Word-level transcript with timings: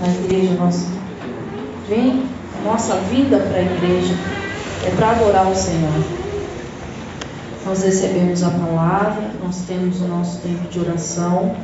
na 0.00 0.08
igreja, 0.08 0.54
nós 0.54 0.86
vem, 1.88 2.24
nossa 2.64 2.96
vinda 2.96 3.38
para 3.38 3.58
a 3.58 3.62
igreja 3.62 4.14
é 4.86 4.90
para 4.96 5.10
adorar 5.10 5.46
o 5.46 5.54
Senhor. 5.54 5.92
Nós 7.66 7.82
recebemos 7.84 8.42
a 8.42 8.50
palavra, 8.50 9.30
nós 9.44 9.62
temos 9.66 10.00
o 10.00 10.08
nosso 10.08 10.40
tempo 10.40 10.66
de 10.68 10.80
oração, 10.80 11.54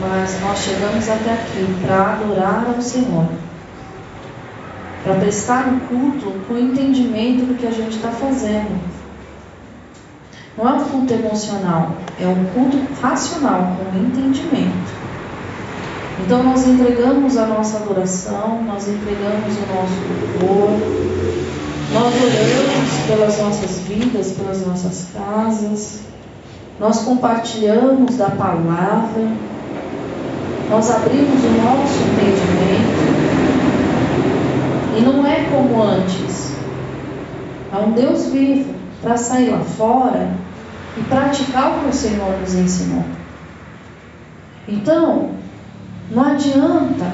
mas 0.00 0.40
nós 0.40 0.58
chegamos 0.58 1.08
até 1.08 1.32
aqui 1.32 1.66
para 1.84 2.12
adorar 2.12 2.66
ao 2.74 2.80
Senhor, 2.80 3.26
para 5.02 5.14
prestar 5.16 5.66
um 5.66 5.80
culto 5.80 6.32
com 6.46 6.56
entendimento 6.56 7.44
do 7.46 7.58
que 7.58 7.66
a 7.66 7.72
gente 7.72 7.96
está 7.96 8.10
fazendo. 8.10 8.80
Não 10.56 10.68
é 10.68 10.72
um 10.74 10.84
culto 10.84 11.12
emocional, 11.12 11.96
é 12.20 12.26
um 12.26 12.44
culto 12.54 12.78
racional, 13.00 13.76
com 13.76 13.98
entendimento. 13.98 15.01
Então 16.24 16.42
nós 16.42 16.66
entregamos 16.66 17.36
a 17.36 17.46
nossa 17.46 17.78
adoração, 17.78 18.62
nós 18.62 18.88
entregamos 18.88 19.56
o 19.56 19.74
nosso 19.74 19.98
louvor, 20.40 20.70
nós 21.92 22.14
oramos 22.14 23.06
pelas 23.06 23.38
nossas 23.38 23.78
vidas, 23.80 24.32
pelas 24.32 24.66
nossas 24.66 25.08
casas, 25.12 26.00
nós 26.78 27.00
compartilhamos 27.02 28.16
da 28.16 28.30
palavra, 28.30 29.28
nós 30.70 30.90
abrimos 30.90 31.44
o 31.44 31.50
nosso 31.62 31.98
entendimento. 32.12 33.12
E 34.96 35.00
não 35.02 35.26
é 35.26 35.44
como 35.50 35.82
antes. 35.82 36.52
É 37.72 37.76
um 37.78 37.92
Deus 37.92 38.26
vivo 38.26 38.74
para 39.02 39.16
sair 39.16 39.50
lá 39.50 39.60
fora 39.60 40.30
e 40.96 41.00
praticar 41.02 41.70
o 41.70 41.80
que 41.80 41.88
o 41.88 41.92
Senhor 41.92 42.38
nos 42.40 42.54
ensinou. 42.54 43.04
Então, 44.68 45.41
não 46.14 46.24
adianta 46.24 47.06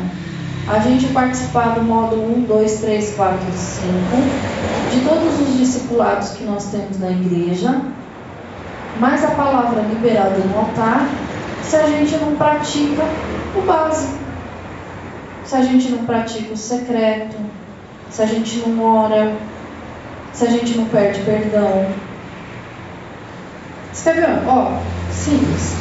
a 0.69 0.81
gente 0.81 1.07
participar 1.09 1.75
do 1.75 1.83
módulo 1.83 2.37
1, 2.39 2.43
2, 2.43 2.81
3, 2.81 3.15
4 3.15 3.39
e 3.49 3.57
5 3.57 3.89
de 4.93 5.01
todos 5.09 5.41
os 5.41 5.59
discipulados 5.59 6.31
que 6.31 6.45
nós 6.45 6.67
temos 6.67 6.99
na 6.99 7.11
igreja, 7.11 7.81
mas 8.99 9.25
a 9.25 9.29
palavra 9.29 9.81
liberada 9.83 10.37
no 10.39 10.59
altar, 10.59 11.09
se 11.63 11.77
a 11.77 11.87
gente 11.87 12.17
não 12.17 12.35
pratica 12.37 13.03
o 13.57 13.63
básico, 13.63 14.19
se 15.45 15.57
a 15.57 15.63
gente 15.63 15.89
não 15.91 16.05
pratica 16.05 16.53
o 16.53 16.57
secreto, 16.57 17.37
se 18.11 18.23
a 18.23 18.27
gente 18.27 18.59
não 18.59 18.85
ora, 18.85 19.37
se 20.33 20.45
a 20.45 20.51
gente 20.51 20.77
não 20.77 20.87
perde 20.87 21.21
perdão. 21.21 21.87
Escreveu, 23.93 24.43
ó, 24.47 24.79
simples. 25.11 25.75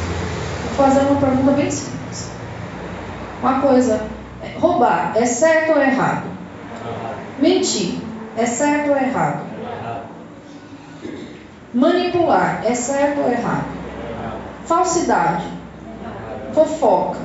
Vou 0.64 0.86
fazer 0.86 1.00
uma 1.00 1.20
pergunta 1.20 1.52
bem 1.52 1.70
simples. 1.70 1.97
Uma 3.40 3.60
coisa, 3.60 4.08
roubar 4.58 5.12
é 5.16 5.24
certo 5.24 5.72
ou 5.72 5.80
errado? 5.80 6.24
Mentir 7.38 8.00
é 8.36 8.44
certo 8.44 8.90
ou 8.90 8.96
errado? 8.96 9.46
Manipular 11.72 12.62
é 12.64 12.74
certo 12.74 13.20
ou 13.20 13.30
errado? 13.30 13.66
Falsidade, 14.66 15.46
fofoca, 16.52 17.18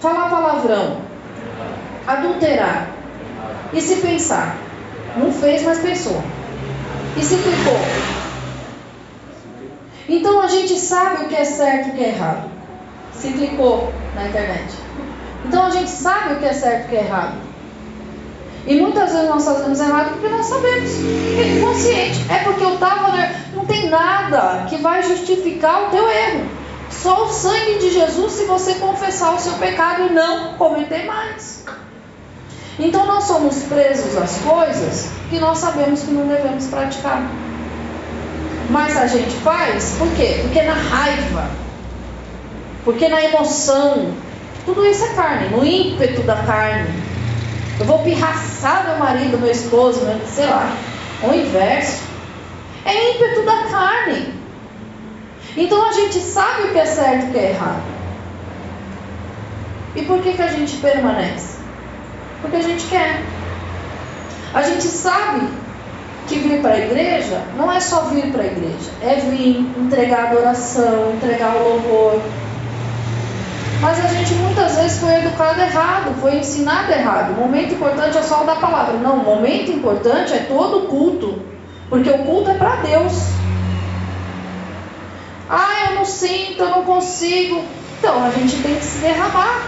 falar 0.00 0.30
palavrão, 0.30 0.98
adulterar. 2.06 2.88
E 3.72 3.80
se 3.80 3.96
pensar? 3.96 4.56
Não 5.16 5.32
fez, 5.32 5.62
mas 5.62 5.78
pensou. 5.78 6.22
E 7.16 7.22
se 7.22 7.36
ficou? 7.36 8.19
Então 10.10 10.40
a 10.40 10.48
gente 10.48 10.76
sabe 10.76 11.24
o 11.24 11.28
que 11.28 11.36
é 11.36 11.44
certo 11.44 11.86
e 11.86 11.90
o 11.92 11.94
que 11.94 12.02
é 12.02 12.08
errado. 12.08 12.50
Se 13.14 13.30
clicou 13.30 13.92
na 14.16 14.26
internet. 14.26 14.74
Então 15.46 15.66
a 15.66 15.70
gente 15.70 15.88
sabe 15.88 16.34
o 16.34 16.38
que 16.40 16.46
é 16.46 16.52
certo 16.52 16.82
e 16.82 16.86
o 16.86 16.88
que 16.88 16.96
é 16.96 17.04
errado. 17.04 17.34
E 18.66 18.74
muitas 18.80 19.12
vezes 19.12 19.28
nós 19.28 19.44
fazemos 19.44 19.78
errado 19.78 20.10
porque 20.10 20.28
nós 20.28 20.46
sabemos. 20.46 20.90
É 21.38 21.60
consciente. 21.60 22.26
É 22.28 22.38
porque 22.42 22.64
eu 22.64 22.74
estava. 22.74 23.16
Não 23.54 23.64
tem 23.64 23.88
nada 23.88 24.66
que 24.68 24.78
vai 24.78 25.00
justificar 25.04 25.86
o 25.86 25.90
teu 25.90 26.10
erro. 26.10 26.44
Só 26.90 27.26
o 27.26 27.28
sangue 27.28 27.78
de 27.78 27.90
Jesus 27.90 28.32
se 28.32 28.44
você 28.46 28.74
confessar 28.74 29.32
o 29.36 29.38
seu 29.38 29.52
pecado 29.54 30.06
e 30.06 30.12
não 30.12 30.54
cometer 30.54 31.06
mais. 31.06 31.64
Então 32.80 33.06
nós 33.06 33.24
somos 33.24 33.62
presos 33.62 34.16
às 34.16 34.38
coisas 34.38 35.08
que 35.30 35.38
nós 35.38 35.58
sabemos 35.58 36.02
que 36.02 36.10
não 36.10 36.26
devemos 36.26 36.66
praticar. 36.66 37.22
Mas 38.70 38.96
a 38.96 39.06
gente 39.08 39.34
faz 39.42 39.96
por 39.98 40.08
quê? 40.14 40.38
Porque 40.42 40.62
na 40.62 40.74
raiva, 40.74 41.50
porque 42.84 43.08
na 43.08 43.20
emoção, 43.24 44.14
tudo 44.64 44.86
isso 44.86 45.04
é 45.04 45.08
carne, 45.08 45.48
no 45.48 45.64
ímpeto 45.64 46.22
da 46.22 46.36
carne. 46.36 46.88
Eu 47.80 47.86
vou 47.86 47.98
pirraçar 48.00 48.84
meu 48.86 48.98
marido, 48.98 49.38
meu 49.38 49.50
esposo, 49.50 50.04
meu, 50.04 50.20
sei 50.26 50.46
lá, 50.46 50.72
o 51.22 51.34
inverso. 51.34 52.02
É 52.84 53.14
ímpeto 53.14 53.44
da 53.44 53.64
carne. 53.64 54.34
Então 55.56 55.88
a 55.88 55.92
gente 55.92 56.20
sabe 56.20 56.68
o 56.68 56.72
que 56.72 56.78
é 56.78 56.86
certo 56.86 57.26
e 57.26 57.28
o 57.28 57.32
que 57.32 57.38
é 57.38 57.50
errado. 57.50 57.82
E 59.96 60.02
por 60.02 60.22
que, 60.22 60.34
que 60.34 60.42
a 60.42 60.48
gente 60.48 60.76
permanece? 60.76 61.58
Porque 62.40 62.56
a 62.56 62.62
gente 62.62 62.86
quer. 62.86 63.20
A 64.54 64.62
gente 64.62 64.84
sabe 64.84 65.48
que 66.30 66.38
vir 66.38 66.62
para 66.62 66.74
a 66.74 66.78
igreja 66.78 67.42
não 67.56 67.70
é 67.70 67.80
só 67.80 68.02
vir 68.02 68.30
para 68.30 68.42
a 68.42 68.46
igreja, 68.46 68.90
é 69.02 69.16
vir, 69.16 69.68
entregar 69.76 70.20
a 70.20 70.30
adoração, 70.30 71.12
entregar 71.14 71.56
o 71.56 71.68
louvor. 71.68 72.22
Mas 73.80 74.04
a 74.04 74.08
gente 74.08 74.34
muitas 74.34 74.76
vezes 74.76 75.00
foi 75.00 75.14
educado 75.16 75.60
errado, 75.60 76.14
foi 76.20 76.36
ensinado 76.36 76.92
errado. 76.92 77.32
O 77.32 77.40
momento 77.40 77.74
importante 77.74 78.16
é 78.16 78.22
só 78.22 78.42
o 78.42 78.46
da 78.46 78.54
palavra. 78.54 78.98
Não, 78.98 79.16
o 79.16 79.24
momento 79.24 79.72
importante 79.72 80.32
é 80.32 80.40
todo 80.40 80.84
o 80.84 80.86
culto, 80.86 81.42
porque 81.88 82.10
o 82.10 82.18
culto 82.18 82.50
é 82.50 82.54
para 82.54 82.76
Deus. 82.76 83.12
Ah, 85.48 85.88
eu 85.88 85.96
não 85.96 86.04
sinto, 86.04 86.62
eu 86.62 86.70
não 86.70 86.84
consigo. 86.84 87.64
Então 87.98 88.22
a 88.24 88.30
gente 88.30 88.62
tem 88.62 88.76
que 88.76 88.84
se 88.84 88.98
derramar. 88.98 89.66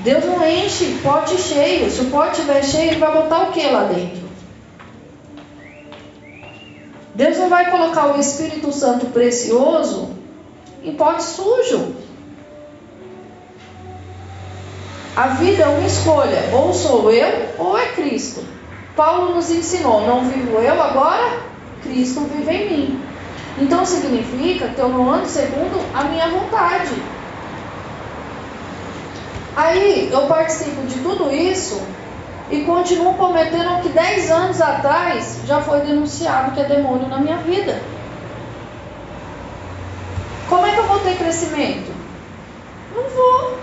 Deus 0.00 0.24
não 0.24 0.44
enche 0.44 0.98
pote 1.02 1.38
cheio. 1.38 1.88
Se 1.90 2.00
o 2.00 2.06
pote 2.06 2.40
estiver 2.40 2.64
cheio, 2.64 2.90
ele 2.90 2.98
vai 2.98 3.12
botar 3.12 3.42
o 3.42 3.52
que 3.52 3.68
lá 3.68 3.84
dentro? 3.84 4.21
Deus 7.14 7.36
não 7.36 7.48
vai 7.48 7.70
colocar 7.70 8.14
o 8.14 8.20
Espírito 8.20 8.72
Santo 8.72 9.06
precioso 9.06 10.10
em 10.82 10.94
pote 10.94 11.22
sujo. 11.22 11.94
A 15.14 15.28
vida 15.28 15.64
é 15.64 15.68
uma 15.68 15.86
escolha, 15.86 16.48
ou 16.54 16.72
sou 16.72 17.10
eu 17.10 17.50
ou 17.58 17.76
é 17.76 17.86
Cristo. 17.88 18.42
Paulo 18.96 19.34
nos 19.34 19.50
ensinou: 19.50 20.06
não 20.06 20.24
vivo 20.24 20.58
eu 20.58 20.82
agora, 20.82 21.40
Cristo 21.82 22.20
vive 22.20 22.50
em 22.50 22.70
mim. 22.70 23.04
Então 23.58 23.84
significa 23.84 24.68
que 24.68 24.80
eu 24.80 24.88
não 24.88 25.12
ando 25.12 25.26
segundo 25.26 25.84
a 25.94 26.04
minha 26.04 26.28
vontade. 26.28 26.94
Aí 29.54 30.08
eu 30.10 30.26
participo 30.26 30.80
de 30.86 30.98
tudo 31.00 31.30
isso 31.30 31.82
e 32.52 32.64
continuo 32.64 33.14
cometendo 33.14 33.72
o 33.72 33.80
que 33.80 33.88
10 33.88 34.30
anos 34.30 34.60
atrás 34.60 35.40
já 35.46 35.62
foi 35.62 35.80
denunciado 35.80 36.52
que 36.52 36.60
é 36.60 36.64
demônio 36.64 37.08
na 37.08 37.18
minha 37.18 37.38
vida. 37.38 37.80
Como 40.50 40.66
é 40.66 40.72
que 40.72 40.78
eu 40.78 40.86
vou 40.86 40.98
ter 40.98 41.16
crescimento? 41.16 41.90
Não 42.94 43.04
vou. 43.04 43.58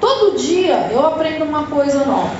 Todo 0.00 0.38
dia 0.38 0.88
eu 0.90 1.06
aprendo 1.06 1.44
uma 1.44 1.66
coisa 1.66 2.06
nova. 2.06 2.30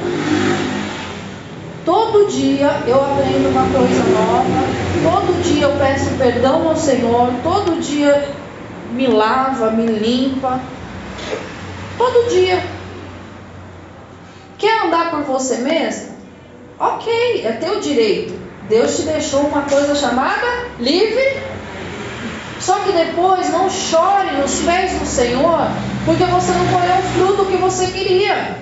Todo 1.85 2.27
dia 2.31 2.71
eu 2.87 3.05
aprendo 3.05 3.51
uma 3.51 3.67
coisa 3.67 4.03
nova. 4.05 4.63
Todo 5.03 5.43
dia 5.43 5.65
eu 5.65 5.77
peço 5.77 6.17
perdão 6.17 6.69
ao 6.71 6.77
Senhor. 6.77 7.29
Todo 7.43 7.79
dia 7.83 8.31
me 8.93 9.09
lava, 9.09 9.71
me 9.73 9.85
limpa. 9.85 10.59
Todo 11.99 12.31
dia. 12.31 12.82
Quer 14.63 14.85
andar 14.85 15.11
por 15.11 15.23
você 15.23 15.57
mesmo? 15.57 16.13
Ok, 16.79 17.45
é 17.45 17.51
teu 17.55 17.81
direito. 17.81 18.33
Deus 18.69 18.95
te 18.95 19.03
deixou 19.03 19.41
uma 19.41 19.63
coisa 19.63 19.93
chamada 19.93 20.47
livre. 20.79 21.37
Só 22.61 22.79
que 22.79 22.93
depois 22.93 23.51
não 23.51 23.69
chore 23.69 24.31
nos 24.37 24.61
pés 24.61 25.01
do 25.01 25.05
Senhor, 25.05 25.67
porque 26.05 26.23
você 26.27 26.53
não 26.53 26.67
colheu 26.69 26.97
o 26.97 27.03
fruto 27.03 27.51
que 27.51 27.57
você 27.57 27.89
queria. 27.89 28.57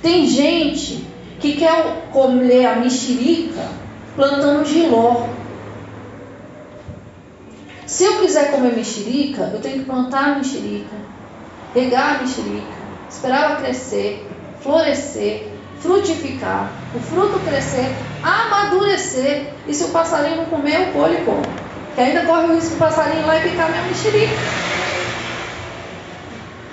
Tem 0.00 0.28
gente 0.28 1.04
que 1.40 1.56
quer 1.56 2.08
comer 2.12 2.66
a 2.66 2.76
mexerica 2.76 3.66
plantando 4.14 4.64
giló. 4.64 5.26
Se 7.84 8.04
eu 8.04 8.20
quiser 8.20 8.52
comer 8.52 8.76
mexerica, 8.76 9.50
eu 9.52 9.60
tenho 9.60 9.80
que 9.80 9.86
plantar 9.86 10.24
a 10.24 10.34
mexerica, 10.36 10.94
regar 11.74 12.14
a 12.14 12.18
mexerica, 12.22 12.78
esperar 13.10 13.42
ela 13.42 13.56
crescer, 13.56 14.27
florescer, 14.68 15.48
frutificar, 15.80 16.70
o 16.94 17.00
fruto 17.00 17.40
crescer, 17.40 17.90
amadurecer. 18.22 19.46
E 19.66 19.72
se 19.72 19.84
o 19.84 19.88
passarinho 19.88 20.36
não 20.36 20.44
comer, 20.44 20.90
o 20.90 20.92
folho 20.92 21.24
come. 21.24 21.46
Que 21.94 22.02
ainda 22.02 22.26
corre 22.26 22.48
o 22.48 22.54
risco 22.54 22.74
do 22.74 22.78
passarinho 22.78 23.22
ir 23.22 23.26
lá 23.26 23.38
e 23.38 23.48
picar 23.48 23.70
minha 23.70 23.82
mexerica. 23.84 24.34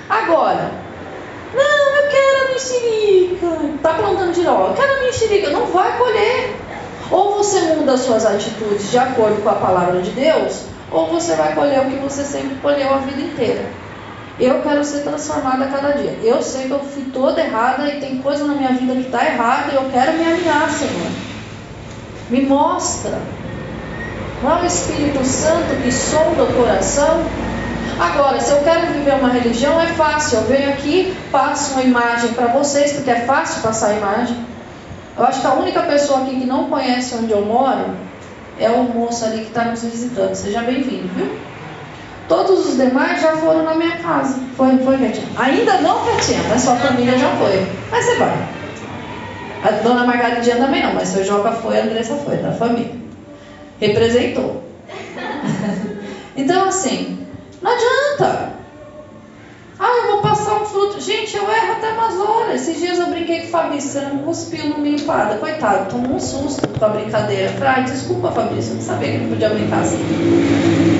Agora, 0.10 0.72
não, 1.54 1.96
eu 1.96 2.10
quero 2.10 2.46
a 2.46 2.52
mexerica. 2.52 3.76
Está 3.76 3.94
plantando 3.94 4.34
giró, 4.34 4.68
eu 4.68 4.74
quero 4.74 5.00
a 5.00 5.04
mexerica. 5.04 5.50
Não 5.52 5.66
vai 5.68 5.98
colher. 5.98 6.56
Ou 7.10 7.36
você 7.36 7.62
muda 7.76 7.96
suas 7.96 8.26
atitudes 8.26 8.92
de 8.92 8.98
acordo 8.98 9.42
com 9.42 9.50
a 9.50 9.56
palavra 9.56 10.02
de 10.02 10.10
Deus, 10.10 10.64
ou 10.92 11.08
você 11.08 11.36
vai 11.36 11.54
colher 11.54 11.80
o 11.80 11.86
que 11.86 11.98
você 11.98 12.24
sempre 12.24 12.56
colheu 12.56 12.94
a 12.94 12.98
vida 12.98 13.22
inteira. 13.22 13.85
Eu 14.40 14.62
quero 14.62 14.84
ser 14.84 15.04
transformada 15.04 15.66
a 15.66 15.68
cada 15.68 15.92
dia. 15.94 16.18
Eu 16.22 16.42
sei 16.42 16.66
que 16.66 16.72
eu 16.72 16.80
fui 16.80 17.04
toda 17.14 17.40
errada 17.40 17.88
e 17.88 18.00
tem 18.02 18.18
coisa 18.18 18.44
na 18.44 18.54
minha 18.54 18.74
vida 18.74 18.94
que 18.94 19.02
está 19.02 19.26
errada 19.26 19.72
e 19.72 19.76
eu 19.76 19.90
quero 19.92 20.18
me 20.18 20.26
alinhar, 20.26 20.70
Senhor. 20.70 21.12
Me 22.30 22.42
mostra. 22.42 23.18
Não 24.44 24.58
é 24.58 24.62
o 24.62 24.66
Espírito 24.66 25.24
Santo 25.24 25.82
que 25.82 25.92
sonda 25.92 26.44
o 26.44 26.54
coração? 26.54 27.24
Agora, 27.98 28.42
se 28.42 28.52
eu 28.52 28.58
quero 28.62 28.88
viver 28.88 29.16
uma 29.16 29.30
religião, 29.30 29.80
é 29.80 29.88
fácil. 29.88 30.40
Eu 30.40 30.44
venho 30.44 30.70
aqui, 30.70 31.16
passo 31.32 31.74
uma 31.74 31.84
imagem 31.84 32.34
para 32.34 32.48
vocês, 32.48 32.92
porque 32.92 33.10
é 33.10 33.22
fácil 33.22 33.62
passar 33.62 33.92
a 33.92 33.94
imagem. 33.94 34.36
Eu 35.18 35.24
acho 35.24 35.40
que 35.40 35.48
a 35.48 35.54
única 35.54 35.82
pessoa 35.84 36.24
aqui 36.24 36.42
que 36.42 36.46
não 36.46 36.70
conhece 36.70 37.16
onde 37.16 37.32
eu 37.32 37.46
moro 37.46 37.96
é 38.60 38.70
o 38.70 38.84
moço 38.84 39.24
ali 39.24 39.40
que 39.40 39.48
está 39.48 39.64
nos 39.64 39.82
visitando. 39.82 40.36
Seja 40.36 40.60
bem-vindo, 40.62 41.08
viu? 41.16 41.55
Todos 42.28 42.68
os 42.68 42.78
demais 42.78 43.22
já 43.22 43.38
foram 43.38 43.64
na 43.64 43.76
minha 43.76 43.98
casa. 43.98 44.40
Foi, 44.58 44.78
foi, 44.80 44.98
Ketinha? 44.98 45.28
Ainda 45.38 45.82
não, 45.82 46.04
Ketinha, 46.06 46.42
mas 46.50 46.62
sua 46.62 46.76
família 46.76 47.18
já 47.18 47.30
foi. 47.36 47.68
Mas 47.92 48.06
você 48.06 48.16
vai. 48.16 48.48
A 49.64 49.72
dona 49.84 50.06
Margaridinha 50.06 50.58
também 50.58 50.84
não, 50.84 50.94
mas 50.94 51.10
seu 51.10 51.24
Joca 51.24 51.52
foi, 51.52 51.80
a 51.80 51.84
Andressa 51.84 52.16
foi, 52.16 52.38
da 52.38 52.52
família. 52.52 52.96
Representou. 53.80 54.64
então, 56.36 56.68
assim, 56.68 57.28
não 57.62 57.72
adianta. 57.72 58.55
Ah, 59.88 60.02
eu 60.02 60.14
vou 60.14 60.22
passar 60.24 60.64
um 60.64 60.66
fruto. 60.66 61.00
Gente, 61.00 61.38
eu 61.38 61.44
erro 61.44 61.74
até 61.74 61.92
umas 61.92 62.20
horas. 62.20 62.60
Esses 62.60 62.80
dias 62.80 62.98
eu 62.98 63.06
brinquei 63.06 63.42
com 63.42 63.46
o 63.46 63.50
Fabrício, 63.52 63.92
você 63.92 64.02
não 64.02 64.18
cuspiu 64.18 64.66
no 64.70 64.80
minha 64.80 64.96
empada. 64.96 65.36
Coitado, 65.36 65.92
tomou 65.92 66.16
um 66.16 66.20
susto 66.20 66.68
com 66.68 66.86
a 66.86 66.90
brincadeira. 66.90 67.50
Falei, 67.50 67.68
ah, 67.68 67.80
desculpa, 67.82 68.32
Fabrício, 68.32 68.72
eu 68.72 68.76
não 68.78 68.82
sabia 68.82 69.10
que 69.10 69.16
ele 69.18 69.30
podia 69.30 69.50
brincar 69.50 69.82
assim. 69.82 70.00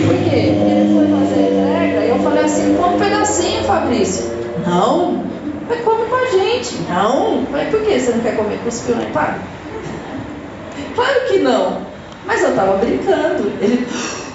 Por 0.06 0.16
quê? 0.18 0.54
Porque 0.54 0.70
ele 0.70 0.94
foi 0.94 1.20
fazer 1.20 1.42
entrega 1.52 2.06
e 2.06 2.10
eu 2.10 2.20
falei 2.20 2.44
assim, 2.44 2.78
come 2.78 2.96
um 2.96 3.00
pedacinho, 3.00 3.64
Fabrício. 3.64 4.32
Não. 4.68 5.24
Mas 5.68 5.82
come 5.84 6.06
com 6.06 6.16
a 6.16 6.30
gente. 6.30 6.76
Não. 6.88 7.44
Falei, 7.48 7.66
por 7.72 7.82
que 7.82 8.00
você 8.00 8.12
não 8.12 8.20
quer 8.20 8.36
comer? 8.36 8.60
Cuspiu 8.64 8.98
na 8.98 9.04
empada? 9.06 9.40
Claro 10.94 11.26
que 11.28 11.40
não. 11.40 11.82
Mas 12.28 12.44
eu 12.44 12.56
tava 12.56 12.78
brincando. 12.78 13.52
Ele, 13.60 13.88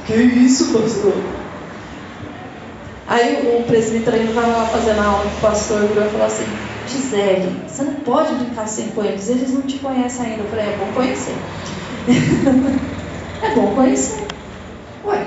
que 0.07 0.15
isso, 0.15 0.73
pastor? 0.73 1.15
Aí 3.11 3.59
o 3.59 3.65
presbítero 3.65 4.15
ainda 4.15 4.29
estava 4.29 4.47
lá 4.47 4.67
fazendo 4.67 5.01
a 5.01 5.05
aula 5.05 5.25
com 5.25 5.37
o 5.37 5.41
pastor 5.41 5.83
e 5.83 5.89
falou 5.89 6.27
assim, 6.27 6.45
Gisele, 6.87 7.57
você 7.67 7.83
não 7.83 7.95
pode 7.95 8.33
brincar 8.37 8.63
assim 8.63 8.93
com 8.95 9.05
eles, 9.05 9.29
eles 9.29 9.53
não 9.53 9.63
te 9.63 9.81
conhecem 9.81 10.27
ainda. 10.27 10.45
Eu 10.45 10.49
falei, 10.49 10.67
é 10.67 10.77
bom 10.77 10.93
conhecer. 10.95 11.35
é 13.43 13.55
bom 13.57 13.75
conhecer. 13.75 14.29
Ué, 15.05 15.27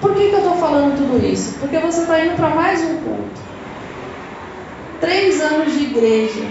por 0.00 0.14
que, 0.14 0.28
que 0.28 0.34
eu 0.34 0.38
estou 0.38 0.54
falando 0.54 0.96
tudo 0.96 1.26
isso? 1.26 1.58
Porque 1.58 1.76
você 1.80 2.02
está 2.02 2.24
indo 2.24 2.36
para 2.36 2.50
mais 2.50 2.80
um 2.82 2.98
culto. 2.98 3.40
Três 5.00 5.40
anos 5.40 5.72
de 5.72 5.86
igreja. 5.86 6.44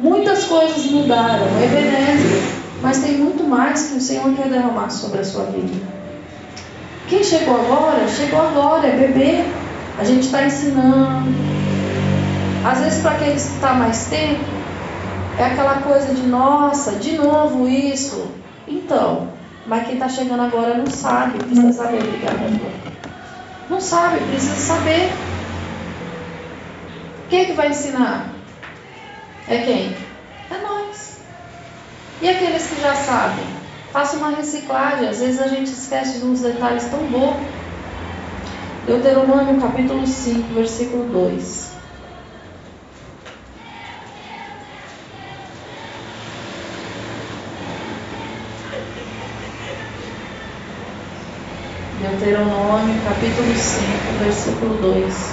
Muitas 0.00 0.44
coisas 0.44 0.82
mudaram, 0.86 1.44
é 1.62 1.66
benéfico, 1.66 2.80
mas 2.80 3.02
tem 3.02 3.18
muito 3.18 3.44
mais 3.44 3.88
que 3.88 3.98
o 3.98 4.00
Senhor 4.00 4.34
quer 4.34 4.48
derramar 4.48 4.88
sobre 4.88 5.20
a 5.20 5.24
sua 5.24 5.44
vida. 5.44 5.95
Quem 7.08 7.22
chegou 7.22 7.54
agora, 7.54 8.08
chegou 8.08 8.40
agora, 8.40 8.88
é 8.88 8.96
bebê. 8.96 9.44
A 9.98 10.04
gente 10.04 10.26
está 10.26 10.44
ensinando. 10.44 11.32
Às 12.64 12.80
vezes, 12.80 13.00
para 13.00 13.14
quem 13.16 13.34
está 13.34 13.74
mais 13.74 14.06
tempo, 14.06 14.44
é 15.38 15.44
aquela 15.44 15.82
coisa 15.82 16.12
de 16.12 16.22
nossa, 16.22 16.92
de 16.96 17.16
novo 17.16 17.68
isso. 17.68 18.28
Então, 18.66 19.28
mas 19.66 19.84
quem 19.86 19.94
está 19.94 20.08
chegando 20.08 20.42
agora 20.42 20.74
não 20.74 20.86
sabe, 20.86 21.38
precisa 21.38 21.72
saber, 21.72 22.02
obrigada. 22.02 22.50
Não 23.70 23.80
sabe, 23.80 24.18
precisa 24.18 24.56
saber. 24.56 25.12
Quem 27.30 27.40
é 27.40 27.44
que 27.44 27.52
vai 27.52 27.68
ensinar? 27.68 28.30
É 29.48 29.58
quem? 29.58 29.96
É 30.50 30.58
nós. 30.62 31.18
E 32.20 32.28
aqueles 32.28 32.66
que 32.66 32.80
já 32.80 32.94
sabem? 32.94 33.55
Faça 33.96 34.18
uma 34.18 34.28
reciclagem. 34.28 35.08
Às 35.08 35.20
vezes 35.20 35.40
a 35.40 35.48
gente 35.48 35.72
esquece 35.72 36.18
de 36.18 36.26
uns 36.26 36.42
detalhes 36.42 36.84
tão 36.84 36.98
bons. 37.06 37.38
Deuteronômio 38.86 39.58
capítulo 39.58 40.06
5, 40.06 40.52
versículo 40.52 41.04
2. 41.04 41.70
Deuteronômio 52.02 53.02
capítulo 53.02 53.56
5, 53.56 53.82
versículo 54.22 54.74
2. 54.74 55.30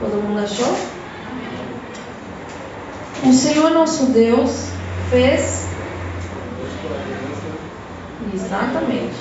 Todo 0.00 0.22
mundo 0.22 0.38
achou? 0.38 0.93
O 3.26 3.32
Senhor 3.32 3.70
nosso 3.70 4.06
Deus 4.06 4.68
fez. 5.08 5.66
Exatamente. 8.34 9.14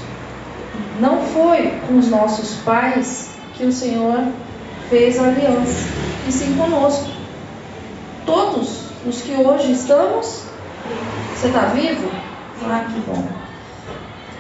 Não 0.99 1.21
foi 1.21 1.79
com 1.87 1.97
os 1.97 2.09
nossos 2.09 2.55
pais 2.65 3.29
que 3.53 3.63
o 3.63 3.71
Senhor 3.71 4.25
fez 4.89 5.17
a 5.17 5.27
aliança, 5.27 5.89
e 6.27 6.31
sim 6.33 6.57
conosco. 6.57 7.11
Todos 8.25 8.87
os 9.05 9.21
que 9.21 9.35
hoje 9.35 9.71
estamos. 9.71 10.43
Você 11.33 11.47
está 11.47 11.67
vivo? 11.67 12.09
Ah, 12.65 12.85
que 12.93 12.99
bom. 13.09 13.25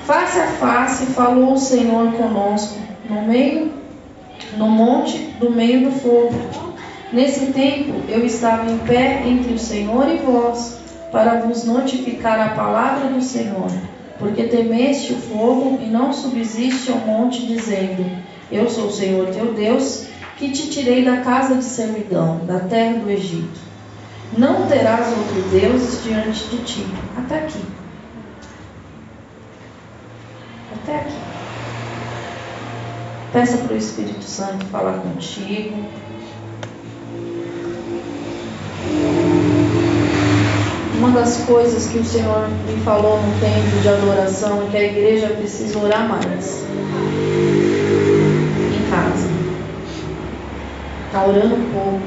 Face 0.05 0.39
a 0.39 0.47
face 0.47 1.05
falou 1.07 1.53
o 1.53 1.57
Senhor 1.57 2.11
conosco 2.11 2.79
no 3.09 3.21
meio, 3.21 3.71
no 4.57 4.67
monte 4.67 5.19
do 5.39 5.49
meio 5.49 5.89
do 5.89 5.91
fogo 5.99 6.72
Nesse 7.13 7.53
tempo 7.53 8.01
eu 8.09 8.25
estava 8.25 8.71
em 8.71 8.79
pé 8.79 9.21
entre 9.23 9.53
o 9.53 9.59
Senhor 9.59 10.09
e 10.09 10.17
vós, 10.17 10.79
para 11.11 11.41
vos 11.41 11.63
notificar 11.63 12.39
a 12.39 12.55
palavra 12.55 13.07
do 13.09 13.21
Senhor, 13.21 13.69
porque 14.17 14.45
temeste 14.45 15.13
o 15.13 15.17
fogo 15.17 15.79
e 15.79 15.85
não 15.85 16.11
subsiste 16.11 16.91
ao 16.91 16.97
monte, 16.97 17.45
dizendo: 17.45 18.03
Eu 18.51 18.67
sou 18.67 18.87
o 18.87 18.91
Senhor 18.91 19.27
teu 19.27 19.53
Deus, 19.53 20.07
que 20.39 20.49
te 20.49 20.71
tirei 20.71 21.05
da 21.05 21.17
casa 21.17 21.53
de 21.53 21.63
servidão, 21.63 22.43
da 22.47 22.61
terra 22.61 22.97
do 22.97 23.07
Egito. 23.07 23.61
Não 24.35 24.65
terás 24.65 25.15
outros 25.15 25.51
deuses 25.51 26.03
diante 26.03 26.47
de 26.47 26.57
ti. 26.63 26.87
Até 27.15 27.37
aqui. 27.37 27.61
Até 30.73 30.95
aqui. 30.95 31.17
Peça 33.31 33.57
para 33.57 33.75
o 33.75 33.77
Espírito 33.77 34.23
Santo 34.23 34.65
falar 34.65 34.93
contigo. 34.93 35.77
Uma 41.03 41.19
das 41.19 41.39
coisas 41.39 41.87
que 41.87 41.97
o 41.97 42.05
Senhor 42.05 42.47
me 42.65 42.79
falou 42.85 43.21
no 43.21 43.37
tempo 43.37 43.81
de 43.81 43.89
adoração 43.89 44.63
é 44.63 44.71
que 44.71 44.77
a 44.77 44.83
igreja 44.83 45.27
precisa 45.27 45.77
orar 45.77 46.07
mais. 46.07 46.63
Em 48.71 48.89
casa. 48.89 49.27
Está 51.07 51.25
orando 51.25 51.57
pouco. 51.73 51.99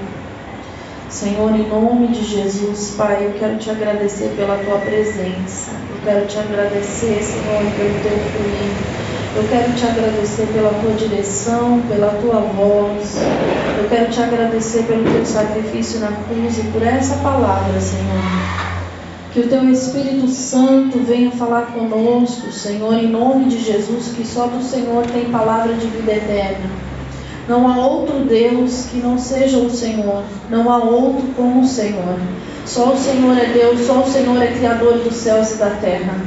Senhor, 1.10 1.50
em 1.50 1.68
nome 1.68 2.06
de 2.08 2.24
Jesus, 2.24 2.94
Pai, 2.96 3.26
eu 3.26 3.38
quero 3.38 3.58
te 3.58 3.68
agradecer 3.68 4.30
pela 4.34 4.56
tua 4.64 4.78
presença. 4.78 5.72
Eu 5.90 6.00
quero 6.02 6.26
te 6.26 6.38
agradecer, 6.38 7.22
Senhor, 7.22 7.70
pelo 7.76 8.00
teu 8.00 8.18
fluir. 8.32 8.72
Eu 9.36 9.46
quero 9.50 9.72
te 9.74 9.84
agradecer 9.84 10.46
pela 10.54 10.70
tua 10.70 10.92
direção, 10.92 11.82
pela 11.86 12.12
tua 12.22 12.40
voz. 12.40 13.18
Eu 13.78 13.90
quero 13.90 14.10
te 14.10 14.22
agradecer 14.22 14.84
pelo 14.84 15.04
teu 15.04 15.26
sacrifício 15.26 16.00
na 16.00 16.12
cruz 16.12 16.56
e 16.56 16.62
por 16.72 16.82
essa 16.82 17.16
palavra, 17.16 17.78
Senhor. 17.78 18.65
Que 19.36 19.42
o 19.42 19.48
teu 19.48 19.68
Espírito 19.68 20.26
Santo 20.28 20.98
venha 21.00 21.30
falar 21.30 21.66
conosco, 21.66 22.50
Senhor, 22.50 22.94
em 22.94 23.08
nome 23.08 23.50
de 23.50 23.58
Jesus, 23.58 24.14
que 24.16 24.26
só 24.26 24.46
do 24.46 24.62
Senhor 24.62 25.04
tem 25.08 25.26
palavra 25.26 25.74
de 25.74 25.86
vida 25.88 26.10
eterna. 26.10 26.70
Não 27.46 27.68
há 27.68 27.86
outro 27.86 28.24
Deus 28.24 28.86
que 28.86 28.96
não 28.96 29.18
seja 29.18 29.58
o 29.58 29.68
Senhor. 29.68 30.22
Não 30.48 30.72
há 30.72 30.78
outro 30.78 31.22
como 31.36 31.60
o 31.60 31.66
Senhor. 31.66 32.18
Só 32.64 32.94
o 32.94 32.96
Senhor 32.96 33.36
é 33.36 33.52
Deus, 33.52 33.80
só 33.80 34.00
o 34.00 34.06
Senhor 34.06 34.40
é 34.42 34.52
Criador 34.52 35.00
dos 35.00 35.14
céus 35.16 35.52
e 35.52 35.58
da 35.58 35.68
terra. 35.68 36.18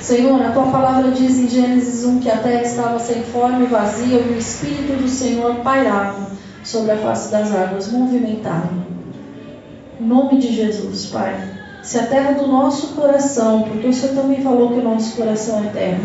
Senhor, 0.00 0.42
a 0.42 0.50
tua 0.50 0.66
palavra 0.66 1.12
diz 1.12 1.38
em 1.38 1.48
Gênesis 1.48 2.04
1 2.04 2.18
que 2.18 2.28
a 2.28 2.38
terra 2.38 2.62
estava 2.62 2.98
sem 2.98 3.22
forma 3.22 3.62
e 3.62 3.66
vazia 3.66 4.18
e 4.18 4.34
o 4.34 4.36
Espírito 4.36 5.00
do 5.00 5.08
Senhor 5.08 5.54
pairava 5.62 6.32
sobre 6.64 6.90
a 6.90 6.96
face 6.96 7.30
das 7.30 7.54
águas 7.54 7.92
movimentaram. 7.92 8.84
Em 10.00 10.04
nome 10.04 10.38
de 10.38 10.52
Jesus, 10.52 11.06
Pai. 11.06 11.55
Se 11.86 12.00
a 12.00 12.02
terra 12.02 12.32
do 12.32 12.48
nosso 12.48 12.88
coração, 12.94 13.62
porque 13.62 13.86
o 13.86 13.94
Senhor 13.94 14.16
também 14.16 14.42
falou 14.42 14.70
que 14.70 14.80
o 14.80 14.82
nosso 14.82 15.16
coração 15.16 15.64
é 15.64 15.68
terra, 15.68 16.00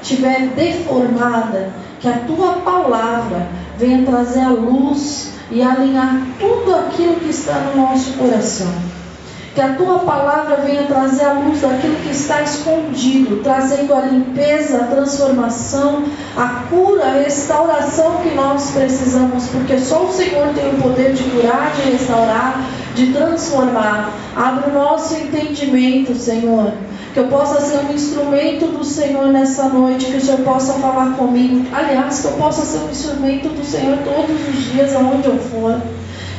estiver 0.00 0.50
deformada, 0.54 1.70
que 1.98 2.08
a 2.08 2.20
tua 2.20 2.52
palavra 2.58 3.48
venha 3.76 4.06
trazer 4.06 4.42
a 4.42 4.50
luz 4.50 5.32
e 5.50 5.60
alinhar 5.60 6.22
tudo 6.38 6.72
aquilo 6.76 7.16
que 7.16 7.30
está 7.30 7.54
no 7.54 7.82
nosso 7.82 8.12
coração. 8.12 8.72
Que 9.52 9.60
a 9.60 9.74
tua 9.74 9.98
palavra 10.00 10.58
venha 10.58 10.84
trazer 10.84 11.24
a 11.24 11.32
luz 11.32 11.60
daquilo 11.60 11.96
que 11.96 12.10
está 12.10 12.42
escondido, 12.42 13.42
trazendo 13.42 13.94
a 13.94 14.02
limpeza, 14.02 14.76
a 14.76 14.84
transformação, 14.84 16.04
a 16.36 16.66
cura, 16.70 17.04
a 17.04 17.22
restauração 17.22 18.18
que 18.22 18.32
nós 18.32 18.70
precisamos, 18.70 19.48
porque 19.48 19.76
só 19.80 20.04
o 20.04 20.12
Senhor 20.12 20.54
tem 20.54 20.68
o 20.68 20.80
poder 20.80 21.14
de 21.14 21.24
curar, 21.24 21.72
de 21.74 21.90
restaurar, 21.90 22.62
de 22.96 23.12
transformar. 23.12 24.10
Abre 24.34 24.70
o 24.70 24.74
nosso 24.74 25.14
entendimento, 25.14 26.14
Senhor. 26.14 26.72
Que 27.12 27.20
eu 27.20 27.28
possa 27.28 27.60
ser 27.60 27.78
um 27.86 27.94
instrumento 27.94 28.66
do 28.66 28.84
Senhor 28.84 29.26
nessa 29.28 29.68
noite, 29.68 30.06
que 30.06 30.16
o 30.16 30.20
Senhor 30.20 30.40
possa 30.40 30.72
falar 30.74 31.14
comigo. 31.16 31.64
Aliás, 31.72 32.20
que 32.20 32.26
eu 32.26 32.32
possa 32.32 32.62
ser 32.62 32.78
um 32.78 32.90
instrumento 32.90 33.48
do 33.48 33.64
Senhor 33.64 33.98
todos 33.98 34.36
os 34.48 34.72
dias, 34.72 34.96
aonde 34.96 35.26
eu 35.28 35.38
for. 35.38 35.80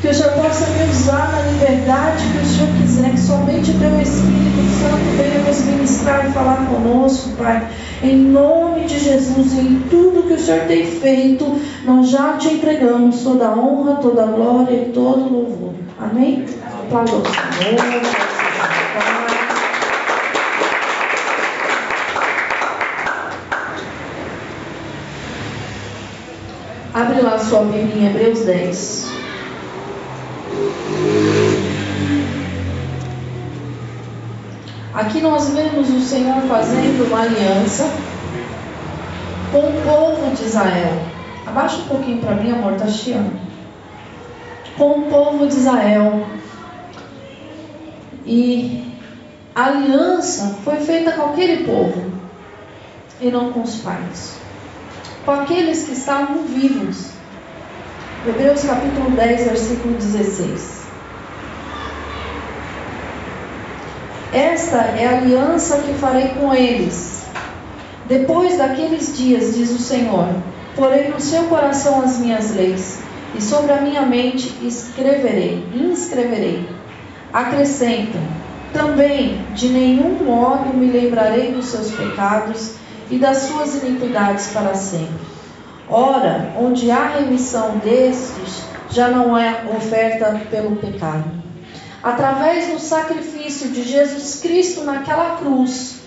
Que 0.01 0.09
o 0.09 0.13
Senhor 0.13 0.33
possa 0.33 0.67
me 0.67 0.91
usar 0.91 1.31
na 1.31 1.51
liberdade 1.51 2.23
que 2.31 2.37
o 2.37 2.45
Senhor 2.45 2.69
quiser, 2.79 3.11
que 3.11 3.19
somente 3.19 3.71
o 3.71 3.79
Teu 3.79 4.01
Espírito 4.01 4.61
Santo 4.79 5.17
venha 5.17 5.43
nos 5.47 5.59
ministrar 5.65 6.27
e 6.27 6.31
falar 6.31 6.67
conosco, 6.67 7.29
Pai. 7.37 7.67
Em 8.03 8.15
nome 8.15 8.81
de 8.81 8.99
Jesus, 8.99 9.53
em 9.53 9.81
tudo 9.89 10.27
que 10.27 10.33
o 10.33 10.39
Senhor 10.39 10.67
tem 10.67 10.85
feito, 10.85 11.59
nós 11.83 12.09
já 12.09 12.33
te 12.33 12.49
entregamos 12.49 13.21
toda 13.21 13.47
a 13.47 13.57
honra, 13.57 13.95
toda 13.95 14.23
a 14.23 14.27
glória 14.27 14.75
e 14.75 14.91
todo 14.91 15.21
o 15.21 15.33
louvor. 15.33 15.76
Amém? 15.99 16.45
Aplauda. 16.63 17.29
Abre 26.93 27.21
lá 27.21 27.39
sua 27.39 27.61
Bíblia 27.65 27.95
em 27.95 28.07
Hebreus 28.07 28.39
10. 28.41 29.07
Aqui 34.93 35.21
nós 35.21 35.49
vemos 35.49 35.89
o 35.89 35.99
Senhor 35.99 36.41
fazendo 36.43 37.07
uma 37.07 37.21
aliança 37.21 37.89
com 39.51 39.59
o 39.59 39.81
povo 39.83 40.35
de 40.35 40.43
Israel. 40.43 40.93
Abaixa 41.45 41.77
um 41.77 41.87
pouquinho 41.87 42.19
para 42.19 42.35
mim, 42.35 42.51
amor, 42.51 42.73
está 42.73 42.87
chiando. 42.87 43.46
Com 44.77 45.00
o 45.00 45.10
povo 45.10 45.48
de 45.48 45.55
Israel. 45.55 46.25
E 48.25 48.93
a 49.55 49.65
aliança 49.65 50.57
foi 50.63 50.77
feita 50.77 51.13
com 51.13 51.31
aquele 51.31 51.65
povo 51.65 52.12
e 53.19 53.31
não 53.31 53.51
com 53.51 53.62
os 53.62 53.77
pais 53.77 54.38
com 55.27 55.34
aqueles 55.34 55.84
que 55.84 55.91
estavam 55.91 56.43
vivos. 56.43 57.10
Hebreus 58.25 58.63
capítulo 58.63 59.12
10, 59.12 59.43
versículo 59.43 59.96
16. 59.96 60.84
Esta 64.31 64.77
é 64.77 65.05
a 65.05 65.17
aliança 65.17 65.79
que 65.79 65.93
farei 65.96 66.29
com 66.29 66.53
eles. 66.53 67.24
Depois 68.07 68.57
daqueles 68.57 69.17
dias, 69.17 69.53
diz 69.53 69.69
o 69.72 69.79
Senhor, 69.79 70.29
porei 70.77 71.10
no 71.10 71.19
seu 71.19 71.43
coração 71.48 72.01
as 72.01 72.19
minhas 72.19 72.55
leis, 72.55 73.00
e 73.38 73.41
sobre 73.41 73.72
a 73.72 73.82
minha 73.82 74.01
mente 74.01 74.51
escreverei, 74.65 75.63
inscreverei. 75.74 76.67
Acrescenta, 77.32 78.17
também 78.74 79.46
de 79.53 79.70
nenhum 79.70 80.24
modo 80.24 80.74
me 80.74 80.91
lembrarei 80.91 81.51
dos 81.51 81.67
seus 81.67 81.91
pecados 81.91 82.74
e 83.12 83.17
das 83.17 83.38
suas 83.44 83.75
iniquidades 83.75 84.48
para 84.48 84.74
sempre. 84.74 85.27
Ora, 85.88 86.53
onde 86.60 86.89
há 86.89 87.08
remissão 87.10 87.77
destes, 87.77 88.63
já 88.89 89.10
não 89.10 89.38
é 89.38 89.63
oferta 89.77 90.41
pelo 90.50 90.75
pecado. 90.77 91.32
Através 92.01 92.67
do 92.72 92.79
sacrifício 92.79 93.70
de 93.70 93.84
Jesus 93.84 94.39
Cristo 94.41 94.84
naquela 94.84 95.38
cruz, 95.38 96.01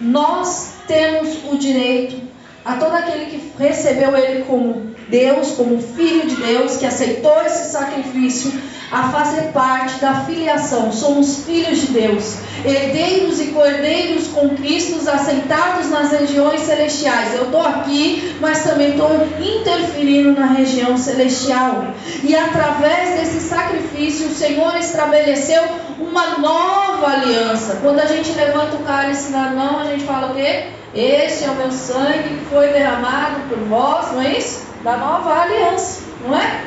nós 0.00 0.74
temos 0.86 1.50
o 1.50 1.58
direito 1.58 2.22
a 2.64 2.74
todo 2.74 2.94
aquele 2.94 3.26
que 3.26 3.52
recebeu 3.58 4.16
Ele 4.16 4.44
como 4.44 4.94
Deus, 5.08 5.52
como 5.52 5.80
Filho 5.80 6.26
de 6.26 6.36
Deus, 6.36 6.76
que 6.76 6.86
aceitou 6.86 7.40
esse 7.42 7.70
sacrifício, 7.70 8.52
a 8.90 9.08
fazer 9.10 9.52
parte 9.52 9.98
da 10.00 10.24
filiação. 10.24 10.92
Somos 10.92 11.44
filhos 11.44 11.80
de 11.80 11.86
Deus, 11.88 12.36
herdeiros 12.64 13.40
e 13.40 13.46
cordeiros 13.46 14.28
com 14.28 14.50
Cristo, 14.50 14.96
aceitados 15.08 15.90
nas 15.90 16.10
regiões 16.10 16.60
celestiais. 16.60 17.34
Eu 17.34 17.44
estou 17.44 17.62
aqui, 17.62 18.36
mas 18.40 18.64
também 18.64 18.90
estou 18.90 19.10
interferindo 19.40 20.32
na 20.32 20.46
região 20.46 20.96
celestial. 20.96 21.86
E 22.22 22.34
através 22.34 23.20
desse 23.20 23.40
sacrifício, 23.40 24.28
o 24.28 24.34
Senhor 24.34 24.76
estabeleceu 24.76 25.62
uma 25.98 26.38
nova 26.38 27.06
aliança. 27.08 27.78
Quando 27.82 28.00
a 28.00 28.06
gente 28.06 28.32
levanta 28.32 28.76
o 28.76 28.84
cálice 28.84 29.30
na 29.30 29.50
mão, 29.50 29.80
a 29.80 29.84
gente 29.84 30.04
fala 30.04 30.32
o 30.32 30.34
quê? 30.34 30.66
Este 30.94 31.44
é 31.44 31.50
o 31.50 31.54
meu 31.54 31.70
sangue 31.70 32.38
que 32.38 32.44
foi 32.46 32.68
derramado 32.68 33.40
por 33.48 33.58
vós, 33.58 34.12
não 34.12 34.22
é 34.22 34.38
isso? 34.38 34.65
Da 34.86 34.96
nova 34.98 35.42
aliança, 35.42 36.02
não 36.24 36.38
é? 36.38 36.62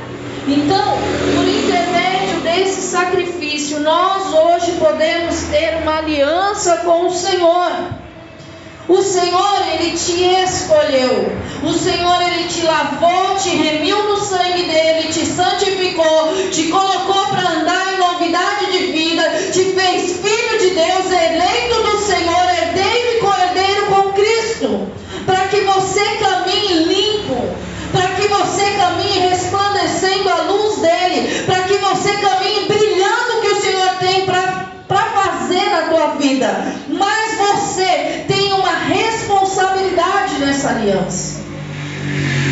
Então, 0.46 0.98
por 1.34 1.48
intermédio 1.48 2.42
desse 2.42 2.82
sacrifício, 2.82 3.80
nós 3.80 4.34
hoje 4.34 4.74
podemos 4.74 5.44
ter 5.44 5.78
uma 5.82 6.00
aliança 6.00 6.82
com 6.84 7.08
o 7.08 7.14
Senhor. 7.14 7.72
O 8.90 9.02
Senhor, 9.02 9.62
Ele 9.72 9.92
te 9.92 10.22
escolheu. 10.22 11.32
O 11.64 11.72
Senhor, 11.72 12.22
Ele 12.24 12.44
te 12.50 12.66
lavou, 12.66 13.38
te 13.38 13.52
remiu 13.52 14.10
no 14.10 14.18
sangue 14.18 14.64
dele, 14.64 15.14
te 15.14 15.26
santificou, 15.26 16.34
te 16.52 16.64
colocou 16.64 17.26
para 17.28 17.52
andar 17.52 17.94
em 17.94 18.00
novidade 18.00 18.66
de 18.70 18.80
vida, 18.92 19.30
te 19.54 19.64
fez 19.64 20.20
filho 20.20 20.60
de 20.60 20.72
Deus, 20.72 21.06
eleito 21.06 21.84
do 21.84 21.98
Senhor, 22.00 22.50
herdeiro 22.50 23.16
e 23.16 23.20
cordeiro 23.22 23.86
com 23.86 24.12
Cristo, 24.12 24.90
para 25.26 25.48
que 25.48 25.62
você 25.62 26.04
caminhe 26.18 26.84
limpo 26.84 27.70
para 27.92 28.08
que 28.16 28.28
você 28.40 28.72
caminhe 28.72 29.20
resplandecendo 29.20 30.30
a 30.30 30.42
luz 30.44 30.78
dele, 30.78 31.44
para 31.46 31.64
que 31.64 31.78
você 31.78 32.12
caminhe 32.14 32.68
brilhando 32.68 33.38
o 33.38 33.42
que 33.42 33.48
o 33.48 33.62
Senhor 33.62 33.90
tem 34.00 34.26
para 34.26 35.04
fazer 35.06 35.70
na 35.70 35.82
tua 35.90 36.16
vida. 36.16 36.48
Mas 36.88 37.38
você 37.38 38.26
tem 38.28 38.54
uma 38.54 38.72
responsabilidade 38.72 40.40
nessa 40.40 40.70
aliança. 40.70 41.40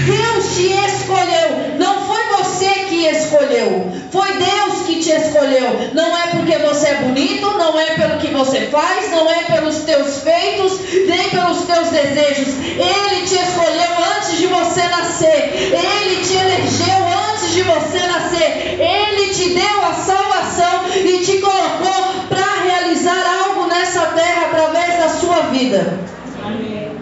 Deus 0.06 0.56
te 0.56 0.72
escolheu, 0.72 1.78
não 1.80 2.06
foi 2.06 2.27
você 2.58 2.86
que 2.90 3.06
escolheu, 3.06 3.92
foi 4.12 4.34
Deus 4.34 4.82
que 4.88 5.00
te 5.00 5.12
escolheu. 5.12 5.92
Não 5.94 6.18
é 6.18 6.28
porque 6.28 6.58
você 6.58 6.88
é 6.88 6.96
bonito, 6.96 7.46
não 7.52 7.80
é 7.80 7.92
pelo 7.92 8.18
que 8.18 8.28
você 8.28 8.62
faz, 8.62 9.12
não 9.12 9.30
é 9.30 9.44
pelos 9.44 9.78
teus 9.80 10.24
feitos, 10.24 10.80
nem 11.08 11.30
pelos 11.30 11.66
teus 11.66 11.90
desejos. 11.90 12.56
Ele 12.58 13.28
te 13.28 13.36
escolheu 13.36 13.92
antes 14.16 14.38
de 14.38 14.48
você 14.48 14.82
nascer, 14.88 15.72
ele 15.72 16.26
te 16.26 16.34
elegeu 16.34 17.06
antes 17.30 17.54
de 17.54 17.62
você 17.62 18.00
nascer, 18.08 18.80
ele 18.80 19.34
te 19.34 19.50
deu 19.54 19.86
a 19.86 19.94
salvação 19.94 20.88
e 20.96 21.24
te 21.24 21.38
colocou 21.40 22.26
para 22.28 22.64
realizar 22.64 23.24
algo 23.44 23.68
nessa 23.68 24.02
terra 24.08 24.48
através 24.48 25.00
da 25.00 25.10
sua 25.10 25.42
vida. 25.52 26.00
Amém. 26.44 26.98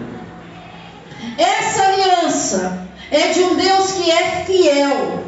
Essa 1.38 1.82
aliança 1.82 2.88
é 3.10 3.28
de 3.28 3.40
um 3.40 3.54
Deus 3.54 3.92
que 3.92 4.10
é 4.10 4.44
fiel. 4.46 5.25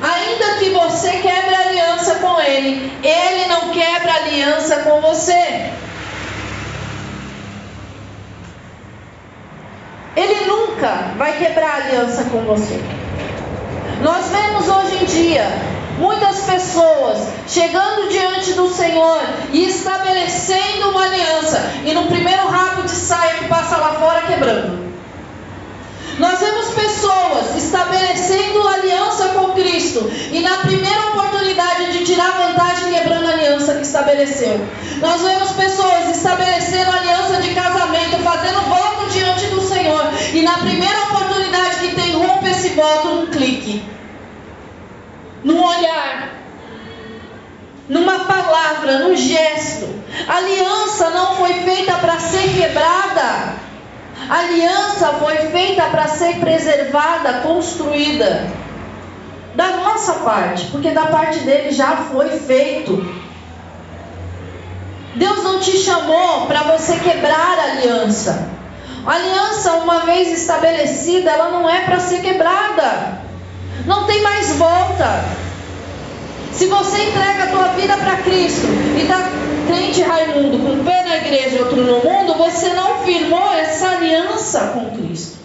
Ainda 0.00 0.58
que 0.58 0.70
você 0.70 1.10
quebre 1.10 1.54
aliança 1.54 2.16
com 2.16 2.40
Ele, 2.40 2.92
Ele 3.02 3.46
não 3.48 3.70
quebra 3.70 4.14
aliança 4.14 4.76
com 4.82 5.00
você. 5.00 5.70
Ele 10.16 10.46
nunca 10.46 11.12
vai 11.16 11.36
quebrar 11.38 11.82
aliança 11.82 12.24
com 12.24 12.42
você. 12.42 12.80
Nós 14.02 14.26
vemos 14.28 14.68
hoje 14.68 15.02
em 15.02 15.06
dia 15.06 15.48
muitas 15.98 16.42
pessoas 16.42 17.28
chegando 17.48 18.08
diante 18.08 18.52
do 18.52 18.68
Senhor 18.68 19.20
e 19.52 19.64
estabelecendo 19.66 20.90
uma 20.90 21.04
aliança, 21.04 21.72
e 21.84 21.92
no 21.92 22.06
primeiro 22.06 22.46
rabo 22.48 22.82
de 22.82 22.90
saia 22.90 23.34
que 23.34 23.48
passa 23.48 23.76
lá 23.76 23.94
fora 23.94 24.22
quebrando. 24.22 24.88
Nós 26.18 26.40
vemos 26.40 26.70
pessoas 26.70 27.56
estabelecendo 27.56 28.66
aliança 28.66 29.28
com 29.28 29.52
Cristo 29.52 30.10
e 30.32 30.40
na 30.40 30.58
primeira 30.58 31.08
oportunidade 31.08 31.92
de 31.92 32.04
tirar 32.04 32.30
vantagem 32.32 32.92
quebrando 32.92 33.26
a 33.26 33.32
aliança 33.32 33.74
que 33.74 33.82
estabeleceu. 33.82 34.60
Nós 35.00 35.22
vemos 35.22 35.52
pessoas 35.52 36.16
estabelecendo 36.16 36.90
aliança 36.90 37.40
de 37.42 37.54
casamento, 37.54 38.18
fazendo 38.22 38.60
voto 38.68 39.10
diante 39.10 39.46
do 39.46 39.60
Senhor 39.60 40.10
e 40.32 40.42
na 40.42 40.58
primeira 40.58 41.02
oportunidade 41.04 41.76
que 41.80 41.94
tem 41.94 42.12
rompe 42.12 42.50
esse 42.50 42.70
voto 42.70 43.08
um 43.08 43.26
clique. 43.26 43.82
num 45.44 45.62
olhar, 45.62 46.30
numa 47.88 48.18
palavra, 48.20 48.98
num 48.98 49.16
gesto. 49.16 49.88
A 50.26 50.36
aliança 50.36 51.10
não 51.10 51.36
foi 51.36 51.54
feita 51.62 51.94
para 51.94 52.18
ser 52.18 52.52
quebrada. 52.54 53.54
A 54.28 54.38
aliança 54.38 55.14
foi 55.14 55.36
feita 55.50 55.84
para 55.84 56.08
ser 56.08 56.38
preservada, 56.38 57.40
construída. 57.40 58.50
Da 59.54 59.68
nossa 59.78 60.14
parte, 60.14 60.66
porque 60.66 60.90
da 60.90 61.06
parte 61.06 61.40
dele 61.40 61.72
já 61.72 61.96
foi 61.96 62.28
feito. 62.38 63.04
Deus 65.14 65.42
não 65.42 65.58
te 65.58 65.76
chamou 65.78 66.46
para 66.46 66.62
você 66.62 66.96
quebrar 66.96 67.58
a 67.58 67.72
aliança. 67.72 68.48
A 69.06 69.12
aliança, 69.12 69.72
uma 69.74 70.00
vez 70.00 70.38
estabelecida, 70.38 71.30
ela 71.30 71.50
não 71.50 71.68
é 71.68 71.80
para 71.80 71.98
ser 71.98 72.20
quebrada. 72.20 73.22
Não 73.86 74.04
tem 74.04 74.22
mais 74.22 74.52
volta. 74.56 75.24
Se 76.52 76.66
você 76.66 77.04
entrega 77.04 77.44
a 77.44 77.46
tua 77.48 77.68
vida 77.68 77.96
para 77.96 78.16
Cristo 78.16 78.66
e 78.96 79.02
está 79.02 79.16
crente 79.68 80.00
Raimundo 80.00 80.58
com 80.58 80.72
um 80.72 80.84
pé 80.84 81.04
na 81.04 81.16
igreja 81.18 81.56
e 81.56 81.58
outro 81.60 81.76
no 81.76 82.02
mundo, 82.02 82.34
você 82.34 82.70
não 82.70 83.04
firmou 83.04 83.52
essa 83.52 83.90
aliança 83.90 84.72
com 84.72 84.96
Cristo. 84.96 85.38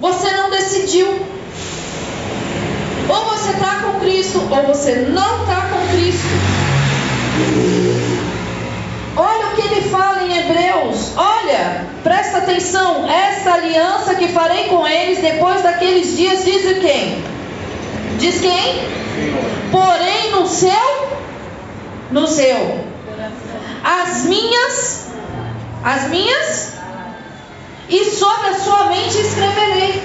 Você 0.00 0.30
não 0.32 0.50
decidiu. 0.50 1.06
Ou 3.08 3.24
você 3.26 3.50
está 3.50 3.82
com 3.82 4.00
Cristo, 4.00 4.40
ou 4.50 4.62
você 4.74 4.94
não 5.10 5.42
está 5.42 5.68
com 5.68 5.94
Cristo. 5.94 6.26
Olha 9.16 9.46
o 9.48 9.54
que 9.54 9.62
ele 9.62 9.88
fala 9.90 10.22
em 10.22 10.38
Hebreus. 10.38 11.12
Olha, 11.16 11.84
presta 12.02 12.38
atenção. 12.38 13.06
Esta 13.10 13.54
aliança 13.54 14.14
que 14.14 14.28
farei 14.28 14.68
com 14.68 14.86
eles 14.88 15.18
depois 15.18 15.62
daqueles 15.62 16.16
dias, 16.16 16.44
diz 16.44 16.78
quem? 16.78 17.22
Diz 18.18 18.40
quem? 18.40 18.88
Porém 19.70 20.30
no 20.32 20.46
seu, 20.46 21.20
no 22.10 22.26
seu, 22.26 22.84
as 23.84 24.24
minhas, 24.24 25.06
as 25.84 26.08
minhas, 26.08 26.74
e 27.88 28.04
sobre 28.04 28.48
a 28.48 28.58
sua 28.58 28.84
mente 28.84 29.18
escreverei. 29.18 30.02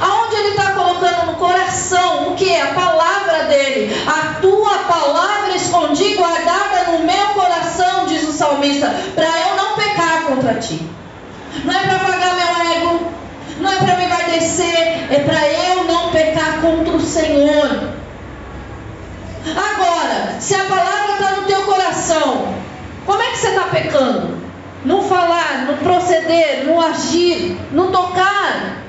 Aonde 0.00 0.34
ele 0.34 0.48
está 0.48 0.72
colocando 0.72 1.26
no 1.26 1.34
coração 1.34 2.32
o 2.32 2.34
que? 2.34 2.56
A 2.56 2.74
palavra 2.74 3.44
dele. 3.44 3.94
A 4.04 4.40
tua 4.40 4.78
palavra 4.78 5.54
escondi, 5.54 6.14
guardada 6.14 6.90
no 6.90 7.04
meu 7.04 7.26
coração, 7.34 8.06
diz 8.06 8.28
o 8.28 8.32
salmista, 8.32 8.92
para 9.14 9.24
eu 9.24 9.56
não 9.56 9.76
pecar 9.76 10.24
contra 10.24 10.54
ti. 10.54 10.84
Não 11.64 11.72
é 11.72 11.86
para 11.86 11.98
pagar 12.00 12.34
meu 12.34 12.72
ego, 12.72 13.12
não 13.60 13.70
é 13.70 13.76
para 13.76 13.96
me 13.96 14.04
envardecer, 14.06 15.12
é 15.12 15.24
para 15.24 15.48
eu 15.48 15.84
não 15.84 16.10
pecar 16.10 16.60
contra 16.60 16.96
o 16.96 17.00
Senhor. 17.00 17.92
Agora, 19.50 20.36
se 20.40 20.54
a 20.54 20.64
palavra 20.64 21.14
está 21.14 21.32
no 21.32 21.42
teu 21.46 21.62
coração, 21.62 22.54
como 23.04 23.20
é 23.20 23.30
que 23.30 23.38
você 23.38 23.48
está 23.48 23.64
pecando? 23.64 24.38
No 24.84 25.02
falar, 25.02 25.66
no 25.66 25.76
proceder, 25.78 26.64
no 26.64 26.80
agir, 26.80 27.58
no 27.72 27.90
tocar. 27.90 28.82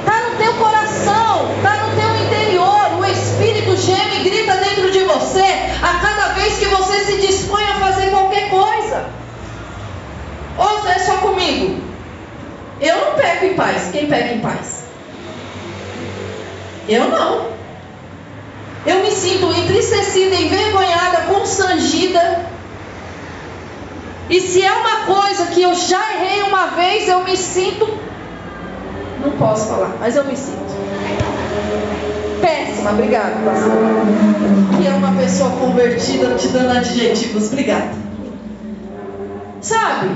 Está 0.00 0.28
no 0.28 0.36
teu 0.36 0.54
coração, 0.54 1.54
está 1.56 1.76
no 1.84 1.96
teu 1.96 2.24
interior. 2.24 2.98
O 2.98 3.04
Espírito 3.04 3.76
geme 3.76 4.20
e 4.20 4.24
grita 4.30 4.56
dentro 4.56 4.90
de 4.90 5.04
você 5.04 5.44
a 5.82 5.98
cada 6.00 6.32
vez 6.34 6.58
que 6.58 6.66
você 6.66 7.04
se 7.04 7.20
dispõe 7.26 7.62
a 7.64 7.74
fazer 7.74 8.10
qualquer 8.10 8.48
coisa. 8.48 9.06
Ou 10.56 10.88
é 10.88 10.98
só 10.98 11.18
comigo? 11.18 11.82
Eu 12.80 12.96
não 12.96 13.14
peco 13.14 13.44
em 13.44 13.54
paz. 13.54 13.90
Quem 13.92 14.06
peca 14.06 14.32
em 14.32 14.40
paz? 14.40 14.83
Eu 16.88 17.08
não. 17.08 17.54
Eu 18.86 19.00
me 19.00 19.10
sinto 19.10 19.50
entristecida, 19.52 20.34
envergonhada, 20.34 21.22
constrangida. 21.22 22.46
E 24.28 24.40
se 24.40 24.62
é 24.62 24.72
uma 24.72 24.96
coisa 25.06 25.46
que 25.46 25.62
eu 25.62 25.74
já 25.74 26.14
errei 26.14 26.42
uma 26.42 26.66
vez, 26.68 27.08
eu 27.08 27.24
me 27.24 27.36
sinto 27.36 28.04
não 29.24 29.32
posso 29.32 29.68
falar, 29.68 29.96
mas 29.98 30.16
eu 30.16 30.24
me 30.24 30.36
sinto. 30.36 30.74
Péssima, 32.40 32.90
obrigada, 32.90 33.36
pastor. 33.44 33.72
Que 34.76 34.86
é 34.86 34.90
uma 34.90 35.16
pessoa 35.16 35.50
convertida 35.52 36.34
te 36.34 36.48
dando 36.48 36.76
adjetivos, 36.76 37.46
obrigada. 37.46 37.92
Sabe, 39.62 40.10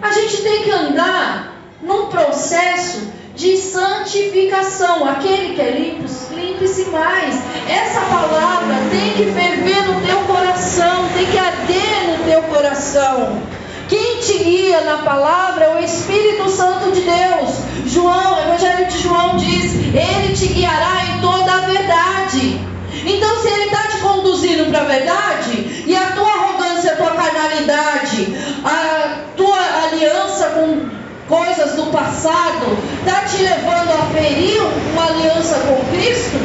a 0.00 0.10
gente 0.12 0.42
tem 0.42 0.62
que 0.62 0.70
andar 0.70 1.56
num 1.82 2.06
processo 2.06 3.12
de 3.34 3.58
santificação. 3.58 5.06
Aquele 5.06 5.54
que 5.54 5.60
é 5.60 5.70
limpo, 5.72 6.08
limpe-se 6.54 6.84
mais. 6.90 7.34
Essa 7.68 8.00
palavra 8.00 8.76
tem 8.90 9.12
que 9.12 9.32
ferver 9.32 9.86
no 9.86 10.00
teu 10.00 10.18
coração, 10.20 11.08
tem 11.14 11.26
que 11.26 11.38
arder 11.38 12.18
no 12.18 12.24
teu 12.24 12.42
coração. 12.42 13.42
Quem 13.88 14.20
te 14.20 14.38
guia 14.38 14.80
na 14.82 14.98
palavra 14.98 15.64
é 15.64 15.76
o 15.76 15.84
Espírito 15.84 16.48
Santo 16.48 16.92
de 16.92 17.02
Deus. 17.02 17.50
João, 17.86 18.36
o 18.36 18.40
Evangelho 18.40 18.86
de 18.86 18.98
João 18.98 19.36
diz: 19.36 19.74
Ele 19.74 20.34
te 20.34 20.46
guiará 20.46 21.04
em 21.10 21.20
toda 21.20 21.52
a 21.52 21.60
verdade. 21.60 22.60
Então, 23.04 23.42
se 23.42 23.48
Ele 23.48 23.64
está 23.64 23.88
te 23.88 23.98
conduzindo 23.98 24.70
para 24.70 24.80
a 24.80 24.84
verdade, 24.84 25.84
e 25.86 25.94
a 25.94 26.12
tua 26.12 26.30
arrogância, 26.30 26.92
a 26.92 26.96
tua 26.96 27.10
carnalidade, 27.10 28.34
a 28.64 29.18
tua 29.36 29.58
aliança 29.84 30.46
com 30.50 31.03
coisas 31.28 31.72
do 31.72 31.90
passado, 31.90 32.76
está 32.98 33.22
te 33.22 33.42
levando 33.42 33.90
a 33.92 34.14
ferir 34.14 34.60
uma 34.92 35.06
aliança 35.06 35.56
com 35.60 35.96
Cristo, 35.96 36.38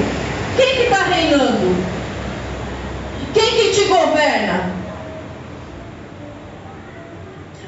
quem 0.56 0.76
que 0.76 0.82
está 0.84 1.04
reinando? 1.04 1.76
Quem 3.34 3.52
que 3.52 3.74
te 3.74 3.86
governa? 3.86 4.74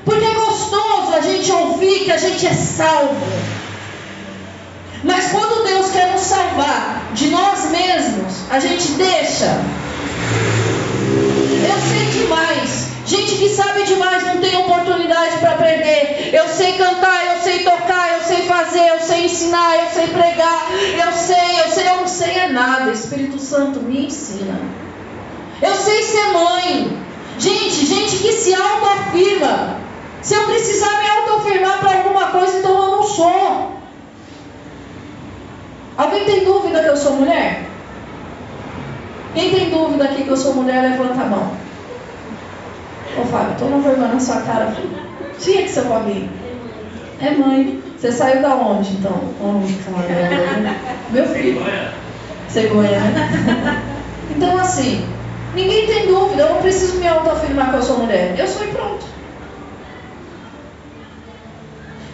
Porque 0.03 0.25
é 0.25 0.33
gostoso 0.33 1.13
a 1.15 1.21
gente 1.21 1.51
ouvir 1.51 2.05
que 2.05 2.11
a 2.11 2.17
gente 2.17 2.47
é 2.47 2.53
salvo. 2.53 3.15
Mas 5.03 5.31
quando 5.31 5.63
Deus 5.63 5.91
quer 5.91 6.11
nos 6.11 6.21
salvar 6.21 7.11
de 7.13 7.27
nós 7.29 7.71
mesmos, 7.71 8.33
a 8.49 8.59
gente 8.59 8.91
deixa. 8.93 9.61
Eu 11.63 11.79
sei 11.89 12.21
demais. 12.21 12.90
Gente 13.11 13.35
que 13.35 13.49
sabe 13.49 13.83
demais 13.83 14.23
não 14.23 14.37
tem 14.37 14.55
oportunidade 14.55 15.37
para 15.39 15.51
aprender. 15.51 16.29
Eu 16.31 16.47
sei 16.47 16.77
cantar, 16.77 17.35
eu 17.35 17.41
sei 17.41 17.59
tocar, 17.65 18.13
eu 18.13 18.21
sei 18.23 18.43
fazer, 18.43 18.87
eu 18.87 19.01
sei 19.01 19.25
ensinar, 19.25 19.79
eu 19.79 19.89
sei 19.89 20.07
pregar, 20.07 20.71
eu 21.05 21.11
sei, 21.11 21.59
eu 21.59 21.69
sei, 21.69 21.89
eu 21.89 21.97
não 21.97 22.07
sei 22.07 22.37
é 22.37 22.47
nada. 22.47 22.89
Espírito 22.89 23.37
Santo 23.37 23.81
me 23.81 24.05
ensina. 24.05 24.57
Eu 25.61 25.75
sei 25.75 26.03
ser 26.03 26.31
mãe. 26.31 26.97
Gente, 27.37 27.85
gente 27.85 28.15
que 28.15 28.31
se 28.31 28.53
autoafirma. 28.53 29.75
Se 30.21 30.33
eu 30.33 30.45
precisar 30.45 31.01
me 31.01 31.09
autoafirmar 31.09 31.79
para 31.79 31.97
alguma 31.97 32.27
coisa, 32.27 32.59
então 32.59 32.71
eu 32.71 32.91
não 32.91 33.03
sou. 33.03 33.73
Alguém 35.97 36.23
tem 36.23 36.45
dúvida 36.45 36.81
que 36.81 36.89
eu 36.89 36.95
sou 36.95 37.17
mulher? 37.17 37.65
Quem 39.33 39.51
tem 39.51 39.69
dúvida 39.69 40.05
aqui 40.05 40.23
que 40.23 40.29
eu 40.29 40.37
sou 40.37 40.53
mulher, 40.53 40.81
levanta 40.81 41.23
a 41.23 41.25
mão. 41.25 41.60
Ô 43.17 43.25
Fábio, 43.25 43.55
toma 43.59 43.79
vergonha 43.79 44.13
na 44.13 44.19
sua 44.19 44.41
cara. 44.41 44.73
Tinha 45.39 45.63
que 45.63 45.69
ser 45.69 45.81
família. 45.81 46.29
É 47.19 47.31
mãe. 47.31 47.81
Você 47.97 48.11
saiu 48.11 48.41
da 48.41 48.55
onde, 48.55 48.93
então? 48.93 49.21
Oh, 49.39 49.61
caramba. 50.07 50.75
Meu 51.11 51.27
filho. 51.27 51.61
Cegonha, 52.47 52.99
né? 52.99 53.83
Então, 54.35 54.57
assim, 54.57 55.05
ninguém 55.53 55.85
tem 55.85 56.07
dúvida. 56.07 56.43
Eu 56.43 56.55
não 56.55 56.61
preciso 56.61 56.97
me 56.97 57.07
autoafirmar 57.07 57.69
que 57.69 57.75
eu 57.75 57.83
sou 57.83 57.99
mulher. 57.99 58.33
Eu 58.37 58.47
sou 58.47 58.65
e 58.65 58.69
pronto. 58.69 59.05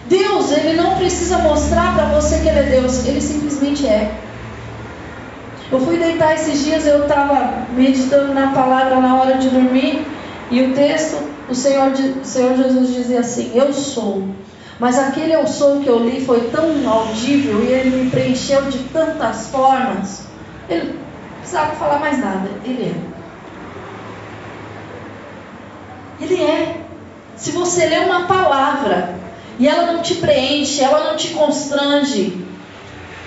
Deus, 0.09 0.51
ele 0.51 0.73
não 0.73 0.95
precisa 0.95 1.37
mostrar 1.39 1.95
para 1.95 2.05
você 2.05 2.39
que 2.39 2.47
ele 2.47 2.59
é 2.59 2.63
Deus, 2.63 3.05
ele 3.05 3.21
simplesmente 3.21 3.85
é. 3.85 4.11
Eu 5.69 5.81
fui 5.81 5.97
deitar 5.97 6.33
esses 6.33 6.63
dias, 6.63 6.87
eu 6.87 7.03
estava 7.03 7.65
meditando 7.75 8.33
na 8.33 8.53
palavra 8.53 9.01
na 9.01 9.15
hora 9.15 9.37
de 9.37 9.49
dormir, 9.49 10.05
e 10.49 10.61
o 10.61 10.73
texto, 10.73 11.17
o 11.49 11.55
Senhor, 11.55 11.91
o 11.91 12.25
Senhor 12.25 12.55
Jesus 12.55 12.93
dizia 12.93 13.19
assim: 13.19 13.51
Eu 13.53 13.73
sou. 13.73 14.27
Mas 14.79 14.97
aquele 14.97 15.33
eu 15.33 15.47
sou 15.47 15.81
que 15.81 15.87
eu 15.87 15.99
li 15.99 16.23
foi 16.23 16.49
tão 16.49 16.87
audível 16.87 17.63
e 17.63 17.67
ele 17.67 18.03
me 18.03 18.09
preencheu 18.11 18.63
de 18.63 18.79
tantas 18.89 19.47
formas. 19.47 20.27
Ele 20.69 20.93
não 20.93 21.39
precisava 21.39 21.75
falar 21.75 21.99
mais 21.99 22.19
nada. 22.19 22.49
Ele 22.63 22.83
é. 22.83 23.17
Ele 26.23 26.43
é. 26.43 26.81
Se 27.35 27.51
você 27.51 27.85
lê 27.87 27.99
uma 27.99 28.27
palavra, 28.27 29.17
e 29.59 29.67
ela 29.67 29.91
não 29.91 30.01
te 30.01 30.15
preenche, 30.15 30.83
ela 30.83 31.05
não 31.05 31.17
te 31.17 31.29
constrange. 31.29 32.45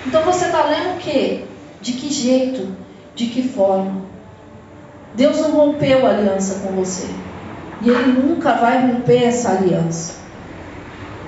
Então 0.05 0.23
você 0.23 0.45
está 0.45 0.63
lendo 0.63 0.95
o 0.95 0.99
quê? 0.99 1.43
De 1.81 1.93
que 1.93 2.11
jeito? 2.11 2.75
De 3.13 3.25
que 3.27 3.43
forma? 3.43 4.01
Deus 5.15 5.37
não 5.37 5.51
rompeu 5.51 6.05
a 6.05 6.09
aliança 6.09 6.59
com 6.59 6.73
você. 6.73 7.07
E 7.81 7.89
Ele 7.89 8.13
nunca 8.21 8.53
vai 8.53 8.87
romper 8.87 9.23
essa 9.23 9.51
aliança. 9.51 10.15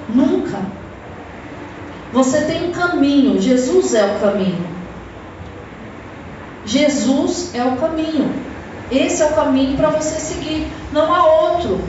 Nunca. 0.10 0.60
Você 2.12 2.42
tem 2.42 2.70
um 2.70 2.72
caminho, 2.72 3.42
Jesus 3.42 3.94
é 3.96 4.06
o 4.06 4.20
caminho. 4.20 4.66
Jesus 6.66 7.52
é 7.54 7.64
o 7.64 7.76
caminho. 7.76 8.32
Esse 8.92 9.24
é 9.24 9.26
o 9.26 9.34
caminho 9.34 9.76
para 9.76 9.90
você 9.90 10.20
seguir, 10.20 10.72
não 10.92 11.14
há 11.14 11.26
outro. 11.26 11.82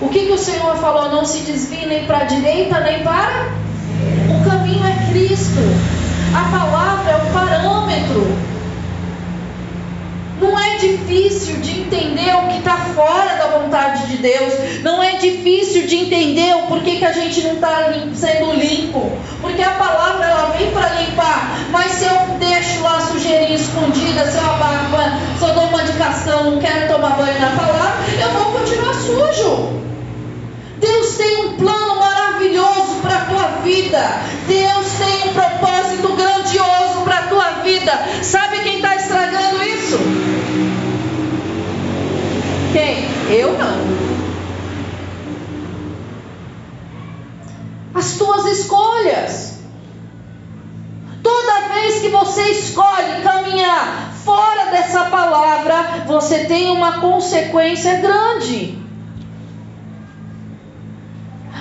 O 0.00 0.08
que, 0.08 0.26
que 0.26 0.32
o 0.32 0.38
Senhor 0.38 0.76
falou? 0.76 1.10
Não 1.10 1.24
se 1.24 1.40
desvie 1.40 1.86
nem 1.86 2.06
para 2.06 2.18
a 2.18 2.24
direita 2.24 2.80
nem 2.80 3.02
para. 3.02 3.48
O 4.28 4.48
caminho 4.48 4.84
é 4.84 5.10
Cristo. 5.10 5.60
A 6.34 6.50
palavra 6.50 7.10
é 7.12 7.16
o 7.16 7.32
parâmetro. 7.32 8.53
Não 10.44 10.58
é 10.58 10.76
difícil 10.76 11.56
de 11.56 11.80
entender 11.80 12.36
o 12.36 12.48
que 12.48 12.58
está 12.58 12.76
fora 12.94 13.34
da 13.36 13.58
vontade 13.58 14.08
de 14.08 14.18
Deus. 14.18 14.82
Não 14.82 15.02
é 15.02 15.12
difícil 15.16 15.86
de 15.86 15.96
entender 15.96 16.54
o 16.54 16.66
porquê 16.66 16.96
que 16.96 17.04
a 17.04 17.12
gente 17.12 17.40
não 17.40 17.54
está 17.54 17.90
sendo 18.14 18.52
limpo. 18.52 19.10
Porque 19.40 19.62
a 19.62 19.70
palavra 19.70 20.26
ela 20.26 20.50
vem 20.50 20.70
para 20.70 20.90
limpar. 21.00 21.58
Mas 21.70 21.92
se 21.92 22.04
eu 22.04 22.36
deixo 22.38 22.82
lá 22.82 23.00
sujeirinha 23.00 23.56
escondida, 23.56 24.30
se 24.30 24.36
eu 24.36 24.44
abaco, 24.44 24.96
se 25.38 25.44
eu 25.44 25.54
dou 25.54 25.64
uma 25.64 25.82
indicação, 25.82 26.50
não 26.50 26.60
quero 26.60 26.92
tomar 26.92 27.16
banho 27.16 27.40
na 27.40 27.56
palavra, 27.56 28.04
eu 28.20 28.28
vou 28.30 28.52
continuar 28.52 28.94
sujo. 28.94 29.82
Deus 30.78 31.16
tem 31.16 31.46
um 31.46 31.56
plano 31.56 31.98
maravilhoso 31.98 33.00
para 33.00 33.16
a 33.16 33.24
tua 33.24 33.46
vida. 33.62 34.20
Deus 34.46 34.86
tem 34.98 35.30
um 35.30 35.32
propósito 35.32 36.12
grandioso 36.14 37.00
para 37.02 37.18
a 37.20 37.22
tua 37.22 37.50
vida. 37.62 37.92
Sabe 38.22 38.58
quem 38.60 38.76
está 38.76 38.94
estragando 38.96 39.23
Quem? 42.74 43.04
Eu 43.30 43.52
não. 43.56 43.78
As 47.94 48.14
tuas 48.14 48.46
escolhas. 48.46 49.60
Toda 51.22 51.68
vez 51.72 52.00
que 52.00 52.08
você 52.08 52.42
escolhe 52.50 53.22
caminhar 53.22 54.12
fora 54.24 54.72
dessa 54.72 55.04
palavra, 55.04 56.02
você 56.08 56.46
tem 56.46 56.68
uma 56.72 56.98
consequência 57.00 57.94
grande. 57.98 58.76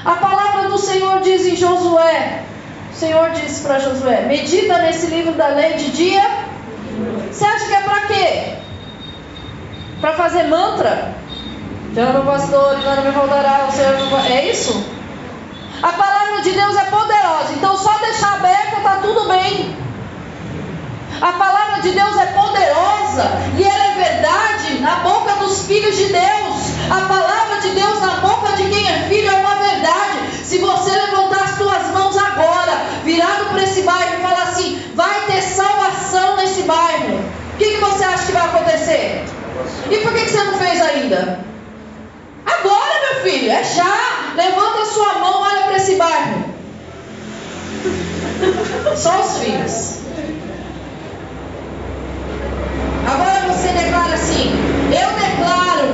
A 0.04 0.16
palavra 0.16 0.68
do 0.68 0.80
Senhor 0.80 1.22
diz 1.22 1.46
em 1.46 1.56
Josué: 1.56 2.44
o 2.92 2.96
Senhor 2.96 3.30
disse 3.30 3.62
para 3.62 3.78
Josué: 3.78 4.26
medita 4.26 4.80
nesse 4.80 5.06
livro 5.06 5.34
da 5.34 5.50
lei 5.50 5.74
de 5.74 5.92
dia. 5.92 6.24
Você 7.32 7.46
acha 7.46 7.68
que 7.68 7.74
é 7.76 7.82
para 7.82 8.02
quê? 8.08 8.63
Para 10.04 10.16
fazer 10.16 10.44
mantra? 10.50 11.16
Já 11.96 12.08
meu 12.08 12.24
pastor, 12.24 12.78
não 12.78 13.04
me 13.06 13.12
faltará, 13.14 13.68
o 13.70 13.72
Senhor 13.72 13.98
não. 13.98 14.20
É 14.20 14.50
isso? 14.50 14.86
A 15.82 15.94
palavra 15.94 16.42
de 16.42 16.52
Deus 16.52 16.76
é 16.76 16.84
poderosa, 16.84 17.54
então 17.54 17.78
só 17.78 17.98
deixar 18.00 18.34
aberta 18.34 18.80
está 18.80 18.98
tudo 18.98 19.30
bem. 19.30 19.74
A 21.22 21.32
palavra 21.32 21.82
de 21.82 21.92
Deus 21.92 22.18
é 22.18 22.26
poderosa 22.26 23.32
e 23.58 23.64
ela 23.64 23.86
é 23.86 23.94
verdade 23.94 24.82
na 24.82 24.96
boca 24.98 25.36
dos 25.36 25.66
filhos 25.68 25.96
de 25.96 26.08
Deus. 26.08 26.58
A 26.90 27.08
palavra 27.08 27.62
de 27.62 27.70
Deus 27.70 28.02
na 28.02 28.16
boca 28.16 28.58
de 28.58 28.64
quem 28.64 28.86
é 28.86 29.08
filho 29.08 29.30
é 29.30 29.36
uma 29.36 29.56
verdade. 29.56 30.36
Se 30.44 30.58
você 30.58 30.92
levantar 30.92 31.46
as 31.46 31.52
suas 31.52 31.88
mãos 31.94 32.18
agora, 32.18 32.74
virado 33.06 33.46
para 33.52 33.64
esse 33.64 33.84
bairro 33.84 34.20
e 34.20 34.22
falar 34.22 34.50
assim: 34.50 34.84
vai 34.96 35.22
ter 35.28 35.42
salvação 35.42 36.36
nesse 36.36 36.64
bairro, 36.64 37.20
o 37.54 37.58
que, 37.58 37.76
que 37.76 37.78
você 37.78 38.04
acha 38.04 38.26
que 38.26 38.34
vai 38.34 38.46
acontecer? 38.48 39.43
E 39.90 39.98
por 40.00 40.14
que, 40.14 40.30
você 40.30 40.44
não 40.44 40.58
fez 40.58 40.82
ainda? 40.82 41.40
Agora, 42.46 42.94
meu 43.12 43.22
filho, 43.22 43.52
é 43.52 43.64
já. 43.64 44.34
Levanta 44.36 44.82
a 44.82 44.86
sua 44.86 45.14
mão, 45.20 45.42
olha 45.42 45.64
para 45.64 45.78
esse 45.78 45.96
bairro. 45.96 46.54
Só 48.96 49.22
os 49.22 49.38
filhos. 49.38 50.00
Agora 53.06 53.54
você 53.54 53.68
declara 53.70 54.14
assim: 54.14 54.52
Eu 54.88 55.10
declaro 55.20 55.93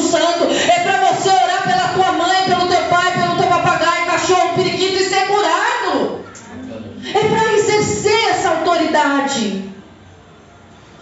Santo. 0.00 0.44
É 0.44 0.80
para 0.80 1.12
você 1.12 1.28
orar 1.28 1.62
pela 1.62 1.88
tua 1.94 2.12
mãe, 2.12 2.44
pelo 2.44 2.66
teu 2.68 2.82
pai, 2.84 3.12
pelo 3.12 3.36
teu 3.36 3.46
papagaio, 3.46 4.06
cachorro, 4.06 4.54
periquito 4.54 4.96
e 4.96 5.08
ser 5.08 5.26
curado. 5.26 6.24
É 7.14 7.28
para 7.28 7.52
exercer 7.54 8.30
essa 8.30 8.48
autoridade. 8.50 9.70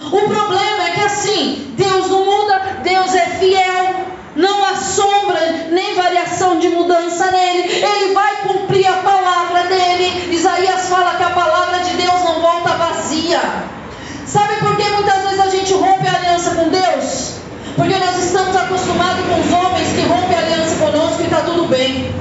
O 0.01 0.29
problema 0.29 0.79
assim: 1.09 1.75
Deus 1.77 2.09
não 2.11 2.25
muda, 2.25 2.81
Deus 2.83 3.15
é 3.15 3.27
fiel, 3.41 4.07
não 4.37 4.65
há 4.65 4.77
sombra 4.77 5.41
nem 5.71 5.95
variação 5.95 6.59
de 6.59 6.69
mudança 6.69 7.31
nele, 7.31 7.73
ele 7.73 8.15
vai 8.15 8.37
cumprir 8.43 8.87
a 8.87 8.99
palavra 8.99 9.65
dele. 9.65 10.35
Isaías 10.35 10.89
fala 10.89 11.17
que 11.17 11.23
a 11.23 11.31
palavra 11.31 11.81
de 11.81 11.97
Deus 11.97 12.23
não 12.25 12.41
volta 12.41 12.77
vazia. 12.77 13.41
Sabe 14.27 14.57
por 14.57 14.77
que 14.77 14.85
muitas 14.91 15.23
vezes 15.23 15.41
a 15.41 15.49
gente 15.49 15.73
rompe 15.73 16.07
a 16.07 16.15
aliança 16.15 16.51
com 16.55 16.69
Deus? 16.69 17.35
Porque 17.75 17.97
nós 17.97 18.23
estamos 18.23 18.55
acostumados 18.55 19.25
com 19.27 19.41
os 19.41 19.53
homens 19.53 19.89
que 19.93 20.03
rompem 20.03 20.37
a 20.37 20.41
aliança 20.41 20.77
conosco 20.77 21.23
e 21.23 21.25
está 21.25 21.41
tudo 21.41 21.67
bem. 21.67 22.15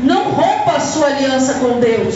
Não 0.00 0.24
rompa 0.24 0.67
a 0.78 0.80
sua 0.80 1.08
aliança 1.08 1.54
com 1.54 1.80
Deus. 1.80 2.14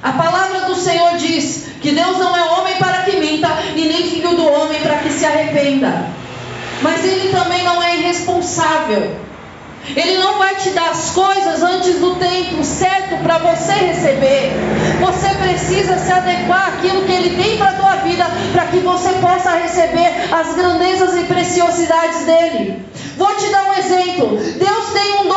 A 0.00 0.12
palavra 0.12 0.60
do 0.60 0.76
Senhor 0.76 1.16
diz 1.16 1.66
que 1.82 1.90
Deus 1.90 2.16
não 2.18 2.34
é 2.36 2.42
homem 2.42 2.76
para 2.76 3.02
que 3.02 3.16
minta 3.16 3.48
e 3.74 3.86
nem 3.86 4.08
filho 4.08 4.36
do 4.36 4.46
homem 4.46 4.80
para 4.80 4.98
que 4.98 5.10
se 5.10 5.26
arrependa. 5.26 6.06
Mas 6.80 7.04
Ele 7.04 7.30
também 7.30 7.64
não 7.64 7.82
é 7.82 7.96
irresponsável. 7.96 9.16
Ele 9.96 10.18
não 10.18 10.38
vai 10.38 10.54
te 10.54 10.70
dar 10.70 10.90
as 10.90 11.10
coisas 11.10 11.62
antes 11.62 11.98
do 11.98 12.14
tempo 12.16 12.62
certo 12.62 13.16
para 13.22 13.38
você 13.38 13.72
receber. 13.72 14.52
Você 15.00 15.28
precisa 15.34 15.98
se 15.98 16.12
adequar 16.12 16.68
àquilo 16.68 17.02
que 17.04 17.12
Ele 17.12 17.42
tem 17.42 17.56
para 17.56 17.70
a 17.70 17.74
tua 17.74 17.96
vida, 17.96 18.26
para 18.52 18.66
que 18.66 18.78
você 18.78 19.10
possa 19.14 19.50
receber 19.56 20.32
as 20.32 20.54
grandezas 20.54 21.16
e 21.16 21.24
preciosidades 21.24 22.24
dele. 22.24 22.84
Vou 23.16 23.34
te 23.36 23.48
dar 23.50 23.64
um 23.64 23.74
exemplo. 23.74 24.36
Deus 24.36 24.90
tem 24.92 25.16
um 25.18 25.28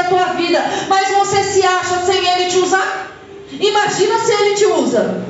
a 0.00 0.04
tua 0.04 0.24
vida, 0.34 0.62
mas 0.88 1.08
você 1.08 1.42
se 1.42 1.66
acha 1.66 1.98
sem 2.06 2.26
Ele 2.26 2.50
te 2.50 2.58
usar? 2.58 3.10
Imagina 3.52 4.18
se 4.18 4.32
Ele 4.32 4.54
te 4.54 4.66
usa. 4.66 5.24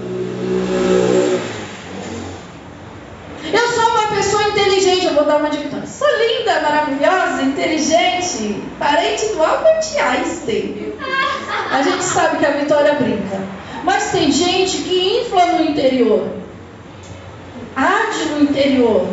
Eu 3.52 3.68
sou 3.68 3.90
uma 3.90 4.08
pessoa 4.08 4.42
inteligente, 4.48 5.06
eu 5.06 5.14
vou 5.14 5.24
dar 5.24 5.38
uma 5.38 5.48
dica. 5.48 5.86
Sou 5.86 6.08
linda, 6.18 6.60
maravilhosa, 6.60 7.42
inteligente, 7.42 8.62
parente 8.78 9.26
do 9.28 9.42
Albert 9.42 9.86
Einstein. 9.98 10.92
A 11.70 11.82
gente 11.82 12.02
sabe 12.02 12.38
que 12.38 12.46
a 12.46 12.50
Vitória 12.50 12.94
brinca. 12.94 13.40
Mas 13.84 14.10
tem 14.10 14.30
gente 14.30 14.78
que 14.78 15.20
infla 15.20 15.46
no 15.46 15.64
interior, 15.64 16.28
arde 17.74 18.24
no 18.26 18.42
interior. 18.42 19.06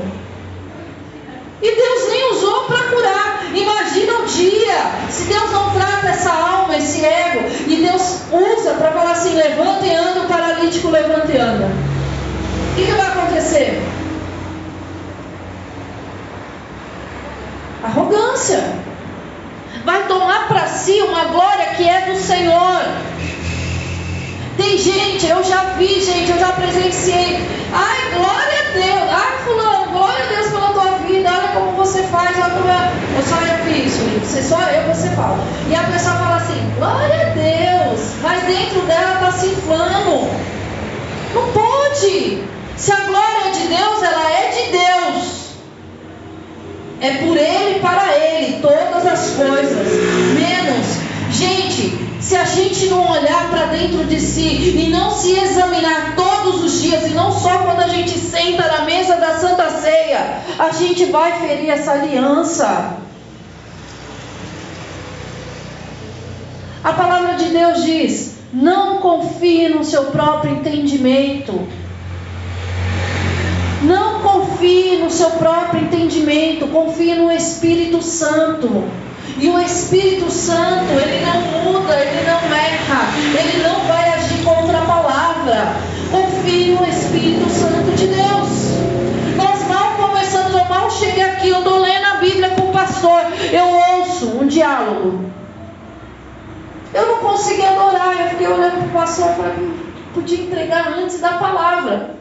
E 1.62 1.76
Deus 1.76 2.10
nem 2.10 2.32
usou 2.32 2.66
para 2.66 2.84
curar. 2.90 3.46
Imagina 3.54 4.14
um 4.20 4.26
dia, 4.26 4.92
se 5.10 5.24
Deus 5.24 5.52
não 5.52 5.72
trata 5.72 6.08
essa 6.10 6.32
alma, 6.32 6.76
esse 6.76 7.04
ego, 7.06 7.46
e 7.68 7.76
Deus 7.78 8.22
usa 8.32 8.74
para 8.74 8.92
falar 8.92 9.12
assim: 9.12 9.34
levanta 9.34 9.86
e 9.86 9.94
anda, 9.94 10.22
o 10.22 10.28
paralítico 10.28 10.90
levanta 10.90 11.32
e 11.32 11.38
anda. 11.38 11.66
O 11.66 12.76
que, 12.76 12.86
que 12.86 12.92
vai 12.92 13.08
acontecer? 13.08 13.82
Arrogância. 17.84 18.86
Vai 19.86 20.08
tomar 20.08 20.48
para 20.48 20.68
si 20.68 21.00
uma 21.02 21.26
glória 21.26 21.68
que 21.78 21.88
é 21.88 22.02
do 22.12 22.20
Senhor. 22.20 22.82
Tem 24.58 24.78
gente, 24.78 25.28
eu 25.28 25.44
já 25.44 25.76
vi, 25.78 26.02
gente, 26.04 26.32
eu 26.32 26.40
já 26.40 26.52
presenciei. 26.54 27.48
Ai, 27.72 28.14
glória 28.16 28.60
a 28.60 28.72
Deus. 28.74 29.10
Ai, 29.12 29.44
fulano, 29.46 29.92
glória 29.92 30.26
a 30.26 30.28
Deus 30.28 30.48
pela 30.48 30.74
tua 30.74 30.95
vida. 31.06 31.30
Olha 31.30 31.48
como 31.50 31.72
você 31.72 32.04
faz, 32.04 32.38
olha 32.38 32.50
como 32.52 32.68
eu, 32.68 33.18
eu 33.18 33.24
só 33.24 33.36
eu 33.38 33.66
fiz, 33.66 33.94
você 34.22 34.44
só 34.44 34.60
eu, 34.70 34.94
você 34.94 35.10
fala. 35.10 35.38
E 35.70 35.76
a 35.76 35.84
pessoa 35.84 36.16
fala 36.16 36.36
assim, 36.38 36.74
glória 36.78 37.22
a 37.22 37.30
Deus. 37.30 38.02
Mas 38.22 38.44
dentro 38.44 38.82
dela 38.82 39.16
está 39.16 39.32
se 39.32 39.48
inflando. 39.48 40.30
Não 41.34 41.52
pode. 41.52 42.44
Se 42.78 42.92
a 42.92 42.96
glória 43.02 43.48
é 43.48 43.52
de 43.52 43.68
Deus, 43.68 44.04
ela 44.04 44.32
é 44.32 44.50
de 44.50 44.72
Deus. 44.72 45.46
É 47.02 47.10
por 47.26 47.38
Ele 47.38 47.78
e 47.78 47.80
para 47.80 48.18
Ele 48.18 48.60
todas 48.62 49.06
as 49.06 49.30
coisas. 49.32 49.88
Menos. 50.34 50.86
Gente, 51.32 52.15
se 52.26 52.36
a 52.36 52.44
gente 52.44 52.88
não 52.88 53.08
olhar 53.12 53.52
para 53.52 53.66
dentro 53.66 54.04
de 54.06 54.20
si 54.20 54.74
e 54.76 54.90
não 54.90 55.12
se 55.12 55.38
examinar 55.38 56.16
todos 56.16 56.64
os 56.64 56.82
dias, 56.82 57.06
e 57.06 57.12
não 57.12 57.32
só 57.32 57.60
quando 57.60 57.82
a 57.82 57.88
gente 57.88 58.18
senta 58.18 58.66
na 58.66 58.84
mesa 58.84 59.16
da 59.18 59.38
Santa 59.38 59.70
Ceia, 59.70 60.40
a 60.58 60.72
gente 60.72 61.06
vai 61.06 61.40
ferir 61.40 61.70
essa 61.70 61.92
aliança. 61.92 62.98
A 66.84 66.94
palavra 66.94 67.36
de 67.36 67.46
Deus 67.50 67.84
diz: 67.84 68.38
não 68.52 68.98
confie 68.98 69.70
no 69.70 69.84
seu 69.84 70.06
próprio 70.06 70.56
entendimento. 70.56 71.68
Não 73.84 74.22
confie 74.22 74.98
no 74.98 75.12
seu 75.12 75.30
próprio 75.32 75.84
entendimento, 75.84 76.66
confie 76.70 77.14
no 77.14 77.32
Espírito 77.32 78.02
Santo. 78.02 78.84
E 79.38 79.50
o 79.50 79.60
Espírito 79.60 80.32
Santo, 80.32 80.92
ele 80.94 81.26
não 81.26 81.42
muda, 81.64 81.94
ele 81.94 82.26
não 82.26 82.40
erra, 82.56 83.10
ele 83.38 83.64
não 83.64 83.80
vai 83.88 84.14
agir 84.14 84.44
contra 84.44 84.78
a 84.78 84.86
palavra. 84.86 85.76
Confie 86.12 86.72
no 86.72 86.86
Espírito 86.88 87.50
Santo 87.50 87.92
de 87.96 88.08
Deus. 88.08 89.36
Nós 89.36 89.68
mal 89.68 89.96
começamos, 89.98 90.54
eu 90.54 90.66
mal 90.66 90.90
cheguei 90.90 91.24
aqui, 91.24 91.50
eu 91.50 91.60
estou 91.60 91.80
lendo 91.80 92.06
a 92.06 92.16
Bíblia 92.16 92.50
com 92.52 92.70
o 92.70 92.72
pastor, 92.72 93.22
eu 93.52 94.00
ouço 94.00 94.28
um 94.40 94.48
diálogo. 94.48 95.26
Eu 96.94 97.08
não 97.08 97.18
consegui 97.18 97.66
adorar, 97.66 98.22
eu 98.22 98.30
fiquei 98.30 98.48
olhando 98.48 98.78
para 98.78 98.88
o 98.88 99.02
pastor 99.02 99.30
para 99.34 99.52
podia 100.14 100.42
entregar 100.42 100.94
antes 100.98 101.20
da 101.20 101.34
palavra. 101.34 102.16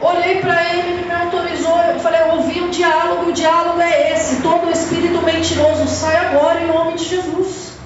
Olhei 0.00 0.40
para 0.40 0.64
ele, 0.70 0.92
ele 0.92 1.04
me 1.04 1.12
autorizou. 1.12 1.78
Eu 1.78 2.00
falei, 2.00 2.22
eu 2.22 2.36
ouvi 2.36 2.60
um 2.62 2.70
diálogo, 2.70 3.30
o 3.30 3.32
diálogo 3.32 3.80
é 3.80 4.12
esse. 4.12 4.40
Todo 4.40 4.70
espírito 4.70 5.20
mentiroso 5.22 5.86
sai 5.86 6.16
agora 6.16 6.62
em 6.62 6.68
nome 6.68 6.94
de 6.94 7.04
Jesus. 7.04 7.78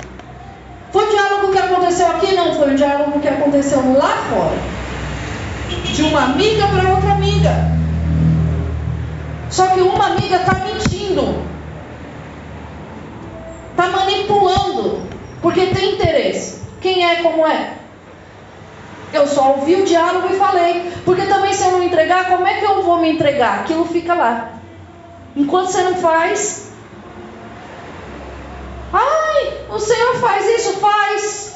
Foi 0.92 1.04
o 1.06 1.10
diálogo 1.10 1.52
que 1.52 1.58
aconteceu 1.58 2.06
aqui? 2.06 2.34
Não, 2.36 2.54
foi 2.54 2.72
o 2.72 2.76
diálogo 2.76 3.18
que 3.18 3.26
aconteceu 3.26 3.80
lá 3.98 4.16
fora. 4.30 4.56
De 5.92 6.02
uma 6.02 6.22
amiga 6.22 6.68
para 6.68 6.90
outra 6.90 7.12
amiga. 7.14 7.50
Só 9.50 9.66
que 9.68 9.80
uma 9.80 10.06
amiga 10.06 10.36
está 10.36 10.54
mentindo. 10.54 11.42
Está 13.72 13.88
manipulando. 13.88 15.02
Porque 15.42 15.66
tem 15.66 15.94
interesse. 15.94 16.62
Quem 16.80 17.04
é 17.04 17.16
como 17.22 17.44
é? 17.44 17.83
Eu 19.14 19.28
só 19.28 19.52
ouvi 19.52 19.76
o 19.76 19.84
diálogo 19.84 20.28
e 20.32 20.36
falei. 20.36 20.92
Porque 21.04 21.22
também 21.26 21.52
se 21.52 21.64
eu 21.64 21.72
não 21.72 21.82
entregar, 21.82 22.28
como 22.28 22.46
é 22.46 22.54
que 22.54 22.64
eu 22.64 22.82
vou 22.82 22.98
me 22.98 23.10
entregar? 23.10 23.60
Aquilo 23.60 23.86
fica 23.86 24.12
lá. 24.12 24.50
Enquanto 25.36 25.68
você 25.68 25.82
não 25.82 25.94
faz. 25.94 26.72
Ai, 28.92 29.52
o 29.70 29.78
Senhor 29.78 30.16
faz 30.16 30.46
isso, 30.46 30.74
faz. 30.74 31.54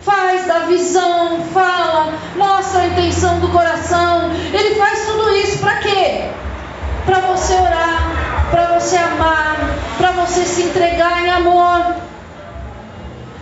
Faz, 0.00 0.46
dá 0.46 0.60
visão, 0.60 1.42
fala, 1.52 2.14
mostra 2.36 2.82
a 2.82 2.86
intenção 2.86 3.40
do 3.40 3.48
coração. 3.48 4.30
Ele 4.52 4.74
faz 4.76 5.06
tudo 5.06 5.34
isso 5.36 5.58
para 5.58 5.76
quê? 5.78 6.30
Para 7.04 7.20
você 7.20 7.54
orar, 7.54 8.48
para 8.50 8.78
você 8.78 8.96
amar, 8.96 9.56
para 9.98 10.12
você 10.12 10.44
se 10.44 10.62
entregar 10.62 11.24
em 11.26 11.30
amor. 11.30 11.96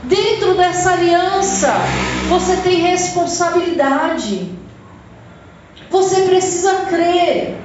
Dentro 0.07 0.55
dessa 0.55 0.93
aliança, 0.93 1.75
você 2.29 2.57
tem 2.59 2.81
responsabilidade. 2.83 4.53
Você 5.91 6.23
precisa 6.23 6.75
crer. 6.87 7.57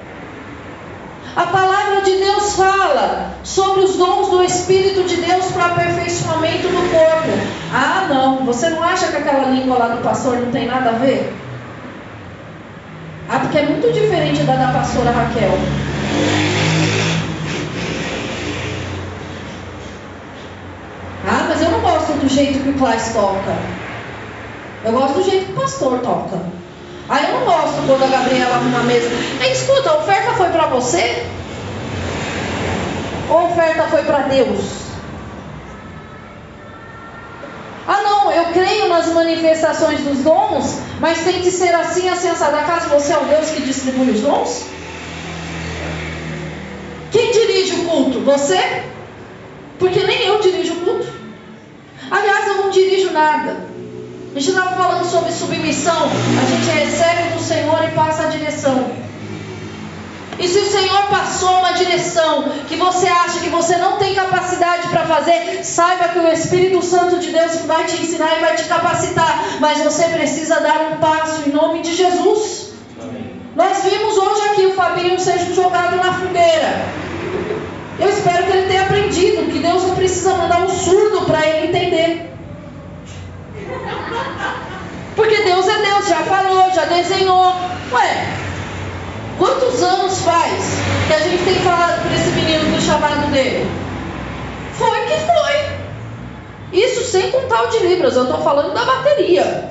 A 1.36 1.43
palavra 1.43 2.01
de 2.01 2.17
Deus 2.17 2.56
fala 2.56 3.36
sobre 3.43 3.82
os 3.82 3.95
dons 3.95 4.30
do 4.30 4.43
Espírito 4.43 5.04
de 5.04 5.17
Deus 5.17 5.45
para 5.51 5.67
aperfeiçoamento 5.67 6.67
do 6.67 6.91
corpo. 6.91 7.30
Ah, 7.73 8.08
não, 8.10 8.43
você 8.43 8.69
não 8.71 8.84
acha 8.84 9.08
que 9.08 9.17
aquela 9.17 9.49
língua 9.49 9.77
lá 9.77 9.88
do 9.89 10.01
pastor 10.01 10.38
não 10.38 10.51
tem 10.51 10.65
nada 10.65 10.89
a 10.89 10.93
ver? 10.93 11.34
Ah, 13.30 13.39
porque 13.39 13.60
é 13.60 13.65
muito 13.65 13.93
diferente 13.93 14.43
da 14.43 14.56
da 14.56 14.73
pastora 14.73 15.12
Raquel. 15.12 15.58
Ah, 21.27 21.45
mas 21.47 21.62
eu 21.62 21.69
não 21.69 21.81
gosto 21.81 22.13
do 22.13 22.27
jeito 22.27 22.63
que 22.63 22.69
o 22.69 22.73
Klaus 22.73 23.10
toca. 23.13 23.55
Eu 24.84 24.91
gosto 24.93 25.13
do 25.15 25.23
jeito 25.23 25.45
que 25.45 25.51
o 25.51 25.55
pastor 25.55 25.99
toca. 25.99 26.41
Aí 27.07 27.25
eu 27.25 27.39
não 27.39 27.45
gosto 27.45 27.86
quando 27.86 28.03
a 28.03 28.07
Gabriela 28.07 28.55
arruma 28.55 28.79
a 28.79 28.84
mesa. 28.84 29.10
Ei, 29.41 29.51
escuta, 29.51 29.89
a 29.89 29.97
oferta 29.97 30.34
foi 30.34 30.49
para 30.49 30.67
você? 30.67 31.25
Ou 33.29 33.38
a 33.38 33.43
oferta 33.43 33.84
foi 33.84 34.03
para 34.03 34.19
Deus? 34.19 34.81
Ah, 37.88 38.01
não, 38.03 38.31
eu 38.31 38.45
creio 38.53 38.89
nas 38.89 39.07
manifestações 39.07 40.01
dos 40.01 40.19
dons, 40.19 40.79
mas 40.99 41.23
tem 41.23 41.41
que 41.41 41.51
ser 41.51 41.73
assim, 41.75 42.07
assim, 42.10 42.29
assado. 42.29 42.55
Acaso 42.55 42.89
você 42.89 43.13
é 43.13 43.17
o 43.17 43.25
Deus 43.25 43.49
que 43.49 43.62
distribui 43.62 44.12
os 44.12 44.21
dons? 44.21 44.65
Quem 47.12 47.31
dirige 47.31 47.81
o 47.81 47.86
culto? 47.86 48.19
Você? 48.21 48.84
Porque 49.77 49.99
nem 50.03 50.27
eu 50.27 50.39
dirijo 50.39 50.70
o 50.82 50.86
culto. 50.86 51.08
Aliás, 52.10 52.41
nada. 53.12 53.58
A 54.34 54.39
gente 54.39 54.50
estava 54.50 54.76
falando 54.76 55.06
sobre 55.06 55.32
submissão. 55.32 56.10
A 56.41 56.46
gente 56.46 56.70
recebe 56.70 57.34
do 57.34 57.44
Senhor 57.44 57.84
e 57.84 57.91
passa 57.91 58.24
a 58.24 58.28
direção. 58.28 58.91
E 60.39 60.48
se 60.48 60.58
o 60.58 60.72
Senhor 60.72 61.04
passou 61.08 61.60
uma 61.60 61.74
direção 61.74 62.46
que 62.67 62.76
você 62.76 63.08
acha 63.08 63.39
que 63.41 63.50
você 63.50 63.78
não 63.78 63.98
tem 63.98 64.15
capacidade 64.15 64.88
para 64.88 65.06
fazer, 65.06 65.63
saiba 65.63 66.08
que 66.08 66.20
o 66.20 66.28
Espírito 66.28 66.82
Santo 66.84 67.20
de 67.20 67.32
Deus 67.32 67.58
vai 67.67 67.84
te 67.84 68.02
ensinar 68.02 68.38
e 68.38 68.41
vai 68.41 68.56
te 68.56 68.63
capacitar. 68.63 69.60
Mas 69.60 69.84
você 69.84 70.06
precisa 70.06 70.60
dar 70.62 70.94
um 70.94 70.98
passo 70.98 71.48
em 71.48 71.52
nome 71.52 71.82
de 71.82 71.94
Jesus. 71.94 72.72
Amém. 73.00 73.36
Nós 73.56 73.84
vimos 73.84 74.17
hoje 74.17 74.41
aqui 74.50 74.65
o 74.65 74.74
Fabinho 74.74 75.20
seja 75.20 75.54
jogado 75.54 75.98
na 75.98 76.13
fogueira. 76.13 77.02
Eu 78.01 78.09
espero 78.09 78.45
que 78.45 78.51
ele 78.51 78.67
tenha 78.67 78.81
aprendido 78.81 79.51
que 79.51 79.59
Deus 79.59 79.83
não 79.83 79.93
precisa 79.93 80.33
mandar 80.33 80.63
um 80.63 80.69
surdo 80.69 81.21
para 81.27 81.45
ele 81.45 81.67
entender. 81.67 82.33
Porque 85.15 85.43
Deus 85.43 85.67
é 85.67 85.81
Deus, 85.83 86.07
já 86.07 86.23
falou, 86.23 86.71
já 86.71 86.85
desenhou. 86.85 87.53
Ué, 87.91 88.25
quantos 89.37 89.83
anos 89.83 90.17
faz 90.23 90.63
que 91.05 91.13
a 91.13 91.19
gente 91.19 91.43
tem 91.43 91.59
falado 91.59 92.01
para 92.01 92.15
esse 92.15 92.29
menino 92.31 92.75
do 92.75 92.81
chamado 92.81 93.29
dele? 93.29 93.69
Foi 94.73 94.99
que 95.01 95.17
foi. 95.19 96.81
Isso 96.81 97.03
sem 97.03 97.29
contar 97.29 97.65
o 97.65 97.67
de 97.67 97.85
Libras, 97.85 98.15
eu 98.15 98.23
estou 98.23 98.41
falando 98.41 98.73
da 98.73 98.83
bateria. 98.83 99.69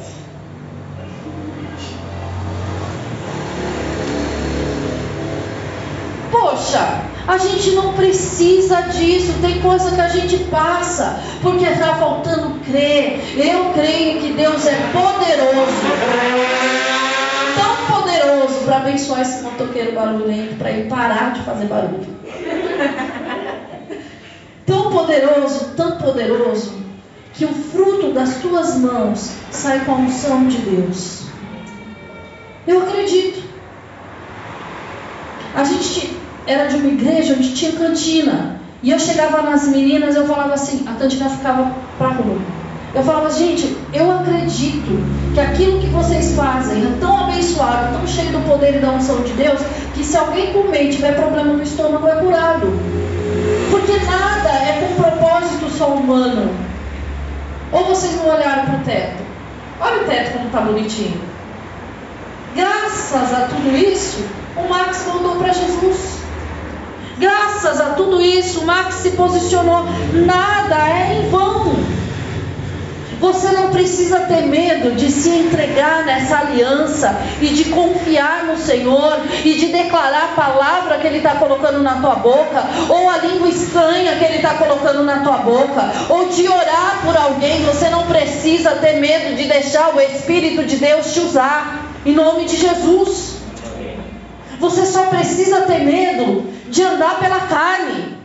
Poxa, 6.31 7.10
a 7.27 7.39
gente 7.39 7.73
não 7.73 7.93
precisa 7.93 8.83
disso, 8.83 9.35
tem 9.41 9.61
coisa 9.61 9.95
que 9.95 10.01
a 10.01 10.09
gente 10.09 10.39
passa, 10.45 11.21
porque 11.43 11.65
está 11.65 11.95
faltando 11.95 12.59
crer. 12.61 13.21
Eu 13.37 13.73
creio 13.73 14.21
que 14.21 14.33
Deus 14.33 14.67
é 14.67 14.75
poderoso, 14.93 15.83
tão 17.57 17.97
poderoso 17.97 18.65
para 18.65 18.77
abençoar 18.79 19.21
esse 19.21 19.43
motoqueiro 19.43 19.93
barulhento, 19.93 20.57
para 20.57 20.71
ele 20.71 20.89
parar 20.89 21.33
de 21.33 21.43
fazer 21.43 21.67
barulho. 21.67 22.17
Tão 24.67 24.91
poderoso, 24.91 25.73
tão 25.77 25.99
poderoso, 25.99 26.81
que 27.35 27.45
o 27.45 27.53
fruto 27.53 28.13
das 28.13 28.37
tuas 28.37 28.77
mãos 28.77 29.33
sai 29.51 29.85
com 29.85 29.93
a 29.93 29.97
unção 29.97 30.47
de 30.47 30.59
Deus. 30.59 31.23
Eu 32.67 32.83
acredito. 32.83 33.43
A 35.55 35.65
gente 35.65 36.20
era 36.51 36.67
de 36.67 36.77
uma 36.77 36.89
igreja 36.89 37.35
onde 37.35 37.55
tinha 37.55 37.73
cantina. 37.73 38.57
E 38.83 38.91
eu 38.91 38.99
chegava 38.99 39.43
nas 39.43 39.69
meninas, 39.69 40.17
eu 40.17 40.27
falava 40.27 40.55
assim, 40.55 40.85
a 40.89 40.93
cantina 40.95 41.29
ficava 41.29 41.71
para 41.97 42.09
rua. 42.09 42.39
Eu 42.93 43.05
falava, 43.05 43.31
gente, 43.31 43.77
eu 43.93 44.11
acredito 44.11 45.33
que 45.33 45.39
aquilo 45.39 45.81
que 45.81 45.87
vocês 45.89 46.35
fazem 46.35 46.83
é 46.83 46.97
tão 46.99 47.21
abençoado, 47.21 47.97
tão 47.97 48.07
cheio 48.07 48.33
do 48.33 48.49
poder 48.49 48.77
e 48.77 48.79
da 48.79 48.91
unção 48.91 49.23
de 49.23 49.33
Deus, 49.35 49.61
que 49.95 50.03
se 50.03 50.17
alguém 50.17 50.53
comer 50.53 50.87
e 50.87 50.91
tiver 50.91 51.15
problema 51.15 51.53
no 51.53 51.63
estômago, 51.63 52.09
é 52.09 52.17
curado. 52.17 52.67
Porque 53.71 53.93
nada 54.05 54.49
é 54.49 54.89
com 54.89 55.03
propósito 55.03 55.71
só 55.71 55.95
humano. 55.95 56.51
Ou 57.71 57.85
vocês 57.85 58.17
não 58.17 58.35
olharam 58.35 58.65
para 58.65 58.77
o 58.77 58.85
teto? 58.85 59.23
Olha 59.81 60.03
o 60.03 60.05
teto 60.07 60.33
como 60.33 60.47
está 60.47 60.61
bonitinho. 60.63 61.21
Graças 62.57 63.33
a 63.33 63.47
tudo 63.47 63.77
isso, 63.77 64.25
o 64.57 64.69
Max 64.69 65.05
voltou 65.05 65.37
para 65.37 65.53
Jesus. 65.53 66.20
Graças 67.21 67.79
a 67.83 67.91
tudo 67.91 68.19
isso, 68.19 68.65
Max 68.65 68.95
se 68.95 69.11
posicionou. 69.11 69.85
Nada 70.15 70.89
é 70.89 71.21
em 71.21 71.29
vão. 71.29 71.77
Você 73.21 73.53
não 73.53 73.69
precisa 73.69 74.21
ter 74.21 74.47
medo 74.47 74.97
de 74.97 75.11
se 75.11 75.29
entregar 75.29 76.07
nessa 76.07 76.39
aliança 76.39 77.21
e 77.43 77.49
de 77.49 77.65
confiar 77.65 78.45
no 78.45 78.57
Senhor 78.57 79.21
e 79.45 79.53
de 79.53 79.67
declarar 79.67 80.31
a 80.33 80.41
palavra 80.41 80.97
que 80.97 81.07
Ele 81.07 81.19
está 81.19 81.35
colocando 81.35 81.83
na 81.83 82.01
tua 82.01 82.15
boca, 82.15 82.65
ou 82.89 83.11
a 83.11 83.19
língua 83.19 83.51
estranha 83.51 84.17
que 84.17 84.25
Ele 84.25 84.37
está 84.37 84.55
colocando 84.55 85.05
na 85.05 85.19
tua 85.19 85.37
boca, 85.37 85.93
ou 86.09 86.31
de 86.31 86.49
orar 86.49 87.03
por 87.05 87.15
alguém. 87.15 87.63
Você 87.67 87.91
não 87.91 88.07
precisa 88.07 88.71
ter 88.77 88.95
medo 88.95 89.37
de 89.37 89.45
deixar 89.45 89.95
o 89.95 90.01
Espírito 90.01 90.65
de 90.65 90.77
Deus 90.77 91.13
te 91.13 91.21
usar, 91.21 91.91
em 92.07 92.15
nome 92.15 92.47
de 92.47 92.57
Jesus. 92.57 93.35
Você 94.59 94.87
só 94.87 95.07
precisa 95.07 95.61
ter 95.63 95.81
medo 95.81 96.60
de 96.71 96.83
andar 96.83 97.19
pela 97.19 97.41
carne, 97.41 98.17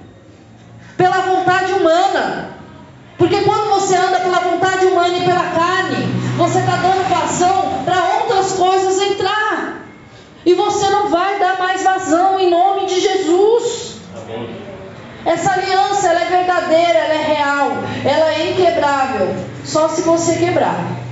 pela 0.95 1.21
vontade 1.21 1.73
humana. 1.73 2.51
Porque 3.17 3.41
quando 3.41 3.69
você 3.69 3.95
anda 3.95 4.19
pela 4.19 4.39
vontade 4.39 4.85
humana 4.85 5.17
e 5.17 5.25
pela 5.25 5.43
carne, 5.43 6.05
você 6.37 6.59
está 6.59 6.77
dando 6.77 7.09
vazão 7.09 7.83
para 7.83 8.19
outras 8.19 8.53
coisas 8.53 9.01
entrar. 9.01 9.81
E 10.45 10.53
você 10.53 10.89
não 10.89 11.09
vai 11.09 11.39
dar 11.39 11.57
mais 11.57 11.83
vazão 11.83 12.39
em 12.39 12.49
nome 12.51 12.85
de 12.85 12.99
Jesus. 12.99 13.95
Amém. 14.15 14.55
Essa 15.25 15.53
aliança 15.53 16.07
ela 16.07 16.21
é 16.21 16.25
verdadeira, 16.25 16.99
ela 16.99 17.13
é 17.13 17.23
real, 17.23 17.71
ela 18.05 18.31
é 18.31 18.51
inquebrável. 18.51 19.35
Só 19.63 19.89
se 19.89 20.03
você 20.03 20.35
quebrar. 20.35 21.04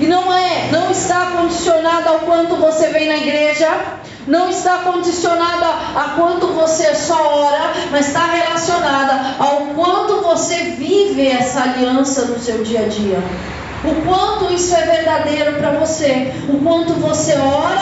E 0.00 0.06
não 0.06 0.32
é, 0.32 0.68
não 0.72 0.90
está 0.90 1.32
condicionada 1.36 2.10
ao 2.10 2.20
quanto 2.20 2.56
você 2.56 2.88
vem 2.88 3.08
na 3.08 3.16
igreja, 3.16 3.68
não 4.26 4.48
está 4.48 4.78
condicionada 4.78 5.66
a 5.94 6.14
quanto 6.16 6.48
você 6.48 6.94
só 6.94 7.44
ora, 7.44 7.72
mas 7.90 8.08
está 8.08 8.26
relacionada 8.26 9.36
ao 9.38 9.58
quanto 9.74 10.22
você 10.22 10.74
vive 10.78 11.28
essa 11.28 11.62
aliança 11.62 12.24
no 12.24 12.38
seu 12.38 12.62
dia 12.64 12.80
a 12.80 12.88
dia. 12.88 13.18
O 13.84 13.94
quanto 14.06 14.52
isso 14.52 14.74
é 14.74 14.80
verdadeiro 14.80 15.58
para 15.58 15.72
você, 15.72 16.32
o 16.48 16.58
quanto 16.64 16.94
você 16.94 17.34
ora, 17.34 17.78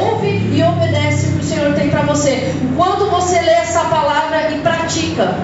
ouve 0.00 0.28
e 0.28 0.62
obedece 0.62 1.26
o 1.28 1.32
que 1.32 1.44
o 1.44 1.44
Senhor 1.44 1.74
tem 1.74 1.90
para 1.90 2.02
você, 2.02 2.54
o 2.64 2.74
quanto 2.74 3.04
você 3.06 3.38
lê 3.38 3.52
essa 3.52 3.80
palavra 3.80 4.50
e 4.50 4.58
pratica. 4.60 5.34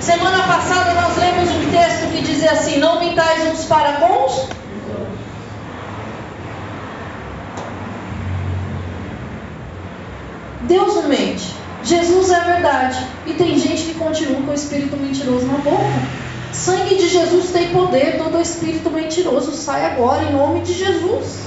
Semana 0.00 0.42
passada 0.42 1.00
nós 1.00 1.16
lemos 1.16 1.48
um 1.48 1.70
texto 1.70 2.10
que 2.10 2.22
dizia 2.22 2.50
assim: 2.50 2.78
Não 2.78 2.98
mintais 2.98 3.46
uns 3.52 3.64
para 3.66 3.92
com 3.92 4.26
os 4.26 4.61
Deus 10.62 10.94
não 10.94 11.08
mente. 11.08 11.54
Jesus 11.82 12.30
é 12.30 12.36
a 12.36 12.44
verdade. 12.44 13.06
E 13.26 13.34
tem 13.34 13.58
gente 13.58 13.84
que 13.84 13.94
continua 13.94 14.40
com 14.42 14.50
o 14.50 14.54
espírito 14.54 14.96
mentiroso 14.96 15.46
na 15.46 15.58
boca. 15.58 16.22
Sangue 16.52 16.96
de 16.96 17.08
Jesus 17.08 17.50
tem 17.50 17.70
poder, 17.70 18.18
todo 18.18 18.40
espírito 18.40 18.90
mentiroso 18.90 19.52
sai 19.52 19.86
agora 19.86 20.22
em 20.24 20.32
nome 20.32 20.60
de 20.60 20.74
Jesus. 20.74 21.46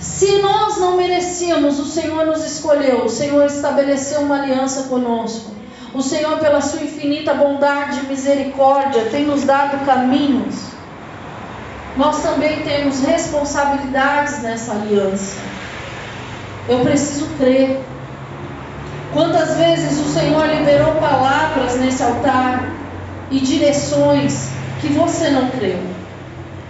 Se 0.00 0.42
nós 0.42 0.78
não 0.78 0.96
merecíamos, 0.96 1.78
o 1.78 1.84
Senhor 1.84 2.26
nos 2.26 2.44
escolheu, 2.44 3.04
o 3.04 3.08
Senhor 3.08 3.46
estabeleceu 3.46 4.20
uma 4.20 4.42
aliança 4.42 4.84
conosco. 4.84 5.52
O 5.94 6.02
Senhor, 6.02 6.38
pela 6.38 6.60
sua 6.60 6.82
infinita 6.82 7.34
bondade 7.34 8.00
e 8.00 8.08
misericórdia, 8.08 9.06
tem 9.10 9.24
nos 9.24 9.42
dado 9.42 9.84
caminhos 9.84 10.72
nós 11.96 12.22
também 12.22 12.62
temos 12.62 13.00
responsabilidades 13.04 14.42
nessa 14.42 14.72
aliança. 14.72 15.36
Eu 16.68 16.80
preciso 16.80 17.26
crer. 17.36 17.80
Quantas 19.12 19.56
vezes 19.56 19.98
o 20.00 20.08
Senhor 20.08 20.46
liberou 20.46 20.94
palavras 20.94 21.78
nesse 21.78 22.02
altar 22.02 22.72
e 23.30 23.40
direções 23.40 24.48
que 24.80 24.88
você 24.88 25.28
não 25.28 25.50
creu? 25.50 25.78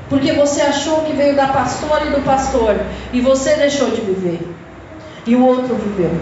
Porque 0.08 0.32
você 0.32 0.60
achou 0.60 1.02
que 1.02 1.12
veio 1.12 1.36
da 1.36 1.46
pastora 1.48 2.06
e 2.06 2.10
do 2.10 2.20
pastor 2.22 2.80
e 3.12 3.20
você 3.20 3.54
deixou 3.54 3.90
de 3.90 4.00
viver. 4.00 4.40
E 5.24 5.36
o 5.36 5.46
outro 5.46 5.76
viveu. 5.76 6.20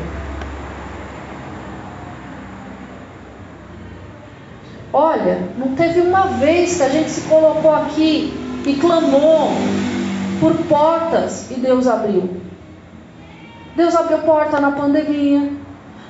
Olha, 4.93 5.41
não 5.57 5.75
teve 5.75 6.01
uma 6.01 6.27
vez 6.27 6.77
que 6.77 6.83
a 6.83 6.89
gente 6.89 7.11
se 7.11 7.23
colocou 7.23 7.75
aqui 7.75 8.40
e 8.67 8.75
clamou 8.75 9.53
por 10.41 10.55
portas 10.69 11.51
e 11.51 11.55
Deus 11.55 11.87
abriu. 11.87 12.41
Deus 13.77 13.95
abriu 13.95 14.19
porta 14.19 14.61
na 14.61 14.73
pandemia. 14.73 15.53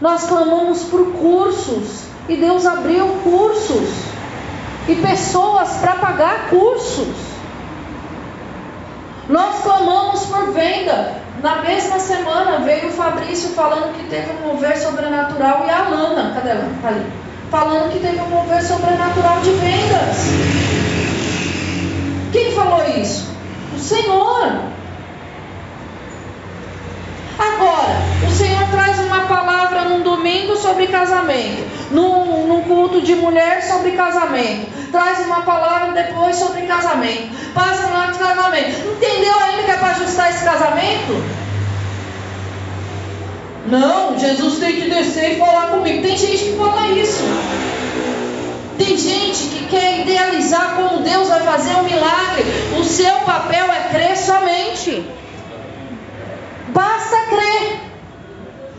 Nós 0.00 0.24
clamamos 0.24 0.84
por 0.84 1.12
cursos 1.12 2.04
e 2.28 2.36
Deus 2.36 2.64
abriu 2.64 3.06
cursos 3.22 3.88
e 4.88 4.94
pessoas 4.96 5.76
para 5.76 5.94
pagar 5.96 6.48
cursos. 6.48 7.08
Nós 9.28 9.62
clamamos 9.62 10.26
por 10.26 10.52
venda. 10.52 11.20
Na 11.42 11.62
mesma 11.62 11.98
semana 11.98 12.58
veio 12.58 12.88
o 12.88 12.92
Fabrício 12.92 13.50
falando 13.50 13.94
que 13.96 14.08
teve 14.10 14.30
um 14.32 14.48
mover 14.48 14.76
sobrenatural 14.76 15.64
e 15.66 15.70
a 15.70 15.86
Alana, 15.86 16.34
cadê 16.34 16.50
ela? 16.50 16.68
Tá 16.82 16.88
ali. 16.88 17.06
Falando 17.50 17.92
que 17.92 17.98
teve 17.98 18.20
um 18.20 18.28
mover 18.28 18.62
sobrenatural 18.62 19.40
de 19.40 19.50
vendas. 19.52 20.79
Quem 22.32 22.52
falou 22.52 22.82
isso? 23.00 23.28
O 23.74 23.78
Senhor. 23.78 24.70
Agora, 27.38 27.96
o 28.26 28.30
Senhor 28.30 28.68
traz 28.70 28.98
uma 29.00 29.20
palavra 29.22 29.84
num 29.84 30.02
domingo 30.02 30.56
sobre 30.56 30.86
casamento, 30.88 31.64
num, 31.90 32.46
num 32.46 32.62
culto 32.62 33.00
de 33.00 33.14
mulher 33.14 33.62
sobre 33.62 33.92
casamento, 33.92 34.70
traz 34.92 35.24
uma 35.24 35.42
palavra 35.42 35.92
depois 35.92 36.36
sobre 36.36 36.62
casamento, 36.62 37.30
passa 37.54 37.86
no 37.86 38.18
casamento. 38.18 38.88
Entendeu 38.96 39.34
ainda 39.40 39.62
que 39.62 39.70
é 39.70 39.76
para 39.76 39.90
ajustar 39.92 40.30
esse 40.30 40.44
casamento? 40.44 41.24
Não, 43.66 44.18
Jesus 44.18 44.58
tem 44.58 44.80
que 44.80 44.90
descer 44.90 45.32
e 45.32 45.38
falar 45.38 45.68
comigo. 45.68 46.02
Tem 46.02 46.16
gente 46.16 46.44
que 46.44 46.56
fala 46.56 46.88
isso. 46.88 47.22
Tem 48.80 48.96
gente 48.96 49.42
que 49.48 49.66
quer 49.66 50.00
idealizar 50.00 50.76
como 50.76 51.02
Deus 51.02 51.28
vai 51.28 51.40
fazer 51.40 51.74
um 51.76 51.82
milagre. 51.82 52.44
O 52.80 52.82
seu 52.82 53.14
papel 53.26 53.66
é 53.66 53.90
crer 53.90 54.16
somente. 54.16 55.04
Basta 56.68 57.16
crer. 57.28 57.78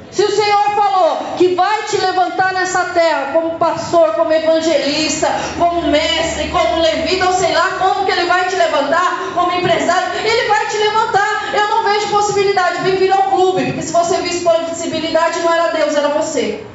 Se 0.09 0.23
o 0.23 0.31
Senhor 0.35 0.63
falou 0.75 1.17
que 1.37 1.53
vai 1.53 1.83
te 1.83 1.97
levantar 1.97 2.51
nessa 2.51 2.85
terra 2.85 3.31
como 3.31 3.59
pastor, 3.59 4.15
como 4.15 4.33
evangelista, 4.33 5.27
como 5.59 5.83
mestre, 5.83 6.47
como 6.47 6.81
levita, 6.81 7.27
ou 7.27 7.33
sei 7.33 7.53
lá 7.53 7.77
como 7.77 8.03
que 8.03 8.11
ele 8.11 8.25
vai 8.25 8.47
te 8.47 8.55
levantar, 8.55 9.31
como 9.35 9.53
empresário, 9.53 10.13
ele 10.25 10.49
vai 10.49 10.65
te 10.65 10.77
levantar. 10.77 11.53
Eu 11.53 11.67
não 11.69 11.83
vejo 11.83 12.07
possibilidade. 12.07 12.81
Bem-vindo 12.81 13.13
ao 13.13 13.29
clube, 13.29 13.65
porque 13.65 13.83
se 13.83 13.93
você 13.93 14.17
visse 14.17 14.43
possibilidade, 14.43 15.41
não 15.41 15.53
era 15.53 15.67
Deus, 15.67 15.95
era 15.95 16.07
você. 16.07 16.65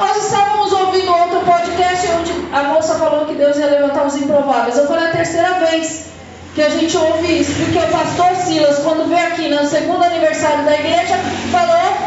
Nós 0.00 0.16
estávamos 0.16 0.72
ouvindo 0.72 1.12
outro 1.12 1.40
podcast 1.40 2.08
onde 2.18 2.32
a 2.54 2.62
moça 2.62 2.94
falou 2.94 3.26
que 3.26 3.34
Deus 3.34 3.58
ia 3.58 3.66
levantar 3.66 4.06
os 4.06 4.16
improváveis. 4.16 4.78
Eu 4.78 4.86
falei 4.86 5.08
a 5.08 5.10
terceira 5.10 5.60
vez 5.60 6.06
que 6.54 6.62
a 6.62 6.70
gente 6.70 6.96
ouve 6.96 7.40
isso, 7.40 7.52
porque 7.52 7.78
o 7.78 7.88
pastor 7.88 8.34
Silas, 8.34 8.78
quando 8.78 9.06
veio 9.10 9.26
aqui 9.26 9.48
no 9.50 9.66
segundo 9.66 10.02
aniversário 10.02 10.64
da 10.64 10.72
igreja, 10.72 11.16
falou 11.52 11.98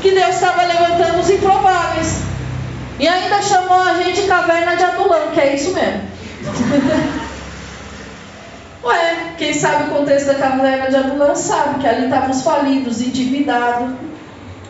que 0.00 0.12
Deus 0.12 0.34
estava 0.34 0.62
levantando 0.62 1.20
os 1.20 1.28
improváveis. 1.28 2.20
E 2.98 3.06
ainda 3.06 3.42
chamou 3.42 3.82
a 3.82 3.92
gente 4.02 4.22
de 4.22 4.26
caverna 4.26 4.74
de 4.74 4.84
Adulão, 4.84 5.30
que 5.34 5.40
é 5.40 5.54
isso 5.54 5.74
mesmo. 5.74 6.00
Ué, 8.82 9.34
quem 9.36 9.52
sabe 9.52 9.90
o 9.90 9.94
contexto 9.94 10.28
da 10.28 10.36
caverna 10.36 10.88
de 10.88 10.96
Adulão 10.96 11.36
sabe 11.36 11.80
que 11.80 11.86
ali 11.86 12.04
estavam 12.04 12.30
os 12.30 12.40
falidos, 12.40 13.02
endividados, 13.02 13.94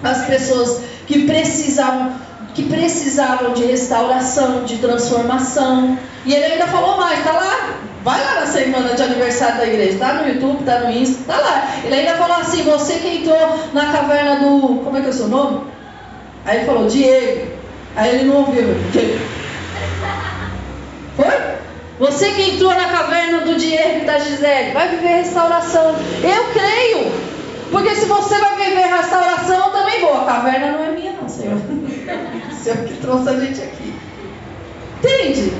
as 0.03 0.27
pessoas 0.27 0.81
que 1.07 1.27
precisavam 1.27 2.26
que 2.57 2.63
precisavam 2.63 3.53
de 3.53 3.67
restauração, 3.67 4.65
de 4.65 4.79
transformação. 4.79 5.99
E 6.25 6.33
ele 6.33 6.55
ainda 6.55 6.67
falou 6.67 6.97
mais, 6.97 7.23
tá 7.23 7.33
lá, 7.33 7.75
vai 8.03 8.25
lá 8.25 8.41
na 8.41 8.47
semana 8.47 8.95
de 8.95 9.03
aniversário 9.03 9.59
da 9.59 9.67
igreja, 9.67 9.99
tá 9.99 10.15
no 10.15 10.27
YouTube, 10.27 10.65
tá 10.65 10.81
no 10.81 10.91
Insta, 10.91 11.23
tá 11.27 11.39
lá. 11.39 11.71
Ele 11.85 11.95
ainda 11.95 12.15
falou 12.15 12.39
assim, 12.39 12.63
você 12.63 12.95
que 12.95 13.19
entrou 13.19 13.61
na 13.75 13.93
caverna 13.93 14.37
do. 14.37 14.81
Como 14.83 14.97
é 14.97 15.03
que 15.03 15.07
é 15.07 15.11
o 15.11 15.13
seu 15.13 15.29
nome? 15.29 15.67
Aí 16.47 16.57
ele 16.57 16.67
falou, 16.67 16.87
Diego. 16.89 17.47
Aí 17.95 18.15
ele 18.15 18.25
não 18.25 18.37
ouviu. 18.37 18.75
Diego. 18.91 19.19
Foi? 21.15 21.57
Você 21.99 22.31
que 22.31 22.53
entrou 22.53 22.75
na 22.75 22.87
caverna 22.87 23.41
do 23.41 23.55
Diego 23.57 24.01
e 24.01 24.07
da 24.07 24.19
Gisele, 24.19 24.73
vai 24.73 24.89
viver 24.89 25.09
restauração. 25.09 25.95
Eu 26.23 26.45
creio. 26.55 27.13
Porque 27.71 27.95
se 27.97 28.07
você 28.07 28.39
vai 28.39 28.57
viver 28.57 28.87
restauração, 28.87 29.67
eu 29.67 29.73
também 29.73 30.01
vou. 30.01 30.23
A 30.23 30.25
caverna 30.25 30.73
não 30.73 30.85
é 30.85 30.91
minha, 30.91 31.13
não, 31.13 31.29
Senhor. 31.29 31.59
Senhor 32.67 32.85
que 32.85 32.95
trouxe 32.95 33.29
a 33.29 33.39
gente 33.39 33.62
aqui. 33.62 33.95
Entende? 34.99 35.53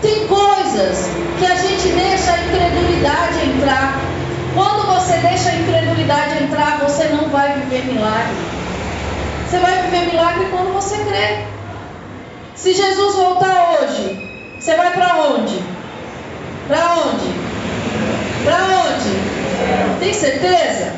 Tem 0.00 0.28
coisas 0.28 1.08
que 1.36 1.44
a 1.44 1.56
gente 1.56 1.88
deixa 1.88 2.32
a 2.32 2.38
incredulidade 2.38 3.44
entrar. 3.44 4.00
Quando 4.54 4.86
você 4.86 5.16
deixa 5.16 5.48
a 5.48 5.54
incredulidade 5.56 6.44
entrar, 6.44 6.78
você 6.78 7.08
não 7.08 7.28
vai 7.28 7.54
viver 7.54 7.86
milagre. 7.86 8.36
Você 9.44 9.58
vai 9.58 9.82
viver 9.82 10.12
milagre 10.12 10.46
quando 10.52 10.72
você 10.74 10.96
crê. 10.98 11.44
Se 12.54 12.72
Jesus 12.72 13.16
voltar 13.16 13.80
hoje, 13.80 14.56
você 14.60 14.76
vai 14.76 14.92
para 14.92 15.16
onde? 15.16 15.60
Para 16.68 16.94
onde? 16.98 17.34
Para 18.44 18.64
onde? 18.64 19.98
Tem 19.98 20.14
certeza? 20.14 20.92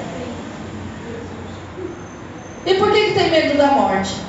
E 2.66 2.74
por 2.74 2.92
que, 2.92 3.06
que 3.06 3.14
tem 3.14 3.30
medo 3.30 3.56
da 3.56 3.68
morte? 3.68 4.28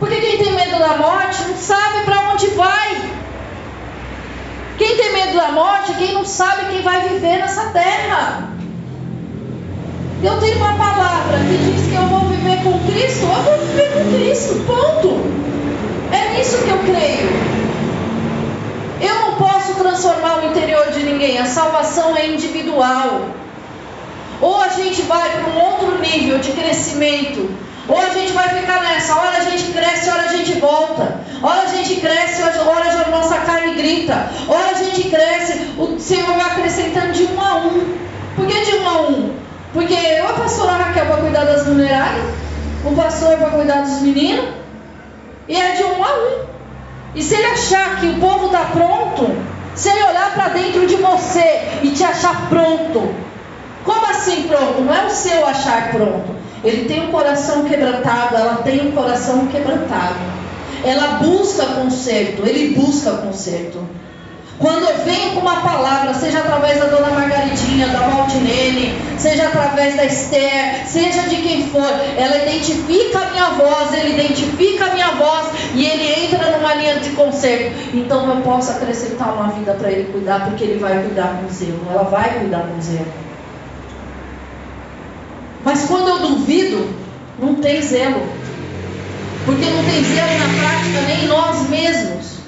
Porque 0.00 0.16
quem 0.16 0.38
tem 0.38 0.52
medo 0.54 0.78
da 0.78 0.96
morte 0.96 1.42
não 1.42 1.49
sabe 1.60 2.04
para 2.04 2.30
onde 2.32 2.46
vai. 2.48 3.10
Quem 4.78 4.96
tem 4.96 5.12
medo 5.12 5.36
da 5.36 5.52
morte 5.52 5.94
quem 5.94 6.14
não 6.14 6.24
sabe 6.24 6.70
quem 6.70 6.82
vai 6.82 7.08
viver 7.08 7.38
nessa 7.38 7.66
terra. 7.70 8.48
Eu 10.22 10.38
tenho 10.38 10.56
uma 10.56 10.74
palavra 10.74 11.38
que 11.38 11.56
diz 11.56 11.86
que 11.88 11.94
eu 11.94 12.06
vou 12.08 12.20
viver 12.28 12.62
com 12.62 12.78
Cristo, 12.90 13.22
eu 13.22 13.42
vou 13.42 13.58
viver 13.58 13.92
com 13.92 14.14
Cristo, 14.14 14.54
ponto. 14.66 15.20
É 16.12 16.36
nisso 16.36 16.58
que 16.58 16.70
eu 16.70 16.78
creio. 16.78 17.30
Eu 19.00 19.14
não 19.20 19.34
posso 19.36 19.74
transformar 19.74 20.40
o 20.40 20.46
interior 20.50 20.90
de 20.90 21.02
ninguém, 21.02 21.38
a 21.38 21.46
salvação 21.46 22.16
é 22.16 22.26
individual. 22.26 23.22
Ou 24.40 24.60
a 24.60 24.68
gente 24.68 25.02
vai 25.02 25.30
para 25.30 25.50
um 25.50 25.58
outro 25.58 25.98
nível 26.00 26.38
de 26.38 26.52
crescimento, 26.52 27.50
ou 27.90 27.98
a 27.98 28.10
gente 28.10 28.32
vai 28.32 28.48
ficar 28.48 28.82
nessa, 28.82 29.16
hora 29.16 29.38
a 29.38 29.40
gente 29.40 29.72
cresce, 29.72 30.08
hora 30.08 30.22
a 30.22 30.36
gente 30.36 30.60
volta. 30.60 31.20
Hora 31.42 31.62
a 31.62 31.66
gente 31.66 32.00
cresce, 32.00 32.40
hora 32.42 33.04
a 33.06 33.10
nossa 33.10 33.36
carne 33.38 33.74
grita. 33.74 34.30
Hora 34.46 34.70
a 34.70 34.74
gente 34.74 35.10
cresce, 35.10 35.72
o 35.76 35.98
Senhor 35.98 36.26
vai 36.26 36.40
acrescentando 36.40 37.12
de 37.12 37.24
um 37.24 37.40
a 37.40 37.56
um. 37.56 37.98
Por 38.36 38.46
que 38.46 38.64
de 38.64 38.76
um 38.76 38.88
a 38.88 39.00
um? 39.02 39.34
Porque 39.72 39.94
eu 39.94 40.28
a 40.28 40.34
pastora 40.34 40.72
Raquel 40.72 41.06
para 41.06 41.16
cuidar 41.16 41.44
das 41.44 41.66
mulheradas, 41.66 42.22
o 42.84 42.94
pastor 42.94 43.36
para 43.38 43.50
cuidar 43.50 43.82
dos 43.82 44.00
meninos, 44.02 44.48
e 45.48 45.56
é 45.56 45.72
de 45.72 45.82
um 45.82 46.04
a 46.04 46.14
um. 46.14 46.44
E 47.16 47.22
se 47.22 47.34
ele 47.34 47.46
achar 47.46 48.00
que 48.00 48.06
o 48.06 48.20
povo 48.20 48.46
está 48.46 48.66
pronto, 48.66 49.36
se 49.74 49.88
ele 49.88 50.04
olhar 50.04 50.32
para 50.34 50.48
dentro 50.50 50.86
de 50.86 50.94
você 50.94 51.68
e 51.82 51.90
te 51.90 52.04
achar 52.04 52.48
pronto, 52.48 53.14
como 53.84 54.06
assim 54.06 54.44
pronto? 54.44 54.80
Não 54.80 54.94
é 54.94 55.06
o 55.06 55.10
seu 55.10 55.44
achar 55.44 55.90
pronto. 55.90 56.39
Ele 56.62 56.84
tem 56.86 57.08
um 57.08 57.10
coração 57.10 57.64
quebrantado, 57.64 58.36
ela 58.36 58.56
tem 58.56 58.88
um 58.88 58.92
coração 58.92 59.46
quebrantado. 59.46 60.18
Ela 60.84 61.18
busca 61.18 61.64
conserto, 61.66 62.46
ele 62.46 62.74
busca 62.74 63.12
conserto. 63.12 63.78
Quando 64.60 64.84
eu 64.84 64.98
venho 65.06 65.32
com 65.32 65.40
uma 65.40 65.62
palavra, 65.62 66.12
seja 66.12 66.40
através 66.40 66.78
da 66.78 66.84
dona 66.84 67.10
Margaridinha, 67.12 67.88
da 67.88 68.00
Valdinene, 68.00 68.94
seja 69.16 69.48
através 69.48 69.96
da 69.96 70.04
Esther, 70.04 70.86
seja 70.86 71.22
de 71.22 71.36
quem 71.36 71.66
for, 71.68 71.90
ela 72.18 72.36
identifica 72.44 73.20
a 73.20 73.30
minha 73.30 73.50
voz, 73.52 73.94
ele 73.94 74.20
identifica 74.20 74.84
a 74.84 74.90
minha 74.90 75.12
voz 75.12 75.46
e 75.74 75.86
ele 75.86 76.26
entra 76.26 76.58
numa 76.58 76.74
linha 76.74 77.00
de 77.00 77.08
conserto. 77.10 77.74
Então 77.94 78.28
eu 78.28 78.42
posso 78.42 78.70
acrescentar 78.72 79.32
uma 79.32 79.50
vida 79.50 79.72
para 79.72 79.90
ele 79.90 80.12
cuidar, 80.12 80.44
porque 80.44 80.64
ele 80.64 80.78
vai 80.78 81.04
cuidar 81.04 81.40
com 81.40 81.48
zelo, 81.48 81.80
ela 81.90 82.02
vai 82.02 82.40
cuidar 82.40 82.60
com 82.60 82.82
zelo. 82.82 83.29
Mas 85.64 85.84
quando 85.86 86.08
eu 86.08 86.18
duvido, 86.18 86.94
não 87.38 87.56
tem 87.56 87.82
zelo. 87.82 88.22
Porque 89.44 89.66
não 89.66 89.84
tem 89.84 90.04
zelo 90.04 90.38
na 90.38 90.62
prática 90.62 91.00
nem 91.06 91.24
em 91.24 91.28
nós 91.28 91.68
mesmos. 91.68 92.40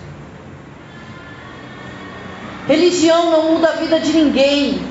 Religião 2.68 3.30
não 3.30 3.52
muda 3.52 3.70
a 3.70 3.76
vida 3.76 3.98
de 4.00 4.12
ninguém. 4.12 4.82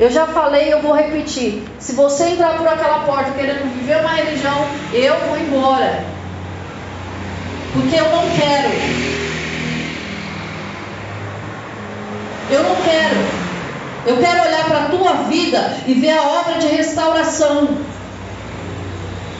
Eu 0.00 0.10
já 0.10 0.26
falei, 0.26 0.72
eu 0.72 0.82
vou 0.82 0.94
repetir. 0.94 1.62
Se 1.78 1.92
você 1.92 2.30
entrar 2.30 2.56
por 2.56 2.66
aquela 2.66 3.00
porta 3.00 3.30
querendo 3.32 3.72
viver 3.74 3.98
uma 3.98 4.10
religião, 4.10 4.66
eu 4.92 5.18
vou 5.20 5.38
embora. 5.38 6.04
Porque 7.72 7.96
eu 7.96 8.10
não 8.10 8.28
quero. 8.30 8.70
Eu 12.50 12.62
não 12.64 12.76
quero. 12.76 13.51
Eu 14.04 14.16
quero 14.16 14.42
olhar 14.42 14.64
para 14.64 14.78
a 14.78 14.88
tua 14.88 15.12
vida 15.28 15.76
e 15.86 15.94
ver 15.94 16.10
a 16.10 16.22
obra 16.22 16.58
de 16.58 16.66
restauração. 16.66 17.68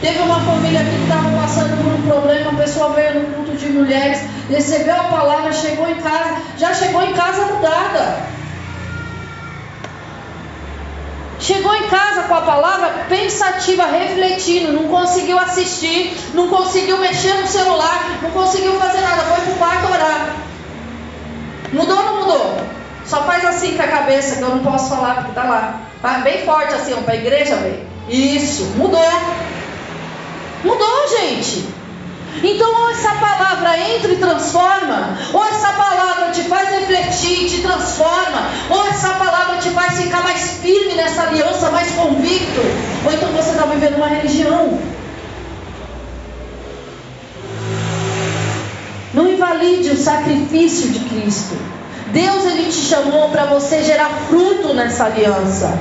Teve 0.00 0.18
uma 0.20 0.40
família 0.40 0.84
que 0.84 1.02
estava 1.02 1.30
passando 1.30 1.82
por 1.82 1.92
um 1.92 2.02
problema, 2.02 2.52
a 2.52 2.62
pessoa 2.62 2.92
veio 2.92 3.20
no 3.20 3.34
culto 3.34 3.56
de 3.56 3.68
mulheres, 3.70 4.20
recebeu 4.48 4.94
a 4.94 5.04
palavra, 5.04 5.52
chegou 5.52 5.88
em 5.88 5.94
casa, 5.96 6.36
já 6.58 6.74
chegou 6.74 7.02
em 7.02 7.12
casa 7.12 7.44
mudada. 7.46 8.32
Chegou 11.38 11.74
em 11.74 11.88
casa 11.88 12.22
com 12.22 12.34
a 12.34 12.42
palavra 12.42 13.06
pensativa, 13.08 13.84
refletindo, 13.86 14.72
não 14.72 14.84
conseguiu 14.88 15.38
assistir, 15.40 16.16
não 16.34 16.48
conseguiu 16.48 16.98
mexer 16.98 17.34
no 17.34 17.48
celular, 17.48 18.20
não 18.22 18.30
conseguiu 18.30 18.78
fazer 18.78 19.00
nada, 19.00 19.22
foi 19.22 19.40
para 19.40 19.52
o 19.52 19.58
quarto 19.58 19.92
orar. 19.92 20.36
Mudou 21.72 21.96
mudou? 21.96 22.21
Só 23.12 23.24
faz 23.24 23.44
assim 23.44 23.76
com 23.76 23.82
a 23.82 23.88
cabeça, 23.88 24.36
que 24.36 24.42
eu 24.42 24.48
não 24.48 24.60
posso 24.60 24.88
falar 24.88 25.16
porque 25.16 25.32
tá 25.32 25.44
lá. 25.44 26.20
Bem 26.22 26.46
forte 26.46 26.72
assim, 26.72 26.94
para 27.02 27.12
a 27.12 27.16
igreja 27.18 27.56
ver. 27.56 27.86
Isso, 28.08 28.64
mudou. 28.74 29.04
Mudou, 30.64 31.08
gente. 31.18 31.62
Então, 32.42 32.74
ou 32.74 32.90
essa 32.90 33.10
palavra 33.16 33.78
entra 33.78 34.12
e 34.12 34.16
transforma, 34.16 35.18
ou 35.30 35.44
essa 35.44 35.72
palavra 35.74 36.30
te 36.30 36.40
faz 36.44 36.70
refletir, 36.70 37.50
te 37.50 37.60
transforma, 37.60 38.48
ou 38.70 38.86
essa 38.86 39.10
palavra 39.10 39.58
te 39.58 39.68
faz 39.68 40.00
ficar 40.00 40.22
mais 40.22 40.52
firme 40.62 40.94
nessa 40.94 41.24
aliança, 41.24 41.70
mais 41.70 41.90
convicto. 41.90 42.60
Ou 43.04 43.12
então 43.12 43.28
você 43.32 43.50
está 43.50 43.66
vivendo 43.66 43.96
uma 43.96 44.08
religião. 44.08 44.80
Não 49.12 49.28
invalide 49.30 49.90
o 49.90 49.98
sacrifício 49.98 50.88
de 50.92 51.00
Cristo. 51.00 51.81
Deus 52.12 52.44
ele 52.44 52.64
te 52.64 52.78
chamou 52.78 53.30
para 53.30 53.46
você 53.46 53.82
gerar 53.82 54.10
fruto 54.28 54.74
nessa 54.74 55.06
aliança. 55.06 55.78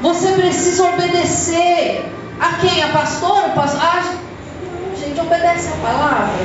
Você 0.00 0.32
precisa 0.32 0.84
obedecer 0.84 2.10
a 2.40 2.54
quem? 2.54 2.82
A 2.82 2.88
pastor? 2.88 3.48
O 3.48 3.50
pastor? 3.50 3.80
Ah, 3.82 4.14
gente, 4.98 5.20
obedece 5.20 5.68
a 5.68 5.86
palavra. 5.86 6.44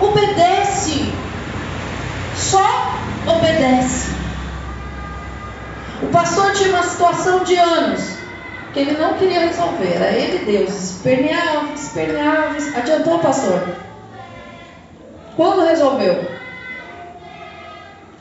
Obedece. 0.00 1.12
Só 2.36 2.92
obedece. 3.26 4.10
O 6.02 6.06
pastor 6.08 6.52
tinha 6.54 6.70
uma 6.70 6.82
situação 6.82 7.44
de 7.44 7.56
anos 7.56 8.18
que 8.72 8.80
ele 8.80 8.92
não 8.98 9.14
queria 9.14 9.40
resolver. 9.40 9.94
Era 9.94 10.10
ele 10.10 10.44
Deus. 10.44 10.70
Esperneava, 10.70 11.72
esperneava. 11.74 12.56
Adiantou, 12.76 13.20
pastor? 13.20 13.87
Quando 15.38 15.64
resolveu? 15.64 16.26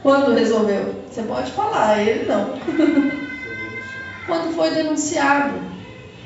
Quando 0.03 0.35
resolveu? 0.35 1.03
Você 1.09 1.23
pode 1.23 1.49
falar, 1.51 1.99
ele 1.99 2.27
não. 2.27 2.53
Quando 4.27 4.55
foi 4.55 4.69
denunciado. 4.69 5.55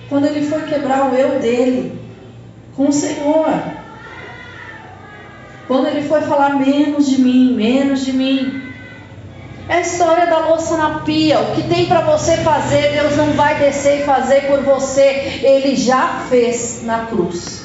Quando 0.10 0.26
ele 0.26 0.46
foi 0.46 0.64
quebrar 0.64 1.10
o 1.10 1.16
eu 1.16 1.40
dele 1.40 1.98
com 2.76 2.90
o 2.90 2.92
Senhor. 2.92 3.48
Quando 5.66 5.88
ele 5.88 6.06
foi 6.10 6.20
falar 6.24 6.58
menos 6.58 7.08
de 7.08 7.22
mim, 7.22 7.54
menos 7.54 8.04
de 8.04 8.12
mim. 8.12 8.62
É 9.70 9.76
a 9.76 9.80
história 9.80 10.28
da 10.28 10.40
louça 10.40 10.76
na 10.76 11.00
pia. 11.06 11.40
O 11.40 11.56
que 11.56 11.70
tem 11.70 11.86
para 11.86 12.02
você 12.02 12.36
fazer, 12.36 12.92
Deus 12.92 13.16
não 13.16 13.32
vai 13.32 13.58
descer 13.60 14.02
e 14.02 14.04
fazer 14.04 14.48
por 14.48 14.62
você. 14.64 15.40
Ele 15.42 15.74
já 15.78 16.26
fez 16.30 16.84
na 16.84 17.06
cruz. 17.06 17.61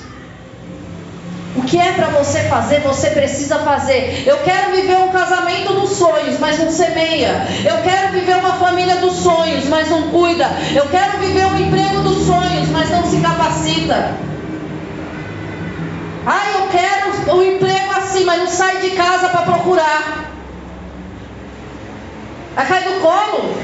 O 1.57 1.63
que 1.63 1.79
é 1.79 1.93
para 1.93 2.09
você 2.09 2.41
fazer, 2.45 2.81
você 2.81 3.11
precisa 3.11 3.59
fazer. 3.61 4.25
Eu 4.27 4.39
quero 4.39 4.73
viver 4.73 4.99
um 4.99 5.09
casamento 5.09 5.73
dos 5.73 5.97
sonhos, 5.97 6.39
mas 6.39 6.59
não 6.59 6.71
semeia. 6.71 7.47
Eu 7.65 7.83
quero 7.83 8.13
viver 8.13 8.37
uma 8.37 8.55
família 8.55 8.97
dos 8.97 9.15
sonhos, 9.15 9.65
mas 9.67 9.89
não 9.89 10.11
cuida. 10.11 10.51
Eu 10.75 10.87
quero 10.89 11.19
viver 11.19 11.47
um 11.47 11.59
emprego 11.59 12.03
dos 12.03 12.27
sonhos, 12.27 12.69
mas 12.69 12.91
não 12.91 13.05
se 13.11 13.21
capacita. 13.21 14.15
Ah, 16.27 16.51
eu 16.57 16.69
quero 16.69 17.37
um 17.37 17.43
emprego 17.43 17.93
assim, 17.97 18.25
mas 18.25 18.41
não 18.41 18.49
sai 18.49 18.79
de 18.81 18.91
casa 18.91 19.29
para 19.29 19.43
procurar. 19.43 20.31
Vai 22.55 22.67
cair 22.67 22.85
do 22.85 23.01
colo. 23.01 23.57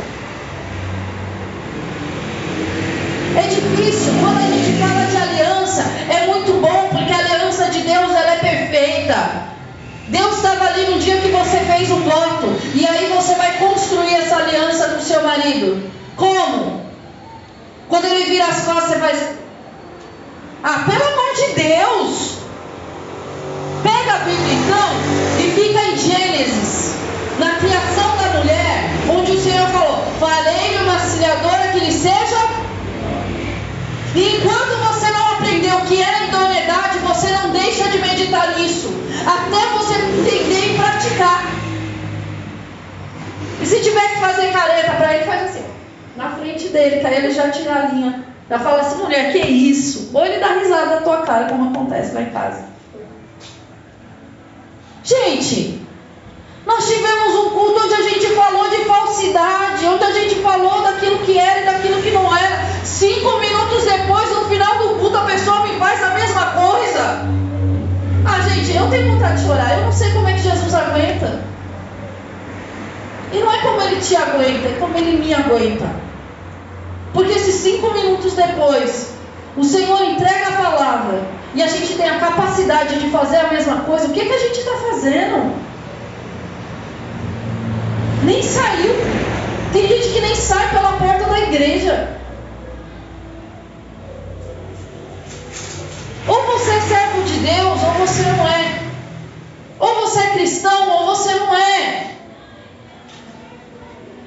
É 3.37 3.43
difícil. 3.43 4.13
Quando 4.21 4.39
a 4.39 4.43
gente 4.43 4.79
fala 4.79 5.07
de 5.07 5.17
aliança, 5.17 5.83
é 6.09 6.27
muito 6.27 6.61
bom, 6.61 6.89
porque 6.91 7.13
a 7.13 7.19
aliança 7.19 7.32
Deus 10.09 10.37
estava 10.37 10.67
ali 10.67 10.87
no 10.87 10.99
dia 10.99 11.21
que 11.21 11.29
você 11.29 11.59
fez 11.59 11.91
um 11.91 12.03
voto. 12.03 12.55
E 12.75 12.87
aí 12.87 13.13
você 13.15 13.35
vai 13.35 13.59
construir 13.59 14.15
essa 14.15 14.37
aliança 14.37 14.89
com 14.89 14.99
o 14.99 15.03
seu 15.03 15.23
marido. 15.23 15.91
Como? 16.17 16.83
Quando 17.89 18.05
ele 18.07 18.25
vira 18.25 18.47
as 18.47 18.65
costas, 18.65 18.91
você 18.91 18.99
vai. 18.99 19.15
Ah, 20.65 20.85
pelo 20.89 21.05
amor 21.05 21.35
de 21.35 21.63
Deus! 21.63 22.33
Pega 23.83 24.15
a 24.15 24.19
Bíblia 24.19 24.55
então 24.55 24.89
e 25.41 25.51
fica 25.51 25.81
em 25.81 25.99
Gênesis, 25.99 26.95
na 27.39 27.57
criação 27.57 28.17
da 28.17 28.39
mulher, 28.39 28.91
onde 29.11 29.33
o 29.33 29.43
Senhor 29.43 29.69
falou: 29.69 30.05
Falei-lhe 30.21 30.85
uma 30.85 30.95
auxiliadora 30.95 31.69
que 31.73 31.81
lhe 31.81 31.93
seja. 31.93 32.63
E 34.15 34.37
enquanto 34.37 34.77
você 34.87 35.11
não 35.11 35.33
aprendeu 35.33 35.77
o 35.79 35.87
que 35.87 36.01
era 36.01 36.25
idoneidade, 36.27 36.99
você 36.99 37.29
não 37.31 37.51
deixa 37.51 37.89
de 37.89 37.99
meditar 37.99 38.59
nisso, 38.59 38.89
até 39.27 39.79
você 39.79 39.95
entender 39.95 40.75
e 40.75 40.79
praticar. 40.79 41.51
E 43.61 43.67
se 43.67 43.81
tiver 43.81 44.09
que 44.13 44.21
fazer 44.21 44.53
careta 44.53 44.93
para 44.93 45.15
ele, 45.15 45.25
faz 45.25 45.51
assim, 45.51 45.65
na 46.17 46.31
frente 46.37 46.69
dele, 46.83 47.07
aí 47.07 47.17
ele 47.17 47.31
já 47.31 47.51
tira 47.51 47.75
a 47.75 47.87
linha. 47.87 48.25
Já 48.49 48.59
fala 48.59 48.81
assim, 48.81 49.03
mulher, 49.03 49.33
que 49.33 49.39
isso? 49.39 50.11
Ou 50.13 50.27
ele 50.27 50.39
dá 50.39 50.49
risada 50.49 50.97
na 50.97 51.01
tua 51.01 51.23
cara, 51.23 51.49
como 51.49 51.71
acontece 51.71 52.15
lá 52.15 52.23
em 52.23 52.31
casa. 52.31 52.65
Gente, 55.05 55.81
nós 56.67 56.87
tivemos 56.87 57.35
um 57.35 57.51
culto 57.51 57.85
onde 57.85 57.95
a 57.95 58.03
gente 58.03 58.27
falou 58.35 58.69
de 58.71 58.85
falsidade, 58.85 59.87
onde 59.87 60.05
a 60.05 60.13
gente 60.13 60.37
falou 60.37 60.83
daquilo 60.83 61.19
que 61.21 61.39
era 61.39 61.61
e 61.61 61.65
daquilo 61.65 62.03
que 62.03 62.11
não 62.11 62.37
era. 62.37 62.63
Cinco 62.85 63.39
minutos 63.39 63.85
depois, 63.85 64.31
no 64.31 64.45
final 64.49 64.79
do 64.79 64.99
culto, 64.99 65.17
a 65.17 65.25
pessoa 65.25 65.67
me 65.67 65.79
faz 65.79 66.03
a 66.03 66.11
mesma 66.11 66.47
coisa. 66.47 67.29
Ah, 68.25 68.49
gente, 68.49 68.77
eu 68.77 68.89
tenho 68.91 69.13
vontade 69.13 69.41
de 69.41 69.47
chorar. 69.47 69.79
Eu 69.79 69.85
não 69.85 69.93
sei 69.93 70.11
como 70.13 70.29
é 70.29 70.33
que 70.35 70.41
Jesus 70.41 70.75
aguenta. 70.75 71.43
E 73.33 73.39
não 73.39 73.51
é 73.51 73.59
como 73.63 73.81
ele 73.81 74.01
te 74.01 74.15
aguenta, 74.15 74.69
é 74.69 74.77
como 74.79 74.97
ele 74.99 75.17
me 75.17 75.33
aguenta. 75.33 76.12
Porque 77.13 77.39
se 77.39 77.53
cinco 77.53 77.93
minutos 77.93 78.33
depois 78.33 79.13
o 79.57 79.65
Senhor 79.65 80.03
entrega 80.03 80.49
a 80.49 80.63
palavra 80.63 81.23
e 81.55 81.63
a 81.63 81.67
gente 81.67 81.95
tem 81.95 82.09
a 82.09 82.19
capacidade 82.19 82.99
de 82.99 83.11
fazer 83.11 83.37
a 83.37 83.49
mesma 83.49 83.81
coisa, 83.81 84.07
o 84.07 84.13
que, 84.13 84.25
que 84.25 84.33
a 84.33 84.39
gente 84.39 84.59
está 84.59 84.73
fazendo? 84.91 85.55
Nem 88.25 88.43
saiu. 88.43 88.95
Tem 89.73 89.87
gente 89.89 90.09
que 90.09 90.21
nem 90.21 90.35
sai 90.35 90.71
pela 90.71 90.93
porta 90.93 91.25
da 91.25 91.41
igreja. 91.41 92.17
Ou 96.27 96.47
você 96.47 96.71
é 96.71 96.81
servo 96.81 97.23
de 97.23 97.39
Deus, 97.39 97.83
ou 97.83 98.07
você 98.07 98.23
não 98.23 98.49
é. 98.49 98.83
Ou 99.79 99.95
você 100.03 100.21
é 100.21 100.31
cristão, 100.31 100.91
ou 100.91 101.07
você 101.07 101.35
não 101.35 101.55
é. 101.55 102.11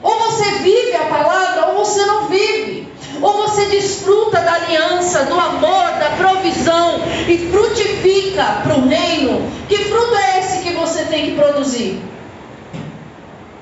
Ou 0.02 0.20
você 0.20 0.44
vive 0.60 0.96
a 0.96 1.06
palavra, 1.06 1.68
ou 1.68 1.86
você 1.86 2.06
não 2.06 2.28
vive. 2.28 2.88
Ou 3.22 3.34
você 3.34 3.66
desfruta 3.66 4.40
da 4.42 4.54
aliança, 4.54 5.24
do 5.24 5.40
amor, 5.40 5.86
da 6.00 6.12
provisão 6.18 7.00
e 7.28 7.50
frutifica 7.50 8.62
para 8.64 8.76
o 8.76 8.88
reino. 8.88 9.50
Que 9.68 9.78
fruto 9.78 10.16
é 10.16 10.40
esse 10.40 10.60
que 10.60 10.74
você 10.74 11.06
tem 11.06 11.26
que 11.26 11.36
produzir? 11.36 12.02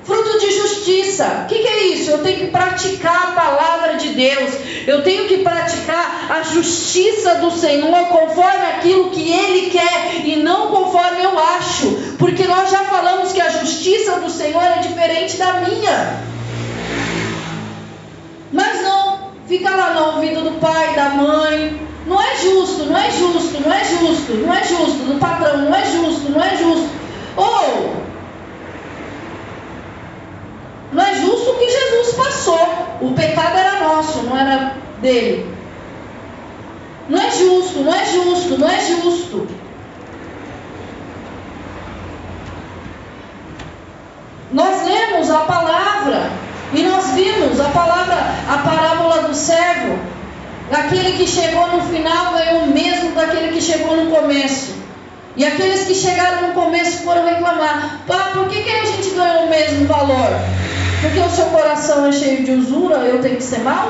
Fruto 0.04 0.38
de 0.38 0.50
justiça. 0.50 1.44
O 1.44 1.46
que, 1.48 1.60
que, 1.60 1.66
é 1.66 1.86
isso? 1.88 2.10
Eu 2.10 2.18
tenho 2.18 2.40
que 2.40 2.46
praticar 2.48 3.28
a 3.28 3.32
palavra 3.32 3.94
de 3.94 4.10
Deus. 4.10 4.54
Eu 4.86 5.02
tenho 5.02 5.26
que 5.26 5.38
praticar 5.38 6.26
a 6.30 6.42
justiça 6.42 7.36
do 7.36 7.50
Senhor 7.50 8.08
conforme 8.08 8.66
aquilo 8.66 9.10
que 9.10 9.32
Ele 9.32 9.70
quer 9.70 10.26
e 10.26 10.36
não 10.36 10.68
conforme 10.68 11.22
eu 11.22 11.38
acho. 11.38 12.16
Porque 12.18 12.46
nós 12.46 12.70
já 12.70 12.84
falamos 12.84 13.32
que 13.32 13.40
a 13.40 13.48
justiça 13.48 14.20
do 14.20 14.28
Senhor 14.28 14.62
é 14.62 14.78
diferente 14.80 15.38
da 15.38 15.54
minha. 15.54 16.22
Mas 18.52 18.82
não, 18.82 19.30
fica 19.48 19.70
lá 19.70 19.94
no 19.94 20.16
ouvido 20.16 20.42
do 20.42 20.60
pai, 20.60 20.94
da 20.94 21.08
mãe. 21.10 21.80
Não 22.06 22.20
é 22.22 22.36
justo, 22.36 22.84
não 22.84 22.98
é 22.98 23.10
justo, 23.10 23.58
não 23.62 23.72
é 23.72 23.82
justo, 23.82 24.34
não 24.34 24.54
é 24.54 24.62
justo, 24.62 24.98
do 25.06 25.18
patrão, 25.18 25.62
não 25.62 25.74
é 25.74 25.82
justo, 25.86 26.30
não 26.30 26.44
é 26.44 26.54
justo. 26.58 26.90
Ou 27.36 28.04
não 30.94 31.04
é 31.04 31.14
justo 31.16 31.50
o 31.50 31.58
que 31.58 31.68
Jesus 31.68 32.14
passou. 32.14 32.96
O 33.00 33.12
pecado 33.14 33.58
era 33.58 33.80
nosso, 33.80 34.22
não 34.22 34.38
era 34.38 34.76
dele. 35.00 35.52
Não 37.08 37.20
é 37.20 37.30
justo, 37.32 37.80
não 37.80 37.92
é 37.92 38.06
justo, 38.06 38.58
não 38.58 38.68
é 38.68 38.80
justo. 38.80 39.48
Nós 44.52 44.86
lemos 44.86 45.30
a 45.30 45.40
palavra 45.40 46.30
e 46.72 46.82
nós 46.84 47.06
vimos 47.08 47.58
a 47.58 47.70
palavra, 47.70 48.16
a 48.48 48.58
parábola 48.58 49.22
do 49.22 49.34
servo. 49.34 49.98
Aquele 50.72 51.18
que 51.18 51.26
chegou 51.26 51.66
no 51.72 51.82
final 51.82 52.34
ganhou 52.34 52.62
o 52.62 52.66
mesmo 52.68 53.10
daquele 53.16 53.48
que 53.48 53.60
chegou 53.60 53.96
no 53.96 54.12
começo. 54.12 54.74
E 55.36 55.44
aqueles 55.44 55.86
que 55.86 55.94
chegaram 55.94 56.48
no 56.48 56.54
começo 56.54 57.02
foram 57.02 57.26
reclamar: 57.26 58.02
Pá, 58.06 58.30
por 58.32 58.48
que, 58.48 58.62
que 58.62 58.70
a 58.70 58.84
gente 58.84 59.10
ganhou 59.10 59.46
o 59.46 59.50
mesmo 59.50 59.86
valor? 59.86 60.30
Porque 61.04 61.20
o 61.20 61.28
seu 61.28 61.44
coração 61.46 62.06
é 62.06 62.12
cheio 62.12 62.44
de 62.44 62.52
usura, 62.52 62.96
eu 62.96 63.20
tenho 63.20 63.36
que 63.36 63.42
ser 63.42 63.60
mal? 63.60 63.88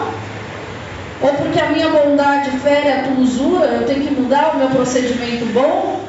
Ou 1.23 1.33
porque 1.35 1.61
a 1.61 1.71
minha 1.71 1.89
bondade 1.89 2.51
fere 2.59 2.91
a 2.91 3.05
tua 3.05 3.23
usura, 3.23 3.67
eu 3.67 3.87
tenho 3.87 4.05
que 4.05 4.13
mudar 4.13 4.55
o 4.55 4.59
meu 4.59 4.69
procedimento 4.71 5.47
bom? 5.53 6.01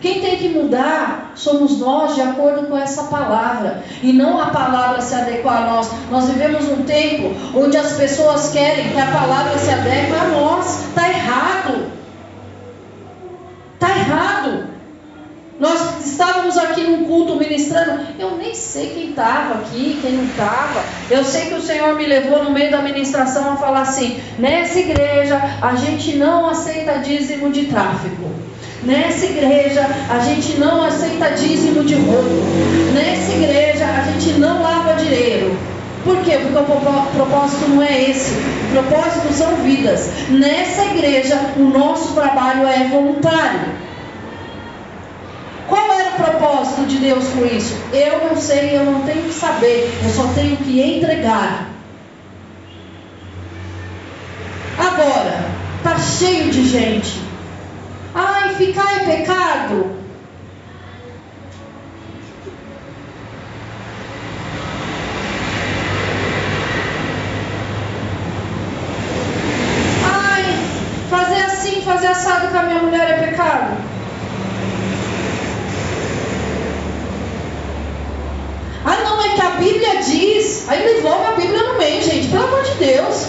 Quem 0.00 0.20
tem 0.20 0.36
que 0.36 0.48
mudar 0.48 1.32
somos 1.36 1.78
nós, 1.78 2.16
de 2.16 2.20
acordo 2.20 2.66
com 2.66 2.76
essa 2.76 3.04
palavra, 3.04 3.84
e 4.02 4.12
não 4.12 4.40
a 4.40 4.46
palavra 4.46 5.00
se 5.00 5.14
adequar 5.14 5.62
a 5.62 5.66
nós. 5.66 5.88
Nós 6.10 6.28
vivemos 6.28 6.68
um 6.68 6.82
tempo 6.82 7.32
onde 7.56 7.76
as 7.76 7.92
pessoas 7.92 8.50
querem 8.50 8.90
que 8.90 8.98
a 8.98 9.06
palavra 9.06 9.56
se 9.56 9.70
adeque 9.70 10.12
a 10.14 10.24
nós. 10.36 10.88
Está 10.88 11.08
errado. 11.10 11.92
Está 13.74 13.88
errado. 13.96 14.63
Nós 15.58 16.04
estávamos 16.04 16.58
aqui 16.58 16.82
num 16.82 17.04
culto 17.04 17.36
ministrando. 17.36 18.00
Eu 18.18 18.36
nem 18.36 18.54
sei 18.54 18.90
quem 18.90 19.10
estava 19.10 19.54
aqui, 19.54 19.98
quem 20.02 20.12
não 20.12 20.24
estava. 20.24 20.82
Eu 21.08 21.24
sei 21.24 21.46
que 21.46 21.54
o 21.54 21.62
Senhor 21.62 21.94
me 21.94 22.06
levou 22.06 22.42
no 22.42 22.50
meio 22.50 22.72
da 22.72 22.82
ministração 22.82 23.52
a 23.52 23.56
falar 23.56 23.82
assim: 23.82 24.20
nessa 24.38 24.80
igreja 24.80 25.40
a 25.62 25.76
gente 25.76 26.16
não 26.16 26.50
aceita 26.50 26.98
dízimo 26.98 27.50
de 27.50 27.66
tráfico. 27.66 28.30
Nessa 28.82 29.26
igreja 29.26 29.86
a 30.10 30.18
gente 30.18 30.58
não 30.58 30.82
aceita 30.82 31.30
dízimo 31.30 31.84
de 31.84 31.94
roubo. 31.94 32.42
Nessa 32.92 33.32
igreja 33.32 33.86
a 33.86 34.10
gente 34.10 34.38
não 34.38 34.60
lava 34.60 34.94
dinheiro. 34.94 35.56
Por 36.02 36.18
quê? 36.18 36.38
Porque 36.42 36.58
o 36.58 37.12
propósito 37.14 37.70
não 37.70 37.82
é 37.82 38.10
esse. 38.10 38.32
O 38.32 38.72
propósito 38.72 39.32
são 39.32 39.54
vidas. 39.56 40.10
Nessa 40.28 40.84
igreja 40.86 41.40
o 41.56 41.62
nosso 41.62 42.12
trabalho 42.12 42.66
é 42.66 42.88
voluntário. 42.88 43.83
Qual 45.68 45.92
era 45.92 46.10
o 46.10 46.12
propósito 46.12 46.86
de 46.86 46.98
Deus 46.98 47.24
com 47.28 47.44
isso? 47.44 47.74
Eu 47.92 48.28
não 48.28 48.36
sei, 48.36 48.76
eu 48.76 48.84
não 48.84 49.02
tenho 49.02 49.22
que 49.22 49.32
saber, 49.32 49.98
eu 50.02 50.10
só 50.10 50.28
tenho 50.34 50.56
que 50.58 50.80
entregar. 50.80 51.70
Agora, 54.78 55.44
tá 55.82 55.98
cheio 55.98 56.50
de 56.50 56.68
gente. 56.68 57.20
Ai, 58.14 58.54
ficar 58.54 58.96
é 58.96 59.16
pecado. 59.16 59.96
Ai, 70.04 70.44
fazer 71.10 71.42
assim, 71.42 71.82
fazer 71.82 72.08
assado 72.08 72.48
com 72.48 72.58
a 72.58 72.62
minha 72.62 72.82
mulher 72.82 73.10
é 73.10 73.26
pecado. 73.28 73.84
Ah, 78.86 78.96
não, 79.02 79.22
é 79.22 79.30
que 79.30 79.40
a 79.40 79.50
Bíblia 79.64 80.02
diz. 80.02 80.68
Aí 80.68 80.94
devolve 80.94 81.26
a 81.26 81.32
Bíblia 81.32 81.62
no 81.62 81.78
meio, 81.78 82.02
gente, 82.02 82.28
pelo 82.28 82.44
amor 82.44 82.62
de 82.62 82.74
Deus. 82.74 83.28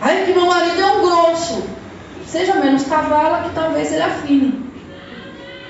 Aí 0.00 0.24
que 0.24 0.32
meu 0.32 0.46
marido 0.46 0.80
é 0.80 0.86
um 0.86 1.00
grosso. 1.02 1.62
Seja 2.26 2.54
menos 2.54 2.84
cavala, 2.84 3.42
que 3.42 3.54
talvez 3.54 3.92
ele 3.92 4.02
afine. 4.02 4.70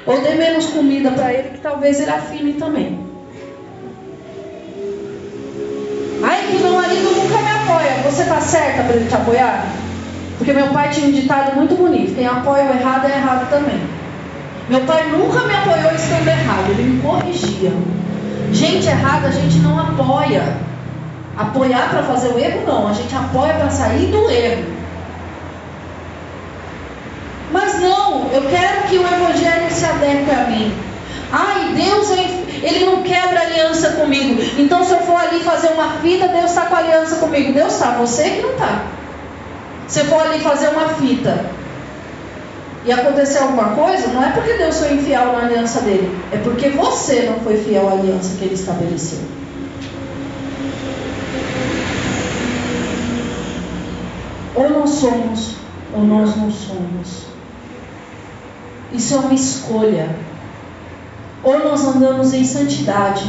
Ou 0.06 0.20
dê 0.20 0.34
menos 0.34 0.66
comida 0.66 1.10
para 1.10 1.32
ele, 1.32 1.50
que 1.50 1.58
talvez 1.58 2.00
ele 2.00 2.10
afine 2.10 2.52
também. 2.54 2.98
Aí 6.22 6.46
que 6.48 6.62
meu 6.62 6.72
marido 6.74 7.10
nunca 7.10 7.38
me 7.38 7.50
apoia. 7.50 8.02
Você 8.04 8.24
tá 8.24 8.40
certa 8.40 8.84
para 8.84 8.96
ele 8.96 9.08
te 9.08 9.14
apoiar? 9.14 9.66
Porque 10.38 10.52
meu 10.52 10.68
pai 10.68 10.90
tinha 10.90 11.08
um 11.08 11.12
ditado 11.12 11.56
muito 11.56 11.74
bonito: 11.74 12.14
quem 12.14 12.26
apoia 12.26 12.64
o 12.64 12.74
errado 12.74 13.06
é 13.06 13.16
errado 13.16 13.50
também. 13.50 13.99
Meu 14.70 14.82
pai 14.82 15.10
nunca 15.10 15.40
me 15.40 15.52
apoiou 15.52 15.92
estando 15.96 16.28
errado, 16.28 16.70
ele 16.70 16.84
me 16.84 17.02
corrigia. 17.02 17.72
Gente 18.52 18.86
errada 18.86 19.26
a 19.26 19.30
gente 19.32 19.58
não 19.58 19.76
apoia. 19.76 20.44
Apoiar 21.36 21.90
para 21.90 22.04
fazer 22.04 22.28
o 22.28 22.38
erro, 22.38 22.62
não. 22.64 22.86
A 22.86 22.92
gente 22.92 23.12
apoia 23.12 23.54
para 23.54 23.68
sair 23.68 24.06
do 24.12 24.30
erro. 24.30 24.64
Mas 27.50 27.80
não, 27.80 28.30
eu 28.32 28.42
quero 28.42 28.82
que 28.88 28.96
o 28.96 29.02
Evangelho 29.02 29.68
se 29.72 29.84
adeque 29.84 30.30
a 30.30 30.44
mim. 30.48 30.72
Ai, 31.32 31.74
Deus, 31.74 32.08
ele 32.62 32.84
não 32.84 33.02
quebra 33.02 33.40
aliança 33.40 33.90
comigo. 33.90 34.40
Então, 34.56 34.84
se 34.84 34.92
eu 34.92 35.00
for 35.00 35.16
ali 35.16 35.40
fazer 35.40 35.70
uma 35.70 35.94
fita, 35.94 36.28
Deus 36.28 36.44
está 36.44 36.66
com 36.66 36.76
aliança 36.76 37.16
comigo. 37.16 37.52
Deus 37.52 37.72
está, 37.72 37.90
você 37.96 38.22
que 38.22 38.42
não 38.42 38.52
está. 38.52 38.82
Se 39.88 39.98
eu 39.98 40.04
for 40.04 40.22
ali 40.22 40.38
fazer 40.38 40.68
uma 40.68 40.90
fita, 40.90 41.44
e 42.84 42.92
acontecer 42.92 43.38
alguma 43.38 43.70
coisa, 43.74 44.08
não 44.08 44.22
é 44.22 44.30
porque 44.30 44.54
Deus 44.54 44.78
foi 44.78 44.94
infiel 44.94 45.32
na 45.32 45.46
aliança 45.46 45.82
dele, 45.82 46.18
é 46.32 46.38
porque 46.38 46.70
você 46.70 47.22
não 47.22 47.40
foi 47.40 47.58
fiel 47.58 47.88
à 47.88 47.92
aliança 47.92 48.36
que 48.38 48.44
ele 48.44 48.54
estabeleceu. 48.54 49.20
Ou 54.54 54.70
nós 54.70 54.90
somos, 54.90 55.56
ou 55.94 56.04
nós 56.04 56.36
não 56.36 56.50
somos. 56.50 57.26
Isso 58.92 59.14
é 59.14 59.18
uma 59.18 59.34
escolha. 59.34 60.16
Ou 61.42 61.58
nós 61.58 61.84
andamos 61.84 62.34
em 62.34 62.44
santidade, 62.44 63.24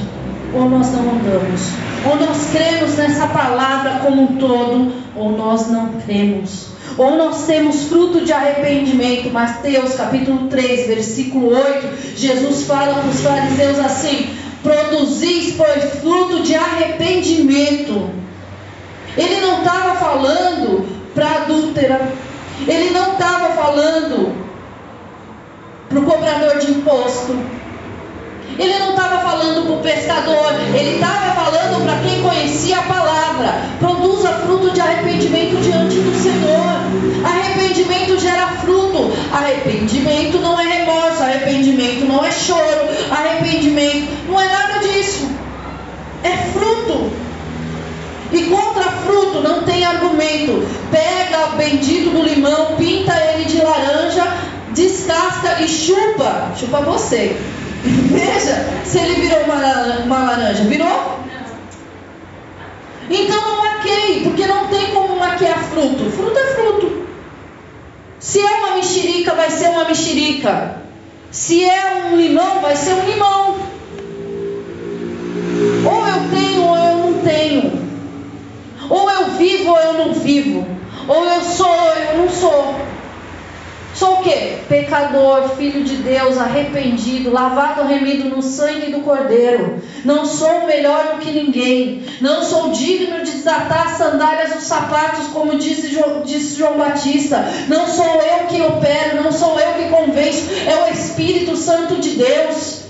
ou 0.53 0.69
nós 0.69 0.91
não 0.91 1.01
andamos. 1.01 1.61
Ou 2.09 2.15
nós 2.15 2.49
cremos 2.51 2.95
nessa 2.95 3.27
palavra 3.27 3.99
como 4.03 4.23
um 4.23 4.37
todo, 4.37 4.91
ou 5.15 5.37
nós 5.37 5.67
não 5.67 5.89
cremos. 6.05 6.70
Ou 6.97 7.15
nós 7.15 7.45
temos 7.45 7.83
fruto 7.83 8.21
de 8.21 8.31
arrependimento. 8.31 9.29
Mateus 9.29 9.95
capítulo 9.95 10.47
3, 10.47 10.87
versículo 10.87 11.55
8. 11.55 12.17
Jesus 12.17 12.65
fala 12.65 12.95
para 12.95 13.09
os 13.09 13.21
fariseus 13.21 13.79
assim: 13.79 14.35
produzis, 14.61 15.55
pois, 15.55 15.99
fruto 16.01 16.41
de 16.41 16.55
arrependimento. 16.55 18.09
Ele 19.17 19.41
não 19.41 19.59
estava 19.59 19.95
falando 19.95 20.87
para 21.13 21.43
adúltera. 21.43 22.01
Ele 22.67 22.91
não 22.91 23.13
estava 23.13 23.53
falando 23.55 24.35
para 25.89 25.99
o 25.99 26.03
cobrador 26.03 26.57
de 26.59 26.71
imposto. 26.71 27.35
Ele 28.57 28.79
não 28.79 28.91
estava 28.91 29.19
falando 29.19 29.65
para 29.65 29.75
o 29.75 29.79
pescador, 29.79 30.53
ele 30.73 30.95
estava 30.95 31.33
falando 31.33 31.83
para 31.83 31.99
quem 31.99 32.21
conhecia 32.21 32.79
a 32.79 32.83
palavra. 32.83 33.61
Produza 33.79 34.29
fruto 34.45 34.71
de 34.71 34.81
arrependimento 34.81 35.61
diante 35.61 35.95
do 35.95 36.13
Senhor. 36.15 36.80
Arrependimento 38.11 38.19
gera 38.19 38.47
fruto. 38.61 39.13
Arrependimento 39.31 40.39
não 40.39 40.59
é 40.59 40.65
remorso, 40.65 41.23
arrependimento 41.23 42.05
não 42.05 42.23
é 42.25 42.31
choro, 42.31 42.89
arrependimento 43.09 44.07
não 44.27 44.39
é 44.39 44.45
nada 44.45 44.79
disso. 44.79 45.29
É 46.23 46.37
fruto. 46.51 47.11
E 48.31 48.43
contra 48.43 48.83
fruto 48.83 49.41
não 49.41 49.63
tem 49.63 49.85
argumento. 49.85 50.67
Pega 50.89 51.47
o 51.47 51.57
bendito 51.57 52.09
do 52.09 52.23
limão, 52.23 52.75
pinta 52.77 53.13
ele 53.13 53.45
de 53.45 53.61
laranja, 53.61 54.25
descasca 54.69 55.61
e 55.61 55.67
chupa. 55.67 56.51
Chupa 56.57 56.81
você. 56.81 57.37
Veja 57.83 58.67
se 58.85 58.99
ele 58.99 59.21
virou 59.21 59.43
uma, 59.43 60.19
laranja. 60.25 60.63
Virou? 60.63 61.19
Então 63.09 63.41
não 63.41 63.61
maqueie, 63.63 64.21
porque 64.23 64.45
não 64.47 64.67
tem 64.67 64.91
como 64.91 65.17
maquiar 65.17 65.61
fruto. 65.63 66.09
Fruto 66.11 66.37
é 66.37 66.45
fruto. 66.53 67.00
Se 68.21 68.39
é 68.39 68.51
uma 68.51 68.75
mexerica, 68.75 69.33
vai 69.33 69.49
ser 69.49 69.69
uma 69.69 69.83
mexerica. 69.83 70.75
Se 71.31 71.65
é 71.65 72.07
um 72.11 72.15
limão, 72.15 72.61
vai 72.61 72.75
ser 72.75 72.93
um 72.93 73.03
limão. 73.03 73.59
Ou 75.83 76.07
eu 76.07 76.29
tenho 76.29 76.63
ou 76.63 76.77
eu 76.77 76.97
não 76.97 77.13
tenho. 77.23 77.81
Ou 78.87 79.09
eu 79.09 79.31
vivo 79.31 79.71
ou 79.71 79.79
eu 79.79 79.93
não 79.93 80.13
vivo. 80.13 80.67
Ou 81.07 81.25
eu 81.25 81.41
sou 81.41 81.67
ou 81.67 81.93
eu 81.93 82.17
não 82.19 82.29
sou. 82.29 82.75
Sou 83.93 84.19
o 84.19 84.23
quê? 84.23 84.57
Pecador, 84.69 85.49
filho 85.57 85.83
de 85.83 85.97
Deus, 85.97 86.37
arrependido, 86.37 87.31
lavado, 87.31 87.87
remido 87.87 88.29
no 88.29 88.41
sangue 88.41 88.91
do 88.91 89.01
Cordeiro. 89.01 89.81
Não 90.05 90.25
sou 90.25 90.65
melhor 90.65 91.15
do 91.15 91.19
que 91.19 91.31
ninguém. 91.31 92.03
Não 92.21 92.41
sou 92.43 92.71
digno 92.71 93.23
de 93.23 93.31
desatar 93.31 93.87
as 93.87 93.97
sandálias 93.97 94.53
dos 94.53 94.63
sapatos, 94.63 95.27
como 95.27 95.57
disse, 95.57 95.95
disse 96.25 96.57
João 96.57 96.77
Batista. 96.77 97.45
Não 97.67 97.85
sou 97.87 98.05
eu 98.05 98.47
que 98.47 98.61
opero, 98.61 99.23
não 99.23 99.31
sou 99.31 99.59
eu 99.59 99.73
que 99.73 99.89
convenço. 99.89 100.49
É 100.65 100.89
o 100.89 100.93
Espírito 100.93 101.55
Santo 101.57 101.95
de 101.95 102.11
Deus. 102.11 102.80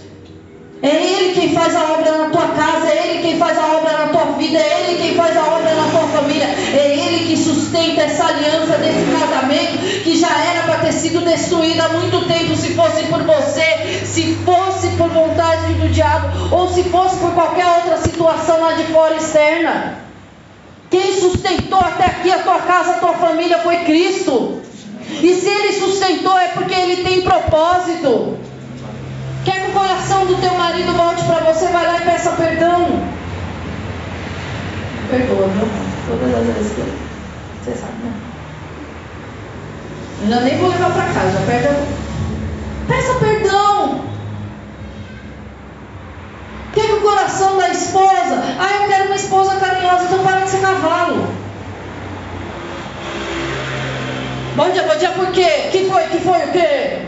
É 0.82 0.88
Ele 0.90 1.34
quem 1.34 1.54
faz 1.54 1.76
a 1.76 1.94
obra 1.94 2.18
na 2.18 2.30
tua 2.30 2.48
casa, 2.48 2.88
é 2.88 3.08
Ele 3.08 3.22
quem 3.22 3.38
faz 3.38 3.56
a 3.58 3.78
obra 3.78 3.92
na 4.00 4.08
tua 4.08 4.26
vida, 4.38 4.58
é 4.58 4.90
Ele 4.90 5.02
quem 5.02 5.16
faz 5.16 5.38
a 5.38 5.44
obra 5.44 5.76
na 5.76 5.92
tua 5.92 6.08
família, 6.08 6.46
é 6.46 6.98
Ele 6.98 7.28
que 7.28 7.38
sustenta 7.38 8.02
essa 8.02 8.26
aliança 8.26 8.78
desse 8.78 9.06
casamento 9.12 10.04
que 10.04 10.18
já 10.18 10.36
era 10.44 10.64
para 10.64 10.80
ter 10.80 10.94
sido 10.94 11.22
destruída 11.22 11.86
há 11.86 11.90
muito 11.90 12.28
tempo 12.28 12.56
se 12.56 12.74
fosse 12.74 13.04
por 13.04 13.22
você, 13.22 14.02
se 14.06 14.36
fosse 14.44 14.88
por 14.98 15.10
vontade 15.10 15.74
do 15.76 15.90
diabo 15.90 16.56
ou 16.56 16.68
se 16.68 16.84
fosse 16.86 17.18
por 17.18 17.32
qualquer 17.34 17.68
outra 17.68 17.98
situação 17.98 18.60
lá 18.60 18.74
de 18.74 18.86
fora 18.86 19.16
externa. 19.16 20.00
Quem 20.90 21.20
sustentou 21.20 21.80
até 21.80 22.06
aqui 22.06 22.32
a 22.32 22.40
tua 22.40 22.60
casa, 22.60 22.94
a 22.94 23.00
tua 23.00 23.14
família 23.14 23.60
foi 23.60 23.78
Cristo. 23.86 24.62
E 25.22 25.36
se 25.36 25.48
Ele 25.48 25.80
sustentou 25.80 26.38
é 26.38 26.48
porque 26.48 26.74
Ele 26.74 27.04
tem 27.04 27.22
propósito. 27.22 28.40
Quer 29.44 29.66
que 29.66 29.72
o 29.72 29.74
coração 29.74 30.26
do 30.26 30.36
teu 30.36 30.54
marido 30.54 30.94
volte 30.94 31.24
para 31.26 31.52
você, 31.52 31.66
vai 31.68 31.86
lá 31.86 31.98
e 31.98 32.02
peça 32.02 32.32
perdão. 32.32 33.04
Perdoa, 35.10 35.48
meu. 35.48 35.68
Todas 36.08 36.36
as 36.36 36.56
vezes 36.56 36.74
que 36.74 36.82
você 37.64 37.76
sabe, 37.76 37.94
né? 38.04 38.14
Ainda 40.22 40.42
nem 40.42 40.58
vou 40.60 40.70
levar 40.70 40.92
para 40.92 41.06
casa, 41.06 41.32
já 41.32 41.46
perde 41.46 41.68
a... 41.68 42.02
Peça 42.88 43.14
perdão. 43.16 44.02
Quer 46.74 46.86
que 46.86 46.94
o 46.94 47.02
coração 47.02 47.58
da 47.58 47.70
esposa, 47.70 48.44
ah, 48.60 48.84
eu 48.84 48.88
quero 48.88 49.06
uma 49.06 49.16
esposa 49.16 49.56
carinhosa, 49.56 50.06
então 50.06 50.24
para 50.24 50.42
de 50.42 50.50
ser 50.50 50.62
cavalo. 50.62 51.28
Bom 54.56 54.70
dia, 54.70 54.84
bom 54.84 54.96
dia, 54.98 55.10
por 55.10 55.32
quê? 55.32 55.70
Que 55.72 55.90
foi? 55.90 56.04
Que 56.04 56.20
foi 56.20 56.38
o 56.38 56.52
quê? 56.52 57.02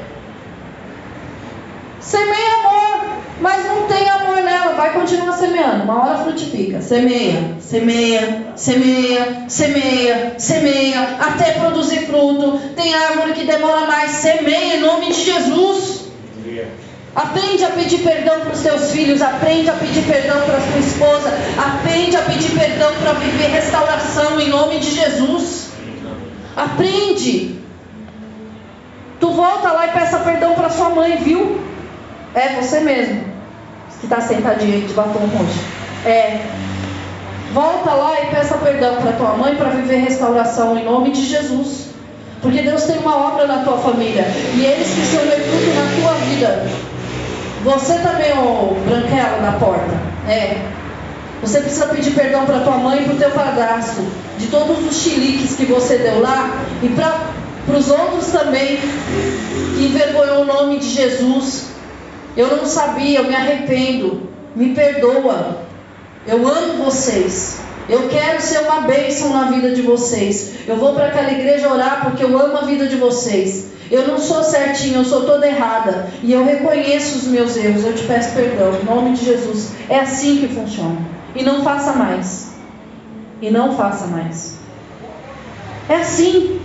Semeia 2.13 2.53
amor, 2.59 3.05
mas 3.41 3.65
não 3.65 3.87
tem 3.87 4.07
amor 4.07 4.35
nela, 4.35 4.75
vai 4.75 4.93
continuar 4.93 5.33
semeando. 5.33 5.85
Uma 5.85 5.99
hora 5.99 6.17
frutifica. 6.19 6.79
Semeia, 6.79 7.55
semeia, 7.59 8.53
semeia, 8.55 9.45
semeia, 9.47 10.35
semeia, 10.37 11.17
até 11.19 11.53
produzir 11.53 12.05
fruto. 12.05 12.59
Tem 12.75 12.93
árvore 12.93 13.33
que 13.33 13.45
demora 13.45 13.87
mais, 13.87 14.11
semeia 14.11 14.75
em 14.75 14.81
nome 14.81 15.07
de 15.07 15.23
Jesus. 15.23 16.03
Aprende 17.15 17.65
a 17.65 17.71
pedir 17.71 18.03
perdão 18.03 18.41
para 18.41 18.53
os 18.53 18.61
teus 18.61 18.91
filhos, 18.91 19.19
aprende 19.19 19.71
a 19.71 19.73
pedir 19.73 20.03
perdão 20.03 20.39
para 20.41 20.57
a 20.57 20.61
tua 20.61 20.79
esposa, 20.79 21.33
aprende 21.57 22.15
a 22.15 22.21
pedir 22.21 22.51
perdão 22.51 22.91
para 23.01 23.13
viver 23.13 23.47
restauração 23.47 24.39
em 24.39 24.49
nome 24.49 24.77
de 24.77 24.91
Jesus. 24.91 25.71
Aprende. 26.55 27.59
Tu 29.19 29.29
volta 29.31 29.71
lá 29.71 29.87
e 29.87 29.91
peça 29.93 30.19
perdão 30.19 30.53
para 30.53 30.69
sua 30.69 30.91
mãe, 30.91 31.17
viu? 31.17 31.72
É 32.35 32.61
você 32.61 32.79
mesmo 32.79 33.23
que 34.03 34.07
está 34.07 34.19
sentadinho 34.19 34.85
de 34.85 34.93
batom 34.93 35.19
roxo. 35.19 35.59
É. 36.05 36.41
Volta 37.53 37.91
lá 37.91 38.19
e 38.21 38.25
peça 38.35 38.57
perdão 38.57 38.95
para 38.95 39.13
tua 39.13 39.37
mãe 39.37 39.55
para 39.55 39.69
viver 39.69 39.97
restauração 39.97 40.77
em 40.77 40.83
nome 40.83 41.11
de 41.11 41.25
Jesus. 41.25 41.89
Porque 42.41 42.61
Deus 42.61 42.83
tem 42.83 42.97
uma 42.97 43.15
obra 43.15 43.47
na 43.47 43.63
tua 43.63 43.77
família. 43.77 44.25
E 44.55 44.65
eles 44.65 44.89
precisam 44.89 45.21
ver 45.21 45.39
fruto 45.39 45.73
na 45.73 46.01
tua 46.01 46.13
vida. 46.25 46.65
Você 47.63 47.93
também, 47.99 48.37
ô 48.37 48.73
branquela 48.85 49.39
na 49.39 49.53
porta. 49.53 49.95
É. 50.27 50.57
Você 51.41 51.61
precisa 51.61 51.85
pedir 51.85 52.11
perdão 52.11 52.45
para 52.45 52.59
tua 52.59 52.77
mãe 52.77 53.01
e 53.01 53.05
para 53.05 53.13
o 53.13 53.17
teu 53.17 53.31
padrasto. 53.31 54.01
De 54.37 54.47
todos 54.47 54.85
os 54.85 55.01
chiliques 55.01 55.55
que 55.55 55.65
você 55.65 55.97
deu 55.97 56.19
lá. 56.19 56.49
E 56.81 56.89
para 56.89 57.77
os 57.77 57.89
outros 57.89 58.27
também. 58.27 58.77
Que 59.77 59.85
envergonhou 59.85 60.41
o 60.41 60.45
nome 60.45 60.79
de 60.79 60.89
Jesus. 60.89 61.72
Eu 62.35 62.57
não 62.57 62.65
sabia, 62.65 63.19
eu 63.19 63.25
me 63.25 63.35
arrependo. 63.35 64.29
Me 64.55 64.73
perdoa. 64.73 65.63
Eu 66.25 66.47
amo 66.47 66.83
vocês. 66.83 67.59
Eu 67.89 68.07
quero 68.07 68.41
ser 68.41 68.59
uma 68.59 68.81
bênção 68.81 69.29
na 69.31 69.51
vida 69.51 69.71
de 69.71 69.81
vocês. 69.81 70.53
Eu 70.67 70.77
vou 70.77 70.93
para 70.93 71.07
aquela 71.07 71.31
igreja 71.31 71.71
orar 71.71 72.03
porque 72.03 72.23
eu 72.23 72.37
amo 72.39 72.57
a 72.57 72.65
vida 72.65 72.87
de 72.87 72.95
vocês. 72.95 73.73
Eu 73.91 74.07
não 74.07 74.17
sou 74.17 74.43
certinha, 74.43 74.97
eu 74.97 75.05
sou 75.05 75.25
toda 75.25 75.45
errada. 75.45 76.07
E 76.23 76.31
eu 76.31 76.45
reconheço 76.45 77.17
os 77.17 77.27
meus 77.27 77.57
erros. 77.57 77.83
Eu 77.83 77.93
te 77.93 78.03
peço 78.05 78.33
perdão. 78.33 78.73
Em 78.73 78.85
nome 78.85 79.17
de 79.17 79.25
Jesus. 79.25 79.71
É 79.89 79.99
assim 79.99 80.37
que 80.37 80.47
funciona. 80.47 80.97
E 81.35 81.43
não 81.43 81.63
faça 81.63 81.93
mais. 81.93 82.53
E 83.41 83.49
não 83.51 83.75
faça 83.75 84.07
mais. 84.07 84.57
É 85.89 85.95
assim. 85.95 86.61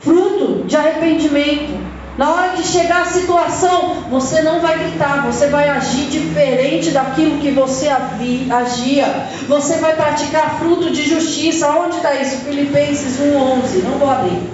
Fruto 0.00 0.64
de 0.66 0.76
arrependimento. 0.76 1.83
Na 2.16 2.30
hora 2.32 2.48
que 2.50 2.62
chegar 2.62 3.02
a 3.02 3.06
situação, 3.06 4.04
você 4.08 4.40
não 4.42 4.60
vai 4.60 4.78
gritar, 4.78 5.26
você 5.26 5.48
vai 5.48 5.68
agir 5.68 6.06
diferente 6.06 6.90
daquilo 6.90 7.40
que 7.40 7.50
você 7.50 7.88
agia. 7.88 9.06
Você 9.48 9.78
vai 9.78 9.96
praticar 9.96 10.58
fruto 10.60 10.90
de 10.90 11.02
justiça. 11.02 11.68
Onde 11.70 11.96
está 11.96 12.14
isso? 12.14 12.44
Filipenses 12.44 13.18
1,11. 13.18 13.82
Não 13.82 13.98
vou 13.98 14.08
abrir. 14.08 14.48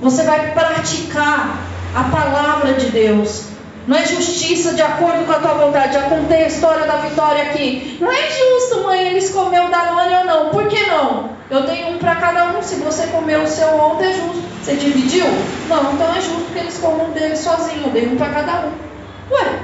Você 0.00 0.22
vai 0.22 0.52
praticar 0.52 1.58
a 1.94 2.04
palavra 2.04 2.72
de 2.72 2.86
Deus. 2.86 3.44
Não 3.86 3.98
é 3.98 4.06
justiça 4.06 4.72
de 4.72 4.80
acordo 4.80 5.26
com 5.26 5.32
a 5.32 5.38
tua 5.40 5.52
vontade. 5.66 5.92
Já 5.92 6.04
contei 6.04 6.44
a 6.44 6.46
história 6.46 6.86
da 6.86 6.96
Vitória 6.96 7.42
aqui. 7.42 7.98
Não 8.00 8.10
é 8.10 8.30
justo, 8.30 8.82
mãe, 8.84 9.08
eles 9.08 9.30
comeu 9.30 9.68
Danone 9.68 10.14
ou 10.14 10.24
não. 10.24 10.48
Por 10.48 10.66
que 10.68 10.86
não? 10.86 11.33
Eu 11.50 11.66
dei 11.66 11.84
um 11.84 11.98
para 11.98 12.16
cada 12.16 12.46
um. 12.46 12.62
Se 12.62 12.76
você 12.76 13.06
comeu 13.08 13.42
o 13.42 13.48
seu 13.48 13.68
ontem, 13.78 14.06
é 14.06 14.12
justo. 14.14 14.42
Você 14.62 14.74
dividiu? 14.76 15.26
Não, 15.68 15.92
então 15.92 16.10
é 16.14 16.20
justo 16.20 16.52
que 16.52 16.58
eles 16.58 16.78
comam 16.78 17.10
dele 17.10 17.36
sozinho. 17.36 17.86
Eu 17.86 17.90
dei 17.90 18.08
um 18.08 18.16
para 18.16 18.30
cada 18.30 18.66
um. 18.66 18.72
Ué, 19.30 19.58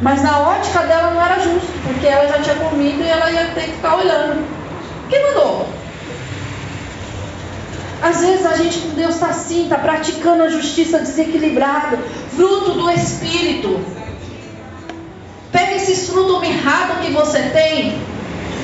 mas 0.00 0.22
na 0.22 0.38
ótica 0.40 0.80
dela 0.80 1.10
não 1.10 1.24
era 1.24 1.38
justo, 1.38 1.72
porque 1.82 2.06
ela 2.06 2.28
já 2.28 2.42
tinha 2.42 2.56
comido 2.56 3.02
e 3.02 3.08
ela 3.08 3.30
ia 3.30 3.46
ter 3.54 3.64
que 3.64 3.72
ficar 3.72 3.96
olhando. 3.96 4.46
Quem 5.08 5.22
mandou? 5.22 5.68
Às 8.02 8.20
vezes 8.20 8.44
a 8.44 8.56
gente 8.56 8.78
com 8.78 8.88
Deus 8.90 9.14
está 9.14 9.28
assim, 9.28 9.64
está 9.64 9.78
praticando 9.78 10.42
a 10.42 10.48
justiça 10.48 10.98
desequilibrada, 10.98 11.98
fruto 12.34 12.72
do 12.72 12.90
Espírito. 12.90 13.80
Pega 15.50 15.76
esses 15.76 16.08
frutos 16.10 16.40
mirrados 16.40 16.98
que 16.98 17.12
você 17.12 17.40
tem 17.40 17.98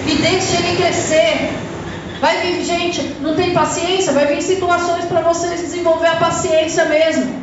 e 0.07 0.14
deixe 0.16 0.57
ele 0.57 0.76
crescer. 0.76 1.51
Vai 2.23 2.37
vir, 2.37 2.64
gente, 2.64 3.03
não 3.20 3.35
tem 3.35 3.53
paciência, 3.53 4.12
vai 4.12 4.27
vir 4.27 4.41
situações 4.41 5.07
para 5.07 5.23
vocês 5.23 5.61
desenvolver 5.61 6.07
a 6.07 6.14
paciência 6.14 6.85
mesmo. 6.85 7.43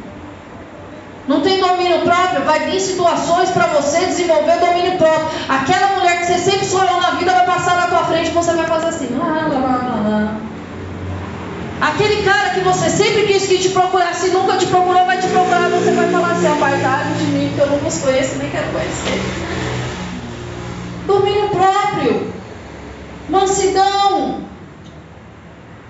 Não 1.27 1.41
tem 1.41 1.59
domínio 1.59 1.99
próprio, 1.99 2.45
vai 2.45 2.61
vir 2.61 2.79
situações 2.79 3.49
para 3.49 3.67
você 3.67 4.05
desenvolver 4.05 4.57
domínio 4.57 4.97
próprio. 4.97 5.27
Aquela 5.49 5.97
mulher 5.97 6.19
que 6.19 6.27
você 6.27 6.37
sempre 6.37 6.65
sonhou 6.65 7.01
na 7.01 7.11
vida 7.11 7.29
vai 7.33 7.45
passar 7.45 7.75
na 7.75 7.87
tua 7.87 8.05
frente 8.05 8.29
e 8.29 8.33
você 8.33 8.53
vai 8.53 8.65
fazer 8.67 8.87
assim. 8.87 9.17
Lá, 9.17 9.49
lá, 9.51 10.01
lá. 10.07 10.35
Aquele 11.81 12.23
cara 12.23 12.51
que 12.51 12.61
você 12.61 12.89
sempre 12.89 13.23
quis 13.23 13.47
que 13.47 13.59
te 13.59 13.69
procurasse 13.71 14.29
nunca 14.29 14.55
te 14.55 14.65
procurou, 14.67 15.05
vai 15.05 15.17
te 15.17 15.27
procurar, 15.27 15.69
você 15.69 15.91
vai 15.91 16.09
falar 16.09 16.31
assim, 16.31 16.47
apartado 16.47 17.13
de 17.17 17.25
mim, 17.25 17.51
que 17.53 17.59
eu 17.59 17.67
não 17.67 17.77
vos 17.79 17.97
conheço, 17.97 18.37
nem 18.37 18.49
quero 18.49 18.67
conhecer. 18.71 19.21
Domínio 21.05 21.49
próprio, 21.49 22.33
mansidão, 23.29 24.47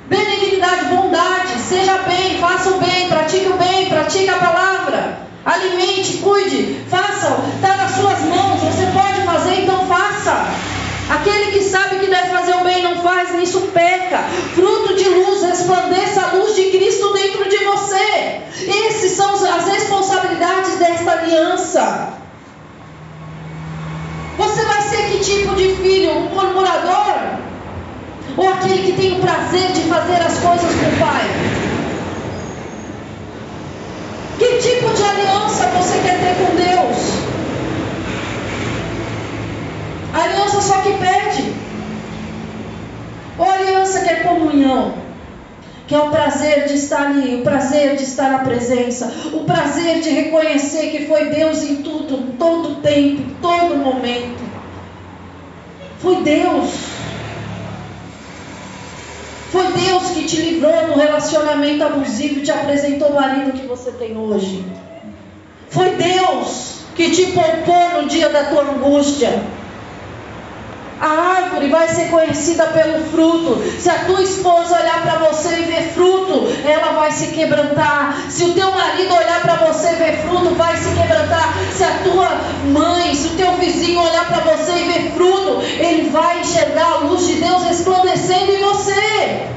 benignidade, 0.10 0.86
bondade, 0.86 1.60
seja 1.60 2.00
bem, 2.00 2.40
faça 2.40 2.72
o 2.72 2.80
bem, 2.80 3.08
pratique 3.08 3.48
o 3.48 3.58
bem, 3.58 3.88
pratique 3.88 4.30
a 4.30 4.38
palavra, 4.38 5.20
alimente, 5.46 6.18
cuide, 6.18 6.84
faça, 6.90 7.38
está 7.56 7.76
nas 7.78 7.92
suas 7.92 8.20
mãos, 8.22 8.60
você 8.62 8.88
pode 8.88 9.22
fazer, 9.22 9.62
então 9.62 9.88
faça. 9.88 10.48
Aquele 11.10 11.52
que 11.52 11.64
sabe 11.64 11.98
que 12.00 12.08
deve 12.08 12.30
fazer 12.30 12.54
o 12.56 12.64
bem 12.64 12.84
não 12.84 13.02
faz, 13.02 13.34
nisso 13.34 13.62
peca. 13.74 14.20
Fruto 14.54 14.96
de 14.96 15.10
luz, 15.10 15.42
resplandeça 15.42 16.22
a 16.22 16.34
luz 16.36 16.56
de 16.56 16.66
Cristo 16.70 17.12
dentro 17.14 17.50
de 17.50 17.58
você. 17.66 18.42
Essas 18.88 19.12
são 19.14 19.34
as 19.34 19.68
responsabilidades 19.68 20.78
desta 20.78 21.12
aliança. 21.14 22.14
Você 24.38 24.62
vai 24.66 24.82
ser 24.84 25.10
que 25.10 25.20
tipo 25.20 25.56
de 25.56 25.76
filho? 25.78 26.12
Um 26.12 26.30
murmurador? 26.30 27.49
Ou 28.38 28.50
aquele 28.50 28.84
que 28.84 29.02
tem 29.02 29.18
o 29.18 29.22
prazer 29.22 29.72
de 29.72 29.82
fazer 29.82 30.16
as 30.16 30.40
coisas 30.40 30.72
com 30.72 30.88
o 30.88 31.00
Pai? 31.00 31.60
Que 34.38 34.58
tipo 34.60 34.94
de 34.94 35.04
aliança 35.04 35.68
você 35.68 36.00
quer 36.00 36.20
ter 36.20 36.36
com 36.38 36.56
Deus? 36.56 37.30
Aliança 40.14 40.62
só 40.62 40.80
que 40.82 40.94
pede. 40.94 41.54
Ou 43.38 43.50
aliança 43.50 44.02
que 44.02 44.10
é 44.10 44.16
comunhão. 44.16 44.94
Que 45.88 45.96
é 45.96 46.00
o 46.00 46.10
prazer 46.10 46.68
de 46.68 46.76
estar 46.76 47.08
ali, 47.08 47.36
o 47.36 47.44
prazer 47.44 47.96
de 47.96 48.04
estar 48.04 48.30
na 48.30 48.40
presença, 48.40 49.12
o 49.34 49.44
prazer 49.44 50.02
de 50.02 50.10
reconhecer 50.10 50.92
que 50.92 51.08
foi 51.08 51.30
Deus 51.30 51.64
em 51.64 51.78
tudo, 51.78 52.38
todo 52.38 52.82
tempo, 52.82 53.22
em 53.22 53.36
todo 53.42 53.76
momento. 53.76 54.44
Foi 56.00 56.22
Deus. 56.22 56.99
Foi 59.52 59.66
Deus 59.72 60.12
que 60.12 60.26
te 60.26 60.38
livrou 60.38 60.88
do 60.88 60.94
relacionamento 60.94 61.84
abusivo 61.84 62.40
e 62.40 62.44
te 62.44 62.52
apresentou 62.52 63.10
o 63.10 63.16
marido 63.16 63.54
que 63.54 63.66
você 63.66 63.92
tem 63.92 64.16
hoje. 64.16 64.64
Foi 65.70 65.90
Deus 65.96 66.82
que 66.96 67.10
te 67.12 67.32
poupou 67.32 68.02
no 68.02 68.08
dia 68.08 68.30
da 68.30 68.46
tua 68.46 68.64
angústia. 68.64 69.42
A 71.02 71.08
árvore 71.08 71.70
vai 71.70 71.88
ser 71.88 72.10
conhecida 72.10 72.66
pelo 72.68 73.06
fruto. 73.06 73.64
Se 73.80 73.90
a 73.90 74.00
tua 74.00 74.22
esposa 74.22 74.80
olhar 74.80 75.02
para 75.02 75.20
você 75.20 75.48
e 75.60 75.64
ver 75.64 75.94
fruto, 75.94 76.48
ela 76.66 76.92
vai 76.94 77.12
se 77.12 77.28
quebrantar. 77.28 78.18
Se 78.30 78.44
o 78.44 78.54
teu 78.54 78.70
marido 78.72 79.14
olhar 79.14 79.42
para 79.42 79.56
você 79.56 79.92
e 79.92 79.96
ver 79.96 80.18
fruto, 80.24 80.56
vai 80.56 80.76
se 80.76 80.90
quebrantar. 80.90 81.54
Se 81.74 81.84
a 81.84 82.00
tua 82.04 82.42
mãe, 82.74 83.16
se 83.16 83.28
o 83.30 83.38
teu 83.38 83.54
vizinho 83.54 84.02
olhar 84.02 84.28
para 84.28 84.56
você 84.56 84.74
e 84.74 84.92
ver 84.92 85.12
fruto, 85.14 85.62
ele 85.62 86.10
vai 86.10 86.42
enxergar 86.42 86.92
a 86.92 86.98
luz 86.98 87.26
de 87.26 87.36
Deus 87.36 87.64
resplandecendo 87.64 88.50
em 88.50 88.62
você. 88.62 89.48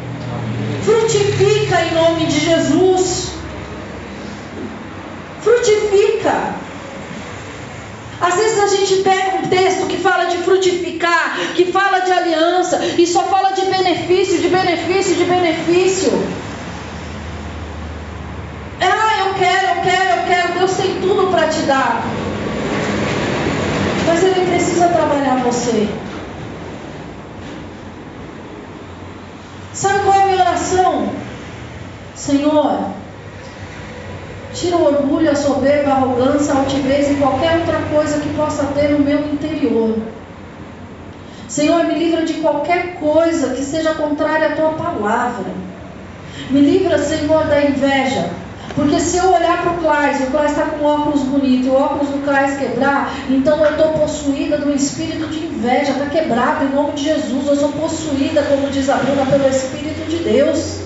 Frutifica 0.85 1.81
em 1.83 1.95
nome 1.95 2.27
de 2.27 2.39
Jesus. 2.39 3.33
Frutifica. 5.41 6.55
Às 8.23 8.37
vezes 8.37 8.59
a 8.63 8.67
gente 8.69 9.03
pega 9.03 9.39
um 9.39 9.49
texto 9.49 9.87
que 9.89 9.97
fala 9.97 10.27
de 10.27 10.39
frutificar, 10.39 11.37
que 11.57 11.73
fala 11.73 11.99
de 12.01 12.13
aliança, 12.13 12.79
e 12.97 13.05
só 13.05 13.25
fala 13.25 13.51
de 13.51 13.63
benefício, 13.63 14.39
de 14.39 14.49
benefício, 14.49 15.17
de 15.17 15.25
benefício. 15.25 16.13
Ah, 18.81 19.27
eu 19.27 19.35
quero, 19.35 19.67
eu 19.67 19.83
quero, 19.83 20.21
eu 20.21 20.27
quero. 20.27 20.59
Deus 20.59 20.73
tem 20.75 21.01
tudo 21.01 21.33
para 21.33 21.49
te 21.49 21.63
dar. 21.63 22.05
Mas 24.07 24.23
Ele 24.23 24.47
precisa 24.47 24.89
trabalhar 24.89 25.43
você. 25.43 25.89
Sabe 29.73 30.01
qual 30.05 30.15
é 30.15 30.23
a 30.23 30.27
minha 30.27 30.41
oração? 30.43 31.13
Senhor, 32.15 33.02
tira 34.63 34.77
o 34.77 34.87
orgulho, 34.87 35.29
a 35.29 35.35
soberba, 35.35 35.91
a 35.91 35.95
arrogância, 35.97 36.55
a 36.55 36.59
altivez 36.59 37.11
e 37.11 37.15
qualquer 37.17 37.59
outra 37.59 37.81
coisa 37.93 38.21
que 38.21 38.29
possa 38.35 38.65
ter 38.67 38.91
no 38.91 39.01
meu 39.01 39.19
interior. 39.19 39.99
Senhor, 41.49 41.85
me 41.85 41.99
livra 41.99 42.25
de 42.25 42.35
qualquer 42.35 42.95
coisa 42.95 43.55
que 43.55 43.63
seja 43.63 43.95
contrária 43.95 44.49
à 44.49 44.57
tua 44.57 44.71
palavra. 44.71 45.51
Me 46.49 46.61
livra, 46.61 46.97
Senhor, 46.99 47.45
da 47.47 47.61
inveja. 47.63 48.31
Porque 48.75 48.99
se 49.01 49.19
eu 49.19 49.31
olhar 49.33 49.63
para 49.63 49.73
o 49.73 49.79
Claes, 49.79 50.21
o 50.21 50.31
Claes 50.31 50.53
está 50.53 50.65
com 50.67 50.85
óculos 50.85 51.23
bonito, 51.25 51.67
e 51.67 51.69
o 51.69 51.75
óculos 51.75 52.09
do 52.09 52.25
Claes 52.25 52.57
quebrar, 52.57 53.13
então 53.29 53.63
eu 53.63 53.73
estou 53.73 53.89
possuída 53.89 54.57
do 54.57 54.73
espírito 54.73 55.27
de 55.27 55.45
inveja, 55.45 55.93
está 55.93 56.07
quebrado 56.07 56.65
em 56.65 56.71
nome 56.71 56.93
de 56.93 57.05
Jesus. 57.05 57.47
Eu 57.49 57.57
sou 57.57 57.73
possuída, 57.73 58.43
como 58.45 58.71
diz 58.71 58.89
a 58.89 58.95
Bruna, 58.95 59.27
pelo 59.27 59.47
Espírito 59.49 60.09
de 60.09 60.17
Deus. 60.19 60.79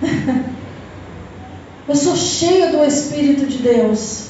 eu 1.88 1.96
sou 1.96 2.14
cheia 2.14 2.70
do 2.70 2.84
Espírito 2.84 3.46
de 3.46 3.58
Deus. 3.58 4.28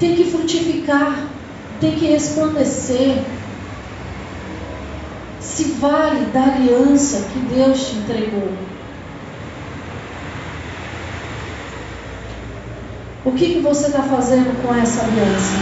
Tem 0.00 0.16
que 0.16 0.24
frutificar, 0.24 1.28
tem 1.80 1.92
que 1.92 2.06
resplandecer. 2.06 3.22
Se 5.40 5.64
vale 5.74 6.26
da 6.26 6.42
aliança 6.42 7.28
que 7.32 7.38
Deus 7.54 7.88
te 7.88 7.96
entregou. 7.96 8.48
O 13.24 13.32
que, 13.32 13.54
que 13.54 13.60
você 13.60 13.86
está 13.86 14.02
fazendo 14.02 14.60
com 14.62 14.74
essa 14.74 15.02
aliança? 15.04 15.52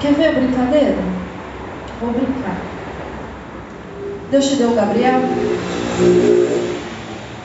Quer 0.00 0.14
ver 0.14 0.28
a 0.28 0.32
brincadeira? 0.32 0.98
Vou 2.00 2.12
brincar. 2.12 2.37
Deus 4.30 4.46
te 4.46 4.56
deu 4.56 4.72
o 4.72 4.74
Gabriel? 4.74 5.20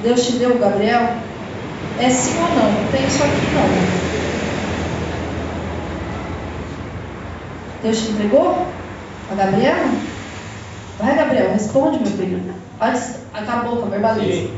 Deus 0.02 0.26
te 0.26 0.34
deu 0.34 0.52
o 0.52 0.60
Gabriel? 0.60 1.16
É 1.98 2.10
sim 2.10 2.34
ou 2.38 2.50
não? 2.50 2.72
Não 2.72 2.92
tem 2.92 3.08
isso 3.08 3.24
aqui 3.24 3.48
não. 3.54 4.14
Deus 7.84 8.02
te 8.02 8.12
entregou? 8.12 8.68
A 9.32 9.36
Gabriel? 9.36 9.76
Vai, 11.00 11.16
Gabriel, 11.16 11.54
responde, 11.54 12.00
meu 12.00 12.12
filho. 12.12 12.42
Acabou 13.34 13.78
com 13.78 13.86
a 13.86 13.90
verbaliza. 13.90 14.50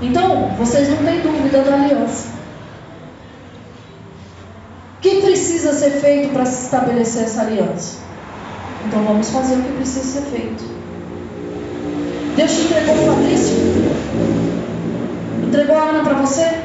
Então, 0.00 0.48
vocês 0.58 0.88
não 0.90 0.98
têm 0.98 1.20
dúvida 1.20 1.62
da 1.62 1.74
aliança. 1.74 2.28
O 4.96 5.00
que 5.00 5.22
precisa 5.22 5.72
ser 5.72 5.90
feito 5.90 6.32
para 6.32 6.46
se 6.46 6.66
estabelecer 6.66 7.24
essa 7.24 7.42
aliança? 7.42 8.03
Então 8.86 9.02
vamos 9.04 9.30
fazer 9.30 9.56
o 9.56 9.62
que 9.62 9.72
precisa 9.72 10.20
ser 10.20 10.30
feito. 10.30 10.64
Deus 12.36 12.52
te 12.52 12.60
entregou 12.62 12.94
o 12.94 13.14
Fabrício? 13.14 13.56
Entregou 15.46 15.76
a 15.76 15.82
Ana 15.82 16.02
para 16.02 16.14
você? 16.14 16.62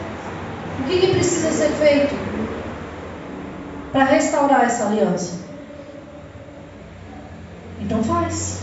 O 0.80 0.84
que, 0.84 1.00
que 1.00 1.14
precisa 1.14 1.52
ser 1.52 1.70
feito 1.74 2.16
para 3.92 4.04
restaurar 4.06 4.64
essa 4.64 4.88
aliança? 4.88 5.40
Então 7.82 8.04
faz. 8.04 8.62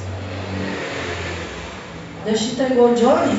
Deus 2.24 2.40
te 2.40 2.52
entregou 2.52 2.90
o 2.90 2.94
Johnny? 2.94 3.38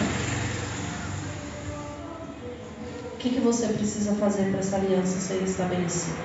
O 3.13 3.17
que, 3.19 3.29
que 3.31 3.39
você 3.41 3.67
precisa 3.67 4.15
fazer 4.15 4.49
para 4.51 4.59
essa 4.59 4.77
aliança 4.77 5.19
ser 5.19 5.43
estabelecida? 5.43 6.15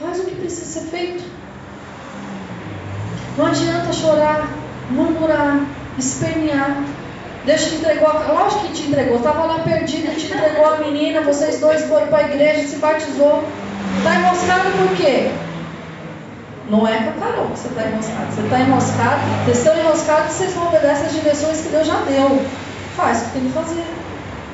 Faz 0.00 0.18
o 0.20 0.24
que 0.24 0.34
precisa 0.50 0.80
ser 0.80 0.86
feito. 0.88 1.24
Não 3.38 3.46
adianta 3.46 3.92
chorar, 3.92 4.48
murmurar, 4.90 5.60
espernear. 5.98 6.84
Deus 7.46 7.64
te 7.64 7.74
entregou, 7.76 8.12
lógico 8.12 8.66
que 8.66 8.74
te 8.74 8.88
entregou, 8.88 9.16
estava 9.16 9.44
lá 9.44 9.60
perdido, 9.60 10.14
te 10.16 10.26
entregou 10.26 10.66
a 10.66 10.78
menina, 10.78 11.22
vocês 11.22 11.58
dois 11.58 11.82
foram 11.84 12.08
para 12.08 12.18
a 12.18 12.28
igreja, 12.28 12.66
se 12.66 12.76
batizou. 12.76 13.44
Está 13.98 14.14
enroscado 14.16 14.70
por 14.72 14.96
quê? 14.96 15.30
Não 16.68 16.86
é 16.86 16.98
com 16.98 17.10
a 17.10 17.26
Carol 17.26 17.46
que 17.46 17.58
você 17.58 17.68
está 17.68 17.82
enroscado. 17.88 18.32
Você 18.32 18.40
está 18.42 18.60
enroscado, 18.60 19.20
vocês 19.44 19.58
estão 19.58 19.78
enroscados, 19.78 20.32
vocês 20.32 20.54
não 20.54 20.66
obedecem 20.68 21.06
as 21.06 21.12
direções 21.12 21.60
que 21.62 21.68
Deus 21.68 21.86
já 21.86 21.96
deu. 22.02 22.42
Faz 22.96 23.22
o 23.22 23.24
que 23.24 23.30
tem 23.30 23.42
que 23.42 23.52
fazer. 23.52 23.86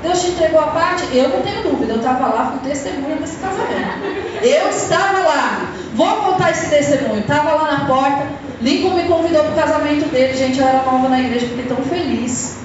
Deus 0.02 0.20
te 0.20 0.28
entregou 0.28 0.60
a 0.60 0.68
parte? 0.68 1.04
Eu 1.16 1.28
não 1.30 1.42
tenho 1.42 1.62
dúvida, 1.62 1.94
eu 1.94 1.96
estava 1.96 2.28
lá, 2.28 2.52
fui 2.52 2.70
testemunha 2.70 3.16
desse 3.16 3.36
casamento. 3.36 4.04
Eu 4.42 4.68
estava 4.68 5.18
lá. 5.18 5.72
Vou 5.96 6.14
contar 6.16 6.50
esse 6.50 6.68
testemunho. 6.68 7.20
Estava 7.20 7.54
lá 7.54 7.72
na 7.72 7.84
porta. 7.86 8.26
Lincoln 8.60 8.94
me 8.94 9.04
convidou 9.04 9.44
para 9.44 9.52
o 9.52 9.56
casamento 9.56 10.10
dele. 10.10 10.36
Gente, 10.36 10.60
eu 10.60 10.68
era 10.68 10.82
nova 10.82 11.08
na 11.08 11.20
igreja, 11.20 11.46
fiquei 11.48 11.64
tão 11.64 11.78
feliz. 11.78 12.58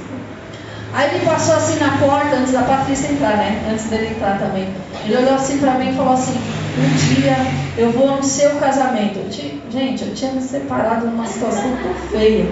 Aí 0.93 1.15
ele 1.15 1.25
passou 1.25 1.55
assim 1.55 1.79
na 1.79 1.97
porta, 1.97 2.36
antes 2.36 2.51
da 2.51 2.63
Patrícia 2.63 3.09
entrar, 3.09 3.38
né? 3.38 3.65
Antes 3.71 3.86
dele 3.86 4.07
entrar 4.07 4.38
também. 4.38 4.67
Ele 5.05 5.15
olhou 5.15 5.36
assim 5.36 5.57
para 5.59 5.75
mim 5.75 5.91
e 5.91 5.95
falou 5.95 6.13
assim: 6.13 6.34
Um 6.34 7.15
dia 7.15 7.38
eu 7.77 7.91
vou 7.91 8.17
no 8.17 8.23
seu 8.23 8.51
casamento. 8.55 9.19
Eu 9.19 9.29
tinha, 9.29 9.61
gente, 9.71 10.03
eu 10.03 10.13
tinha 10.13 10.34
me 10.34 10.41
separado 10.41 11.07
numa 11.07 11.25
situação 11.25 11.77
tão 11.82 11.93
feia. 12.09 12.45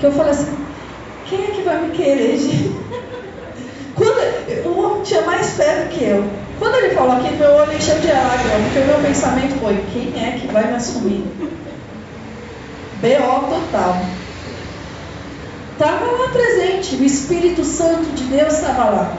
Que 0.00 0.06
eu 0.06 0.12
falei 0.12 0.32
assim: 0.32 0.56
Quem 1.26 1.44
é 1.44 1.50
que 1.52 1.62
vai 1.62 1.80
me 1.80 1.90
querer, 1.90 2.36
gente? 2.36 2.72
O 4.64 4.80
homem 4.80 5.02
tinha 5.02 5.22
mais 5.22 5.50
fé 5.56 5.84
do 5.84 5.88
que 5.90 6.04
eu. 6.04 6.24
Quando 6.58 6.76
ele 6.76 6.94
falou 6.94 7.12
aqui, 7.12 7.34
meu 7.34 7.50
olho 7.50 7.72
encheu 7.72 7.98
de 7.98 8.08
lágrimas, 8.08 8.62
porque 8.64 8.78
o 8.78 8.86
meu 8.86 8.98
pensamento 8.98 9.58
foi: 9.60 9.84
Quem 9.92 10.12
é 10.22 10.38
que 10.38 10.46
vai 10.48 10.66
me 10.66 10.76
assumir? 10.76 11.24
B.O. 13.00 13.40
total 13.40 13.96
estava 15.82 16.04
lá 16.12 16.28
presente, 16.28 16.94
o 16.94 17.04
Espírito 17.04 17.64
Santo 17.64 18.04
de 18.14 18.24
Deus 18.24 18.54
estava 18.54 18.90
lá. 18.90 19.12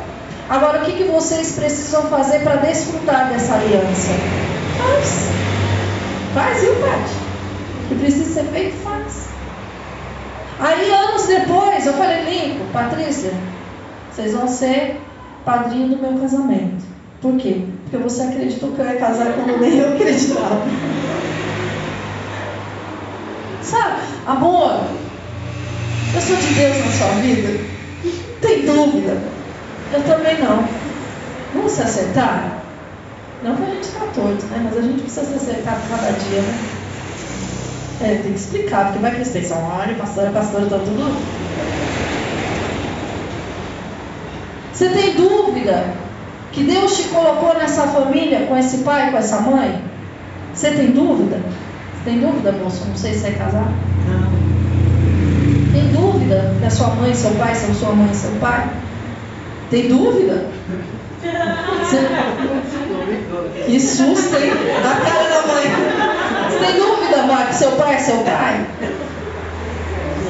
Agora, 0.49 0.81
o 0.81 0.85
que, 0.85 0.93
que 0.93 1.03
vocês 1.03 1.53
precisam 1.53 2.03
fazer 2.03 2.39
para 2.39 2.57
desfrutar 2.57 3.29
dessa 3.29 3.55
aliança? 3.55 4.11
Faz. 4.77 5.33
Faz, 6.33 6.61
viu, 6.61 6.75
Paty? 6.75 7.13
O 7.83 7.87
que 7.89 7.95
precisa 7.95 8.33
ser 8.33 8.49
feito, 8.51 8.77
faz. 8.83 9.27
Aí, 10.59 10.89
anos 10.91 11.25
depois, 11.25 11.85
eu 11.85 11.93
falei, 11.93 12.23
Lincoln, 12.23 12.71
Patrícia, 12.71 13.33
vocês 14.11 14.33
vão 14.33 14.47
ser 14.47 15.01
padrinho 15.45 15.89
do 15.89 16.01
meu 16.01 16.19
casamento. 16.19 16.83
Por 17.21 17.37
quê? 17.37 17.65
Porque 17.83 17.97
você 17.97 18.23
acreditou 18.23 18.71
que 18.71 18.79
eu 18.79 18.85
ia 18.85 18.95
casar 18.95 19.33
quando 19.33 19.59
nem 19.59 19.77
eu 19.77 19.93
acreditava. 19.93 20.61
Sabe, 23.61 24.01
amor, 24.27 24.81
eu 26.13 26.21
sou 26.21 26.35
de 26.35 26.53
Deus 26.53 26.77
na 26.85 26.91
sua 26.91 27.07
vida? 27.21 27.59
Tem 28.41 28.65
dúvida? 28.65 29.17
Eu 29.93 30.03
também 30.03 30.39
não. 30.41 30.67
Vamos 31.53 31.71
se 31.71 31.81
acertar? 31.81 32.63
Não 33.43 33.55
que 33.55 33.63
a 33.63 33.67
gente 33.67 33.83
está 33.83 33.99
torto, 34.13 34.45
né? 34.47 34.61
Mas 34.63 34.77
a 34.77 34.81
gente 34.81 35.01
precisa 35.01 35.25
se 35.25 35.35
acertar 35.35 35.79
cada 35.89 36.11
dia, 36.11 36.41
né? 36.41 36.59
É, 38.01 38.15
tem 38.21 38.33
que 38.33 38.39
explicar, 38.39 38.85
porque 38.85 38.99
vai 38.99 39.11
que 39.11 39.17
eles 39.17 39.29
pensam, 39.29 39.57
olha, 39.63 39.95
pastora, 39.95 40.31
pastora, 40.31 40.65
tá 40.65 40.79
tudo. 40.79 41.15
Você 44.73 44.89
tem 44.89 45.13
dúvida 45.13 45.85
que 46.51 46.63
Deus 46.63 46.97
te 46.97 47.03
colocou 47.09 47.53
nessa 47.53 47.83
família 47.87 48.47
com 48.47 48.57
esse 48.57 48.79
pai, 48.79 49.11
com 49.11 49.17
essa 49.17 49.39
mãe? 49.41 49.83
Você 50.53 50.71
tem 50.71 50.91
dúvida? 50.91 51.37
Você 51.37 52.09
tem 52.09 52.19
dúvida, 52.19 52.51
moço? 52.53 52.85
Não 52.87 52.95
sei 52.95 53.13
se 53.13 53.27
é 53.27 53.31
casar. 53.31 53.71
Não. 54.07 54.33
Tem 55.71 55.87
dúvida 55.89 56.55
que 56.59 56.65
a 56.65 56.69
sua 56.71 56.87
mãe, 56.95 57.13
seu 57.13 57.31
pai, 57.31 57.53
são 57.53 57.73
sua 57.75 57.91
mãe, 57.93 58.11
seu 58.13 58.31
pai? 58.39 58.67
Tem 59.69 59.87
dúvida? 59.87 60.47
Você... 61.79 61.97
Que 63.65 63.79
susto, 63.79 64.35
hein? 64.37 64.51
A 64.51 64.95
cara 65.05 65.29
da 65.29 65.47
mãe. 65.47 65.63
Você 66.49 66.65
tem 66.65 66.75
dúvida, 66.75 67.23
Mar, 67.23 67.47
que 67.47 67.55
seu 67.55 67.71
pai 67.71 67.95
é 67.95 67.99
seu 67.99 68.17
pai? 68.17 68.65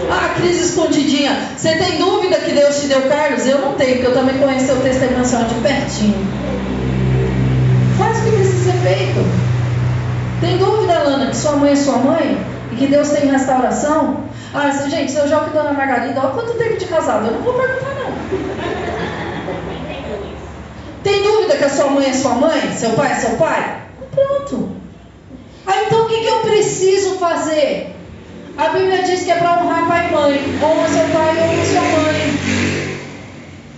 Ah, 0.10 0.34
crise 0.36 0.66
escondidinha. 0.66 1.52
Você 1.56 1.76
tem 1.76 1.98
dúvida 1.98 2.38
que 2.38 2.52
Deus 2.52 2.80
te 2.80 2.88
deu 2.88 3.02
Carlos? 3.04 3.46
Eu 3.46 3.60
não 3.60 3.74
tenho, 3.74 3.96
porque 3.96 4.08
eu 4.08 4.14
também 4.14 4.38
conheço 4.38 4.74
o 4.74 4.82
testemunho 4.82 5.24
de 5.24 5.56
pertinho. 5.62 6.28
Faz 7.98 8.20
o 8.20 8.24
que 8.24 8.32
precisa 8.32 8.72
ser 8.72 8.78
feito. 8.80 9.20
Tem 10.42 10.58
dúvida, 10.58 11.04
Lana, 11.04 11.28
que 11.28 11.38
sua 11.38 11.54
mãe 11.54 11.72
é 11.72 11.76
sua 11.76 11.98
mãe? 11.98 12.38
E 12.72 12.76
que 12.76 12.88
Deus 12.88 13.10
tem 13.10 13.32
restauração? 13.32 14.24
Ah, 14.54 14.70
gente, 14.90 15.12
se 15.12 15.18
eu 15.18 15.28
jogo 15.28 15.52
Dona 15.52 15.74
Margarida, 15.74 16.20
olha 16.20 16.32
quanto 16.32 16.58
tempo 16.58 16.78
de 16.78 16.86
casado, 16.86 17.28
eu 17.28 17.34
não 17.34 17.42
vou 17.42 17.54
perguntar 17.54 17.96
não. 17.96 18.14
Tem 21.04 21.24
dúvida 21.24 21.58
que 21.58 21.64
a 21.64 21.70
sua 21.70 21.90
mãe 21.90 22.10
é 22.10 22.14
sua 22.14 22.36
mãe? 22.36 22.74
Seu 22.76 22.92
pai 22.92 23.12
é 23.12 23.16
seu 23.16 23.32
pai? 23.38 23.82
Pronto. 24.12 24.70
Ah, 25.66 25.84
então 25.86 26.04
o 26.04 26.08
que, 26.08 26.20
que 26.20 26.28
eu 26.28 26.40
preciso 26.40 27.16
fazer? 27.16 27.96
A 28.56 28.70
Bíblia 28.70 29.02
diz 29.02 29.24
que 29.24 29.32
é 29.32 29.36
para 29.36 29.64
honrar 29.64 29.88
pai 29.88 30.08
e 30.08 30.12
mãe. 30.12 30.60
Honra 30.64 30.88
seu 30.88 31.08
pai 31.10 31.36
e 31.36 31.42
honra 31.42 31.66
sua 31.66 31.82
mãe. 31.82 32.94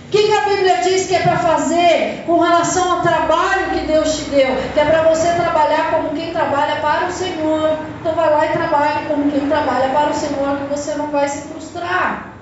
O 0.06 0.10
que, 0.10 0.22
que 0.22 0.34
a 0.34 0.40
Bíblia 0.42 0.76
diz 0.82 1.06
que 1.06 1.14
é 1.14 1.20
para 1.20 1.38
fazer 1.38 2.24
com 2.26 2.38
relação 2.38 2.92
ao 2.92 3.00
trabalho 3.00 3.70
que 3.70 3.86
Deus 3.86 4.16
te 4.16 4.30
deu, 4.30 4.54
que 4.72 4.78
é 4.78 4.84
para 4.84 5.02
você 5.02 5.32
trabalhar 5.32 5.90
como 5.90 6.10
quem 6.10 6.30
trabalha 6.30 6.76
para 6.76 7.06
o 7.06 7.12
Senhor. 7.12 7.78
Então 8.00 8.14
vai 8.14 8.30
lá 8.30 8.46
e 8.46 8.50
trabalhe 8.50 9.06
como 9.08 9.30
quem 9.30 9.48
trabalha 9.48 9.88
para 9.88 10.10
o 10.10 10.14
Senhor, 10.14 10.58
que 10.58 10.76
você 10.76 10.94
não 10.94 11.08
vai 11.08 11.26
se 11.28 11.48
frustrar. 11.48 12.34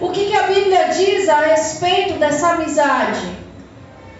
O 0.00 0.10
que, 0.10 0.26
que 0.26 0.36
a 0.36 0.44
Bíblia 0.44 0.88
diz 0.88 1.28
a 1.28 1.40
respeito 1.40 2.18
dessa 2.18 2.50
amizade? 2.50 3.28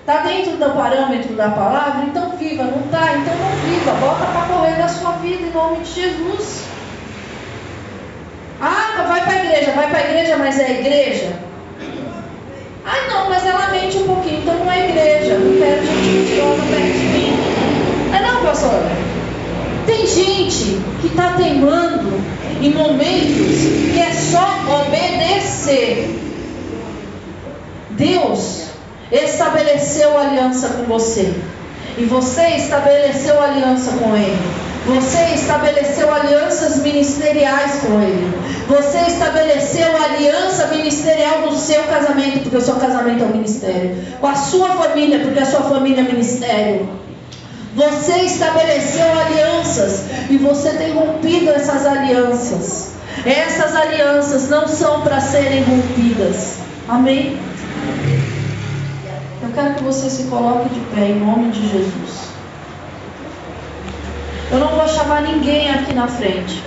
Está 0.00 0.18
dentro 0.18 0.56
do 0.56 0.74
parâmetro 0.74 1.34
da 1.34 1.50
palavra? 1.50 2.04
Então 2.04 2.30
viva, 2.36 2.64
não 2.64 2.80
está? 2.84 3.16
Então 3.16 3.34
não 3.34 3.50
viva, 3.68 3.92
bota 3.92 4.26
para 4.26 4.46
correr 4.46 4.76
da 4.76 4.88
sua 4.88 5.12
vida 5.12 5.42
em 5.42 5.50
nome 5.50 5.78
de 5.78 5.90
Jesus. 5.90 6.77
Ah, 8.60 9.04
vai 9.06 9.20
para 9.22 9.32
a 9.32 9.44
igreja, 9.44 9.72
vai 9.72 9.88
para 9.88 9.98
a 9.98 10.10
igreja, 10.10 10.36
mas 10.36 10.58
é 10.58 10.80
igreja? 10.80 11.32
Ah, 12.84 13.08
não, 13.08 13.28
mas 13.28 13.46
ela 13.46 13.68
mente 13.68 13.98
um 13.98 14.06
pouquinho, 14.06 14.40
então 14.40 14.54
não 14.54 14.72
é 14.72 14.88
igreja. 14.88 15.38
Não 15.38 15.58
quero 15.58 15.86
gente 15.86 16.08
mentirosa 16.08 16.62
perto 16.62 16.92
de 16.92 17.06
mim. 17.06 17.32
É 18.14 18.22
não, 18.22 18.42
pastor? 18.42 18.82
Tem 19.86 20.06
gente 20.06 20.80
que 21.00 21.06
está 21.06 21.34
teimando 21.34 22.20
em 22.60 22.70
momentos 22.70 23.92
que 23.92 24.00
é 24.00 24.12
só 24.12 24.58
obedecer. 24.80 26.18
Deus 27.90 28.64
estabeleceu 29.12 30.18
aliança 30.18 30.68
com 30.68 30.84
você. 30.84 31.32
E 31.96 32.04
você 32.04 32.42
estabeleceu 32.56 33.40
aliança 33.42 33.92
com 33.92 34.16
Ele. 34.16 34.67
Você 34.88 35.34
estabeleceu 35.34 36.10
alianças 36.10 36.78
ministeriais 36.78 37.82
com 37.82 38.00
Ele. 38.00 38.32
Você 38.66 38.96
estabeleceu 39.00 39.86
aliança 40.02 40.68
ministerial 40.68 41.42
no 41.42 41.54
seu 41.54 41.82
casamento, 41.82 42.40
porque 42.40 42.56
o 42.56 42.60
seu 42.62 42.76
casamento 42.76 43.22
é 43.22 43.26
um 43.26 43.32
ministério. 43.32 43.96
Com 44.18 44.26
a 44.26 44.34
sua 44.34 44.70
família, 44.70 45.20
porque 45.20 45.40
a 45.40 45.44
sua 45.44 45.60
família 45.64 46.00
é 46.00 46.04
ministério. 46.04 46.88
Você 47.76 48.12
estabeleceu 48.20 49.06
alianças 49.12 50.04
e 50.30 50.38
você 50.38 50.70
tem 50.70 50.94
rompido 50.94 51.50
essas 51.50 51.84
alianças. 51.84 52.92
Essas 53.26 53.76
alianças 53.76 54.48
não 54.48 54.66
são 54.66 55.02
para 55.02 55.20
serem 55.20 55.64
rompidas. 55.64 56.54
Amém? 56.88 57.38
Eu 59.42 59.50
quero 59.54 59.74
que 59.74 59.84
você 59.84 60.08
se 60.08 60.24
coloque 60.24 60.70
de 60.70 60.80
pé 60.94 61.08
em 61.08 61.20
nome 61.20 61.50
de 61.50 61.68
Jesus. 61.68 62.27
Eu 64.50 64.58
não 64.58 64.68
vou 64.68 64.88
chamar 64.88 65.22
ninguém 65.22 65.70
aqui 65.70 65.92
na 65.92 66.08
frente. 66.08 66.62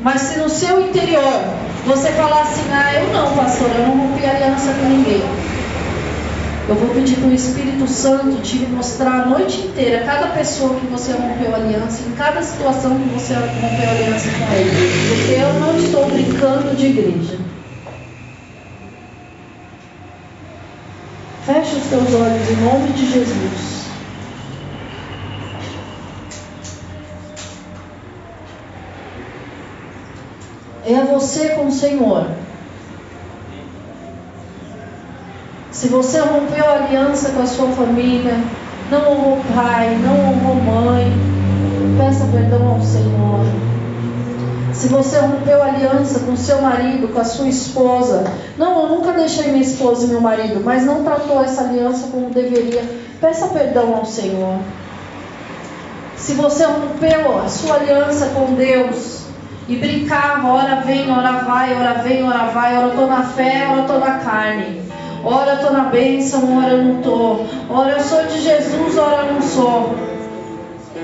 Mas 0.00 0.20
se 0.22 0.38
no 0.38 0.48
seu 0.48 0.80
interior 0.80 1.42
você 1.86 2.08
falar 2.12 2.42
assim, 2.42 2.62
ah, 2.72 2.94
eu 2.94 3.12
não, 3.12 3.34
pastor, 3.34 3.68
eu 3.68 3.86
não 3.86 3.96
rompi 3.96 4.24
aliança 4.24 4.72
com 4.72 4.88
ninguém. 4.88 5.22
Eu 6.68 6.76
vou 6.76 6.94
pedir 6.94 7.16
para 7.16 7.28
o 7.28 7.34
Espírito 7.34 7.88
Santo 7.88 8.40
te 8.42 8.58
mostrar 8.66 9.22
a 9.22 9.26
noite 9.26 9.58
inteira 9.58 10.04
cada 10.06 10.28
pessoa 10.28 10.78
que 10.78 10.86
você 10.86 11.12
rompeu 11.12 11.52
aliança, 11.52 12.04
em 12.06 12.12
cada 12.12 12.40
situação 12.40 12.96
que 12.96 13.08
você 13.08 13.34
rompeu 13.34 13.90
aliança 13.90 14.28
com 14.30 14.54
ele. 14.54 14.70
Porque 15.08 15.32
eu 15.32 15.52
não 15.54 15.76
estou 15.76 16.06
brincando 16.06 16.76
de 16.76 16.86
igreja. 16.86 17.38
Feche 21.44 21.74
os 21.74 21.84
teus 21.86 22.14
olhos 22.14 22.50
em 22.50 22.56
nome 22.62 22.92
de 22.92 23.10
Jesus. 23.10 23.69
É 30.94 31.04
você 31.04 31.50
com 31.50 31.66
o 31.66 31.72
Senhor. 31.72 32.26
Se 35.70 35.88
você 35.88 36.18
rompeu 36.18 36.64
a 36.64 36.84
aliança 36.84 37.30
com 37.30 37.42
a 37.42 37.46
sua 37.46 37.68
família, 37.68 38.38
não 38.90 39.12
honrou 39.12 39.38
pai, 39.54 39.96
não 40.02 40.32
honrou 40.32 40.56
mãe, 40.56 41.12
peça 41.96 42.26
perdão 42.32 42.68
ao 42.68 42.82
Senhor. 42.82 43.46
Se 44.72 44.88
você 44.88 45.18
rompeu 45.18 45.62
a 45.62 45.66
aliança 45.66 46.20
com 46.20 46.36
seu 46.36 46.62
marido, 46.62 47.08
com 47.08 47.20
a 47.20 47.24
sua 47.24 47.48
esposa, 47.48 48.24
não, 48.56 48.82
eu 48.82 48.88
nunca 48.88 49.12
deixei 49.12 49.48
minha 49.48 49.62
esposa 49.62 50.06
e 50.06 50.08
meu 50.08 50.20
marido, 50.20 50.60
mas 50.64 50.84
não 50.84 51.04
tratou 51.04 51.42
essa 51.42 51.62
aliança 51.62 52.08
como 52.08 52.30
deveria, 52.30 52.82
peça 53.20 53.48
perdão 53.48 53.94
ao 53.94 54.04
Senhor. 54.04 54.58
Se 56.16 56.34
você 56.34 56.64
rompeu 56.64 57.38
a 57.38 57.48
sua 57.48 57.76
aliança 57.76 58.26
com 58.34 58.54
Deus, 58.54 59.19
e 59.70 59.76
brincava, 59.76 60.48
ora 60.48 60.80
vem, 60.80 61.08
ora 61.12 61.44
vai, 61.44 61.72
ora 61.76 62.02
vem, 62.02 62.24
ora 62.24 62.46
vai, 62.46 62.76
ora 62.76 62.88
eu 62.88 62.96
tô 62.96 63.06
na 63.06 63.22
fé, 63.22 63.68
ora 63.70 63.82
eu 63.82 63.86
tô 63.86 63.98
na 63.98 64.18
carne. 64.18 64.82
Ora 65.22 65.52
eu 65.52 65.58
tô 65.64 65.70
na 65.72 65.84
bênção, 65.84 66.58
ora 66.58 66.72
eu 66.72 66.82
não 66.82 67.00
tô. 67.00 67.44
Ora 67.72 67.92
eu 67.92 68.00
sou 68.00 68.24
de 68.24 68.40
Jesus, 68.40 68.98
ora 68.98 69.26
eu 69.26 69.34
não 69.34 69.40
sou. 69.40 69.94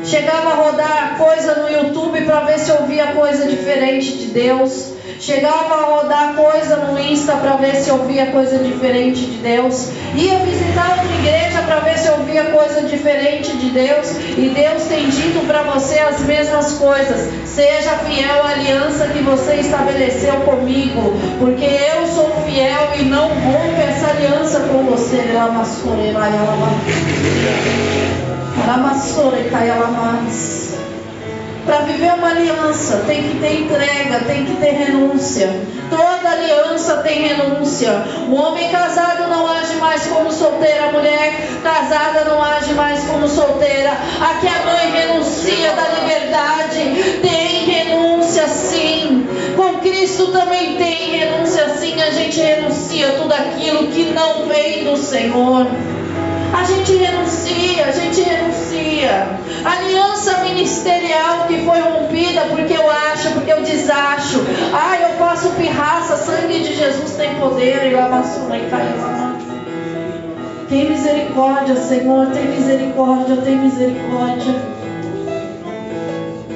Chegava 0.02 0.50
a 0.50 0.54
rodar 0.54 1.16
coisa 1.16 1.62
no 1.62 1.70
YouTube 1.70 2.20
para 2.22 2.40
ver 2.40 2.58
se 2.58 2.70
eu 2.70 2.84
via 2.86 3.12
coisa 3.12 3.46
diferente 3.46 4.16
de 4.16 4.26
Deus. 4.32 4.95
Chegava 5.18 5.74
a 5.74 5.84
rodar 5.86 6.34
coisa 6.34 6.76
no 6.76 6.98
Insta 6.98 7.32
para 7.36 7.56
ver 7.56 7.74
se 7.76 7.88
eu 7.88 8.04
via 8.04 8.26
coisa 8.26 8.58
diferente 8.58 9.26
de 9.26 9.38
Deus. 9.38 9.88
Ia 10.14 10.38
visitar 10.40 10.98
outra 10.98 11.14
igreja 11.20 11.62
para 11.62 11.80
ver 11.80 11.98
se 11.98 12.08
eu 12.08 12.22
via 12.24 12.44
coisa 12.44 12.82
diferente 12.82 13.56
de 13.56 13.70
Deus. 13.70 14.10
E 14.36 14.52
Deus 14.54 14.84
tem 14.84 15.08
dito 15.08 15.46
para 15.46 15.62
você 15.62 15.98
as 16.00 16.20
mesmas 16.20 16.74
coisas. 16.74 17.28
Seja 17.46 17.92
fiel 17.98 18.42
à 18.44 18.50
aliança 18.50 19.06
que 19.08 19.22
você 19.22 19.54
estabeleceu 19.54 20.34
comigo. 20.40 21.14
Porque 21.38 21.64
eu 21.64 22.06
sou 22.06 22.30
fiel 22.46 22.88
e 22.98 23.04
não 23.04 23.28
rompo 23.28 23.80
essa 23.88 24.10
aliança 24.10 24.60
com 24.60 24.84
você. 24.84 25.32
Lamassore, 25.32 26.12
vai, 26.12 26.30
Lamassore, 28.66 29.44
cai, 29.50 29.68
mais. 29.68 30.55
Para 31.66 31.78
viver 31.78 32.14
uma 32.14 32.28
aliança 32.28 33.02
tem 33.08 33.24
que 33.24 33.40
ter 33.40 33.62
entrega, 33.62 34.20
tem 34.24 34.44
que 34.44 34.54
ter 34.54 34.70
renúncia. 34.70 35.50
Toda 35.90 36.30
aliança 36.30 36.98
tem 36.98 37.26
renúncia. 37.26 38.04
O 38.28 38.36
homem 38.36 38.70
casado 38.70 39.28
não 39.28 39.50
age 39.50 39.74
mais 39.74 40.06
como 40.06 40.30
solteira, 40.30 40.90
a 40.90 40.92
mulher 40.92 41.34
casada 41.64 42.24
não 42.24 42.40
age 42.40 42.72
mais 42.74 43.02
como 43.02 43.26
solteira. 43.26 43.90
Aqui 43.90 44.46
a 44.46 44.64
mãe 44.64 44.92
renuncia 44.92 45.72
da 45.72 45.88
liberdade. 45.88 47.18
Tem 47.20 47.64
renúncia 47.64 48.46
sim. 48.46 49.26
Com 49.56 49.80
Cristo 49.80 50.28
também 50.28 50.76
tem 50.76 51.18
renúncia 51.18 51.68
sim. 51.70 52.00
A 52.00 52.10
gente 52.12 52.40
renuncia 52.40 53.08
tudo 53.14 53.32
aquilo 53.34 53.88
que 53.88 54.04
não 54.04 54.46
vem 54.46 54.84
do 54.84 54.96
Senhor. 54.96 55.66
A 56.52 56.64
gente 56.64 56.94
renuncia, 56.96 57.86
a 57.86 57.90
gente 57.90 58.20
renuncia. 58.22 59.28
Aliança 59.64 60.38
ministerial 60.44 61.46
que 61.48 61.64
foi 61.64 61.80
rompida 61.80 62.42
porque 62.50 62.74
eu 62.74 62.90
acho, 62.90 63.32
porque 63.32 63.52
eu 63.52 63.62
desacho. 63.62 64.44
Ah, 64.72 64.96
eu 65.00 65.18
faço 65.18 65.50
pirraça, 65.50 66.16
sangue 66.16 66.60
de 66.60 66.74
Jesus 66.74 67.12
tem 67.16 67.34
poder. 67.36 67.90
E 67.90 67.94
lavassuna 67.94 68.56
e 68.56 68.70
caiu 68.70 69.46
Tem 70.68 70.90
misericórdia, 70.90 71.76
Senhor, 71.76 72.26
tem 72.28 72.44
misericórdia, 72.44 73.36
tem 73.38 73.56
misericórdia. 73.56 74.76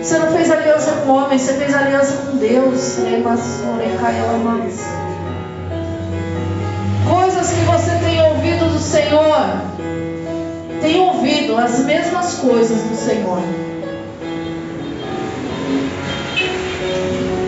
Você 0.01 0.19
não 0.19 0.33
fez 0.33 0.51
aliança 0.51 0.93
com 1.05 1.13
homem, 1.13 1.39
você 1.39 1.55
fez 1.55 1.75
aliança 1.75 2.17
com 2.27 2.37
Deus. 2.39 2.99
Coisas 7.09 7.51
que 7.51 7.61
você 7.65 7.91
tem 8.05 8.23
ouvido 8.23 8.73
do 8.73 8.79
Senhor 8.79 9.80
tem 10.81 10.99
ouvido 10.99 11.57
as 11.57 11.81
mesmas 11.81 12.35
coisas 12.35 12.83
do 12.83 12.97
Senhor. 12.97 13.43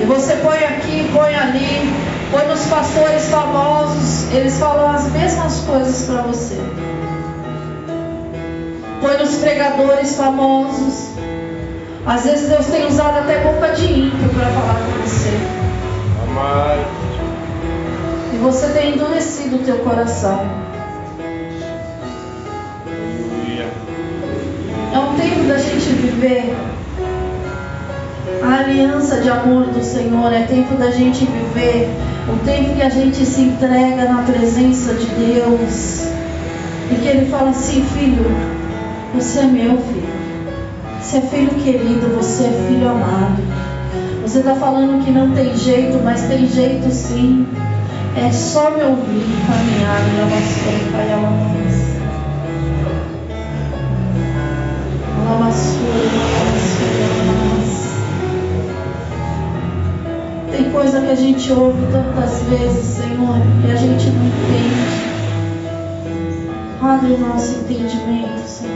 E 0.00 0.04
você 0.04 0.34
põe 0.36 0.58
aqui, 0.64 1.08
põe 1.12 1.34
ali, 1.34 1.92
põe 2.30 2.46
nos 2.46 2.66
pastores 2.66 3.26
famosos, 3.26 4.32
eles 4.32 4.58
falam 4.58 4.90
as 4.90 5.10
mesmas 5.12 5.60
coisas 5.60 6.06
para 6.06 6.22
você. 6.22 6.58
Põe 9.00 9.16
nos 9.18 9.36
pregadores 9.36 10.16
famosos. 10.16 11.12
Às 12.04 12.24
vezes 12.24 12.48
Deus 12.48 12.66
tem 12.66 12.86
usado 12.86 13.18
até 13.18 13.38
boca 13.44 13.68
de 13.74 13.84
ímpio 13.84 14.28
para 14.30 14.46
falar 14.46 14.74
com 14.74 15.02
você. 15.02 15.30
Amém. 16.22 16.84
E 18.34 18.38
você 18.38 18.66
tem 18.68 18.94
endurecido 18.94 19.56
o 19.56 19.58
teu 19.60 19.78
coração. 19.78 20.61
Gente 25.92 26.06
viver 26.06 26.54
a 28.42 28.58
aliança 28.60 29.20
de 29.20 29.28
amor 29.28 29.66
do 29.66 29.82
Senhor. 29.82 30.32
É 30.32 30.42
tempo 30.42 30.76
da 30.76 30.90
gente 30.90 31.24
viver 31.24 31.88
o 32.28 32.44
tempo 32.44 32.74
que 32.74 32.82
a 32.82 32.88
gente 32.88 33.24
se 33.24 33.42
entrega 33.42 34.08
na 34.08 34.22
presença 34.22 34.94
de 34.94 35.06
Deus. 35.06 36.06
E 36.90 36.94
que 37.00 37.08
Ele 37.08 37.30
fala 37.30 37.50
assim: 37.50 37.84
Filho, 37.84 38.24
você 39.14 39.40
é 39.40 39.44
meu 39.44 39.78
filho. 39.78 40.22
Você 41.00 41.18
é 41.18 41.20
filho 41.20 41.50
querido, 41.62 42.14
você 42.16 42.44
é 42.44 42.66
filho 42.68 42.88
amado. 42.88 43.42
Você 44.22 44.38
está 44.38 44.54
falando 44.54 45.04
que 45.04 45.10
não 45.10 45.32
tem 45.32 45.54
jeito, 45.56 46.00
mas 46.02 46.22
tem 46.22 46.46
jeito 46.46 46.90
sim. 46.90 47.46
É 48.16 48.30
só 48.30 48.70
me 48.70 48.82
ouvir 48.84 49.24
caminhar 49.46 50.00
na 50.16 50.24
vassoura, 50.24 50.92
pai, 50.92 51.12
alamas. 51.12 51.52
Alamassoura, 51.52 51.91
Tem 60.50 60.70
coisa 60.70 61.00
que 61.00 61.10
a 61.10 61.14
gente 61.14 61.52
ouve 61.52 61.80
tantas 61.90 62.42
vezes, 62.42 62.84
Senhor, 62.84 63.36
e 63.66 63.70
a 63.70 63.74
gente 63.74 64.10
não 64.10 64.26
entende. 64.26 65.12
Abre 66.82 67.14
o 67.14 67.18
nosso 67.18 67.60
entendimento, 67.60 68.46
Senhor. 68.46 68.72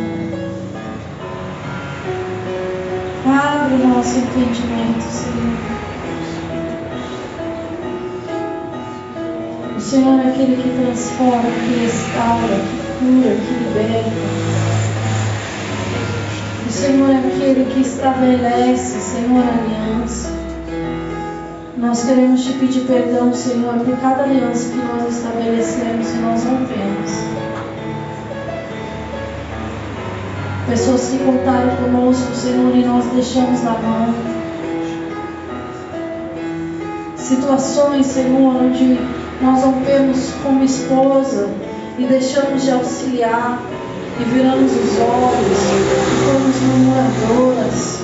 Abre 3.26 3.74
o 3.74 3.88
nosso 3.88 4.18
entendimento, 4.18 5.02
Senhor. 5.02 5.58
O 9.76 9.80
Senhor 9.80 10.20
é 10.20 10.28
aquele 10.28 10.56
que 10.62 10.82
transforma, 10.82 11.42
que 11.42 11.80
restaura, 11.84 12.56
que 12.56 12.76
cura, 12.98 13.36
que 13.36 13.52
liberta. 13.64 14.55
Senhor 16.76 17.08
é 17.08 17.16
aquele 17.16 17.64
que 17.72 17.80
estabelece, 17.80 19.00
Senhor, 19.00 19.42
aliança. 19.42 20.30
Nós 21.78 22.04
queremos 22.04 22.44
te 22.44 22.52
pedir 22.52 22.82
perdão, 22.82 23.32
Senhor, 23.32 23.78
por 23.78 23.96
cada 23.96 24.24
aliança 24.24 24.68
que 24.68 24.76
nós 24.76 25.10
estabelecemos 25.10 26.10
e 26.10 26.18
nós 26.18 26.44
rompemos. 26.44 27.12
Pessoas 30.68 31.08
que 31.08 31.18
contaram 31.24 31.76
conosco, 31.76 32.34
Senhor, 32.34 32.76
e 32.76 32.84
nós 32.84 33.06
deixamos 33.06 33.62
na 33.62 33.70
mão. 33.70 34.14
Situações, 37.16 38.04
Senhor, 38.04 38.54
onde 38.54 38.98
nós 39.40 39.62
rompemos 39.64 40.30
como 40.42 40.62
esposa 40.62 41.48
e 41.98 42.04
deixamos 42.04 42.64
de 42.64 42.70
auxiliar 42.70 43.62
e 44.18 44.24
viramos 44.24 44.72
os 44.72 44.98
olhos 44.98 45.58
e 45.58 46.24
fomos 46.24 46.60
murmuradoras. 46.62 48.00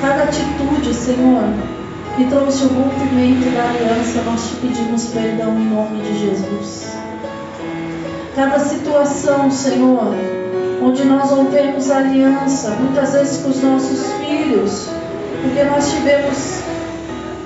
Cada 0.00 0.24
atitude, 0.24 0.94
Senhor, 0.94 1.44
que 2.16 2.24
trouxe 2.26 2.64
o 2.64 2.68
rompimento 2.68 3.50
da 3.50 3.68
aliança, 3.68 4.22
nós 4.22 4.48
te 4.48 4.56
pedimos 4.56 5.04
perdão 5.06 5.58
em 5.58 5.68
nome 5.68 6.02
de 6.02 6.18
Jesus. 6.18 6.96
Cada 8.34 8.58
situação, 8.58 9.50
Senhor, 9.50 10.14
onde 10.82 11.04
nós 11.04 11.30
rompemos 11.30 11.90
aliança, 11.90 12.70
muitas 12.80 13.12
vezes 13.12 13.42
com 13.42 13.50
os 13.50 13.62
nossos 13.62 14.06
filhos, 14.14 14.88
porque 15.42 15.64
nós 15.64 15.90
tivemos 15.92 16.60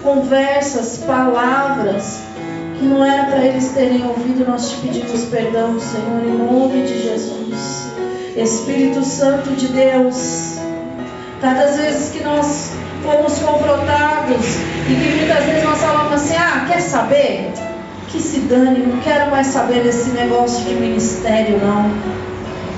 conversas, 0.02 0.98
palavras 0.98 2.20
que 2.78 2.84
não 2.84 3.04
era 3.04 3.24
para 3.24 3.44
eles 3.44 3.70
terem 3.70 4.06
ouvido, 4.06 4.44
nós 4.46 4.70
te 4.70 4.76
pedimos 4.76 5.24
perdão, 5.24 5.78
Senhor, 5.80 6.22
em 6.24 6.36
nome 6.38 6.82
de 6.82 7.02
Jesus. 7.02 7.33
Espírito 8.36 9.04
Santo 9.04 9.50
de 9.50 9.68
Deus, 9.68 10.58
cada 11.40 11.66
vez 11.72 12.10
que 12.10 12.22
nós 12.24 12.72
fomos 13.02 13.38
confrontados 13.38 14.56
e 14.88 14.94
que 14.94 15.16
muitas 15.18 15.44
vezes 15.44 15.64
nós 15.64 15.78
falamos 15.80 16.12
assim: 16.14 16.34
ah, 16.34 16.64
quer 16.66 16.80
saber? 16.80 17.52
Que 18.08 18.20
se 18.20 18.40
dane, 18.40 18.86
não 18.86 19.00
quero 19.00 19.30
mais 19.30 19.48
saber 19.48 19.82
desse 19.82 20.10
negócio 20.10 20.64
de 20.64 20.74
ministério, 20.74 21.58
não 21.58 21.90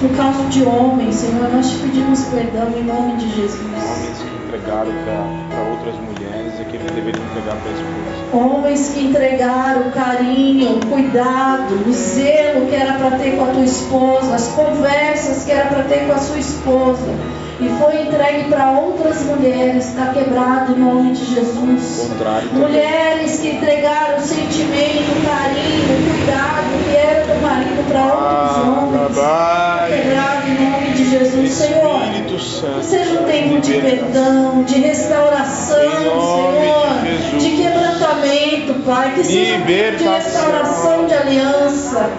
por 0.00 0.14
causa 0.14 0.44
de 0.44 0.62
homens, 0.62 1.14
Senhor, 1.14 1.48
nós 1.50 1.70
te 1.70 1.78
pedimos 1.78 2.20
perdão 2.24 2.68
em 2.76 2.84
nome 2.84 3.16
de 3.16 3.34
Jesus. 3.34 3.60
Homens 3.62 4.18
que 4.18 4.46
entregaram 4.46 4.92
para 5.04 5.62
outras 5.70 5.94
mulheres 5.94 6.15
que 6.86 6.94
deveriam 6.94 7.24
entregar 7.24 7.56
para 7.56 7.70
a 7.70 7.74
esposa. 7.74 8.36
Homens 8.36 8.88
que 8.90 9.04
entregaram 9.04 9.90
carinho, 9.90 10.80
cuidado, 10.88 11.74
o 11.86 11.92
zelo 11.92 12.66
que 12.66 12.74
era 12.74 12.94
para 12.94 13.18
ter 13.18 13.36
com 13.36 13.44
a 13.44 13.48
tua 13.48 13.64
esposa, 13.64 14.34
as 14.34 14.48
conversas 14.48 15.44
que 15.44 15.52
era 15.52 15.68
para 15.68 15.84
ter 15.84 16.06
com 16.06 16.12
a 16.12 16.18
sua 16.18 16.38
esposa 16.38 17.12
e 17.58 17.68
foi 17.80 18.02
entregue 18.02 18.50
para 18.50 18.70
outras 18.72 19.22
mulheres, 19.24 19.88
está 19.88 20.12
quebrado 20.12 20.72
em 20.72 20.78
nome 20.78 21.12
de 21.12 21.24
Jesus. 21.24 22.10
Mulheres 22.52 23.40
que 23.40 23.48
entregaram 23.48 24.20
sentimento, 24.20 25.24
carinho, 25.24 25.86
cuidado 26.10 26.84
que 26.84 26.96
era 26.96 27.24
do 27.24 27.40
marido 27.40 27.88
para 27.88 28.04
outros 28.04 28.56
ah, 28.56 28.78
homens. 28.78 29.10
Está 29.10 29.86
quebrado 29.88 30.48
em 30.48 30.70
nome 30.70 30.85
de 31.06 31.10
Jesus, 31.10 31.52
Senhor. 31.52 32.00
Que 32.80 32.84
seja 32.84 33.20
um 33.20 33.24
tempo 33.24 33.60
de 33.60 33.72
perdão, 33.80 34.64
de 34.64 34.80
restauração, 34.80 35.76
Senhor, 35.76 36.86
de, 37.30 37.38
de 37.38 37.62
quebrantamento, 37.62 38.74
Pai. 38.84 39.12
Que 39.14 39.24
seja 39.24 39.54
um 39.56 39.66
tempo 39.66 39.96
de 39.98 40.08
restauração 40.08 41.06
de 41.06 41.14
aliança. 41.14 42.10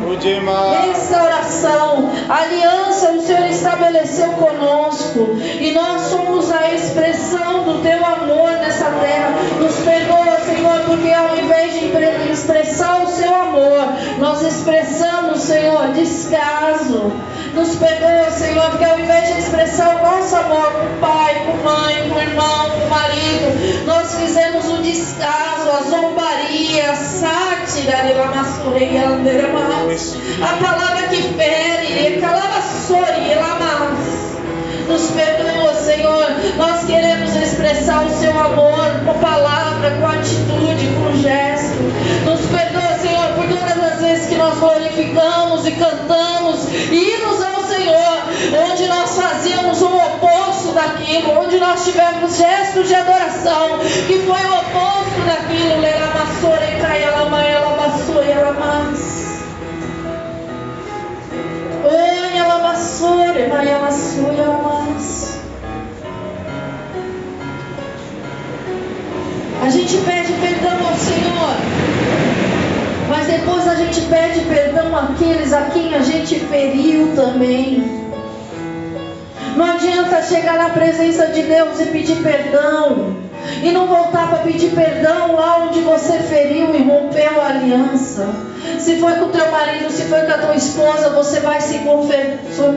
Restauração. 0.87 2.09
Aliança 2.29 3.11
o 3.11 3.21
Senhor 3.21 3.47
estabeleceu 3.47 4.29
conosco 4.33 5.37
e 5.59 5.71
nós 5.71 6.01
somos 6.03 6.51
a 6.51 6.73
expressão 6.73 7.63
do 7.63 7.81
teu 7.81 8.05
amor 8.05 8.51
nessa 8.51 8.85
terra. 8.85 9.35
Nos 9.59 9.75
perdoa, 9.77 10.37
Senhor, 10.45 10.81
porque 10.85 11.11
ao 11.11 11.37
invés 11.37 11.73
de 11.73 12.31
expressar 12.31 13.03
o 13.03 13.07
seu 13.07 13.33
amor, 13.33 13.87
nós 14.19 14.41
expressamos, 14.41 15.41
Senhor, 15.41 15.89
descaso. 15.93 17.11
Nos 17.53 17.75
perdoa, 17.75 18.29
Senhor, 18.31 18.69
porque 18.69 18.85
ao 18.85 18.99
invés 18.99 19.33
de 19.33 19.39
expressar 19.39 19.95
o 19.97 20.03
nosso 20.03 20.35
amor 20.35 20.71
com 20.73 20.85
o 20.85 20.99
pai, 20.99 21.35
com 21.45 21.57
mãe, 21.63 22.09
com 22.09 22.19
irmão, 22.19 22.69
com 22.71 22.87
marido, 22.87 23.85
nós 23.85 24.15
fizemos 24.15 24.65
o 24.67 24.81
descaso, 24.81 25.69
a 25.71 25.81
zombaria, 25.89 26.91
a 26.91 26.95
sátira, 26.95 27.97
a 30.41 30.63
palavra 30.63 31.07
que 31.07 31.21
fere, 31.33 32.21
calavassori, 32.21 33.35
lamas 33.35 33.66
nos 34.87 35.11
perdoa, 35.11 35.73
Senhor. 35.75 36.27
Nós 36.57 36.85
queremos 36.85 37.35
expressar 37.35 38.05
o 38.05 38.09
seu 38.09 38.31
amor 38.39 39.01
com 39.05 39.19
palavra, 39.19 39.91
com 39.91 40.07
atitude, 40.07 40.87
com 40.95 41.21
gesto. 41.21 41.77
Nos 42.25 42.41
perdoa, 42.47 42.97
Senhor, 42.99 43.27
por 43.35 43.45
todas 43.47 43.93
as 43.93 44.01
vezes 44.01 44.27
que 44.27 44.35
nós 44.35 44.57
glorificamos 44.57 45.67
e 45.67 45.71
cantamos 45.71 46.67
hinos 46.91 47.43
ao 47.43 47.63
Senhor, 47.63 48.71
onde 48.71 48.87
nós 48.87 49.15
fazíamos 49.15 49.81
o 49.81 49.87
oposto 49.87 50.73
daquilo, 50.73 51.39
onde 51.39 51.59
nós 51.59 51.83
tivemos 51.83 52.37
gestos 52.37 52.87
de 52.87 52.95
adoração, 52.95 53.79
que 54.07 54.19
foi 54.19 54.45
o 54.45 54.59
oposto 54.59 55.21
daquilo. 55.25 55.81
Leramassora 55.81 56.71
e 56.71 56.81
caia 56.81 57.11
lamaia, 57.11 57.59
lamassora 57.59 58.25
Oi. 61.83 62.07
A 69.67 69.69
gente 69.69 69.97
pede 69.97 70.31
perdão 70.31 70.77
ao 70.87 70.95
Senhor, 70.95 71.55
mas 73.09 73.27
depois 73.27 73.67
a 73.67 73.75
gente 73.75 73.99
pede 73.99 74.39
perdão 74.45 74.95
àqueles 74.95 75.51
a 75.51 75.63
quem 75.63 75.93
a 75.93 75.99
gente 75.99 76.39
feriu 76.39 77.13
também. 77.13 77.83
Não 79.57 79.65
adianta 79.65 80.23
chegar 80.23 80.57
na 80.57 80.69
presença 80.69 81.27
de 81.27 81.41
Deus 81.41 81.81
e 81.81 81.87
pedir 81.87 82.15
perdão 82.23 83.26
e 83.63 83.71
não 83.71 83.87
voltar 83.87 84.29
para 84.29 84.39
pedir 84.39 84.71
perdão 84.71 85.35
lá 85.35 85.65
onde 85.65 85.81
você 85.81 86.19
feriu 86.19 86.73
e 86.75 86.83
rompeu 86.83 87.41
a 87.41 87.47
aliança. 87.47 88.27
Se 88.79 88.97
foi 88.99 89.13
com 89.13 89.25
o 89.25 89.29
teu 89.29 89.49
marido, 89.51 89.89
se 89.91 90.03
foi 90.03 90.21
com 90.21 90.31
a 90.31 90.37
tua 90.37 90.55
esposa, 90.55 91.09
você 91.09 91.39
vai 91.39 91.61
se 91.61 91.79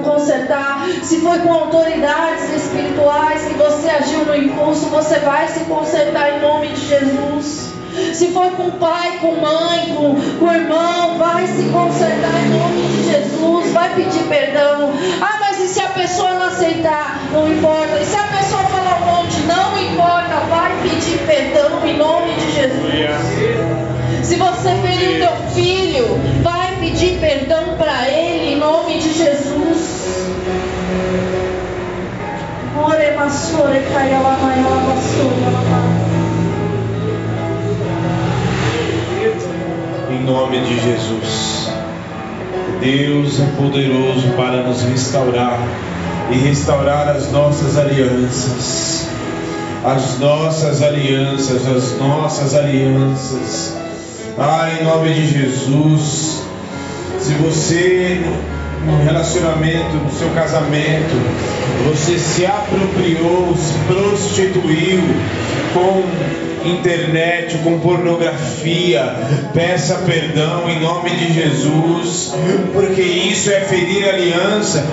consertar. 0.03 0.87
Se 1.03 1.21
foi 1.21 1.39
com 1.41 1.53
autoridades 1.53 2.51
espirituais 2.55 3.43
que 3.45 3.55
você 3.55 3.91
agiu 3.91 4.25
no 4.25 4.37
impulso, 4.37 4.87
você 4.87 5.19
vai 5.21 5.49
se 5.49 5.61
consertar 5.65 6.37
em 6.37 6.41
nome 6.41 6.69
de 6.69 6.89
Jesus. 6.89 7.71
Se 8.13 8.29
foi 8.29 8.51
com 8.51 8.71
pai, 8.73 9.19
com 9.21 9.35
mãe, 9.37 9.95
com, 9.95 10.15
com 10.39 10.53
irmão, 10.53 11.19
vai 11.19 11.47
se 11.47 11.65
consertar 11.71 12.41
em 12.45 12.51
nome 12.51 12.83
de 12.89 13.11
Jesus. 13.11 13.73
Vai 13.73 13.95
pedir 13.95 14.23
perdão. 14.25 14.93
Ah, 15.21 15.39
mas 15.41 15.61
e 15.61 15.69
se 15.69 15.81
a 15.81 15.89
pessoa 15.89 16.35
não 16.35 16.47
aceitar? 16.47 17.21
Não 17.33 17.53
importa. 17.53 17.99
E 18.01 18.05
se 18.05 18.17
a 18.17 18.25
pessoa 18.25 18.63
falar 18.65 18.90
Vai 20.51 20.73
pedir 20.83 21.19
perdão 21.27 21.87
em 21.87 21.97
nome 21.97 22.35
de 22.35 22.53
Jesus. 22.53 24.27
Se 24.27 24.35
você 24.35 24.75
feriu 24.75 25.21
teu 25.21 25.37
filho, 25.55 26.21
vai 26.43 26.77
pedir 26.81 27.21
perdão 27.21 27.77
para 27.79 28.09
ele 28.09 28.55
em 28.55 28.59
nome 28.59 28.99
de 28.99 29.13
Jesus. 29.13 30.27
Ore 32.77 33.05
Em 40.11 40.25
nome 40.25 40.61
de 40.63 40.81
Jesus. 40.81 41.71
Deus 42.81 43.39
é 43.39 43.47
poderoso 43.57 44.31
para 44.37 44.63
nos 44.63 44.83
restaurar 44.83 45.61
e 46.31 46.39
restaurar 46.39 47.09
as 47.09 47.31
nossas 47.31 47.79
alianças. 47.79 48.90
As 49.85 50.19
nossas 50.19 50.83
alianças, 50.83 51.67
as 51.67 51.99
nossas 51.99 52.55
alianças 52.55 53.77
Ah, 54.39 54.71
em 54.79 54.85
nome 54.85 55.15
de 55.15 55.27
Jesus. 55.27 56.43
Se 57.19 57.33
você 57.35 58.21
no 58.85 59.03
relacionamento, 59.03 59.97
no 59.97 60.11
seu 60.11 60.29
casamento, 60.31 61.15
você 61.85 62.19
se 62.19 62.47
apropriou, 62.47 63.55
se 63.57 63.75
prostituiu 63.87 65.01
com 65.73 66.69
internet, 66.69 67.59
com 67.59 67.79
pornografia, 67.79 69.15
peça 69.55 70.03
perdão 70.07 70.69
em 70.69 70.81
nome 70.81 71.11
de 71.11 71.33
Jesus, 71.33 72.20
porque 72.73 73.03
isso 73.03 73.51
é 73.51 73.61
ferir 73.61 74.09
aliança. 74.09 74.85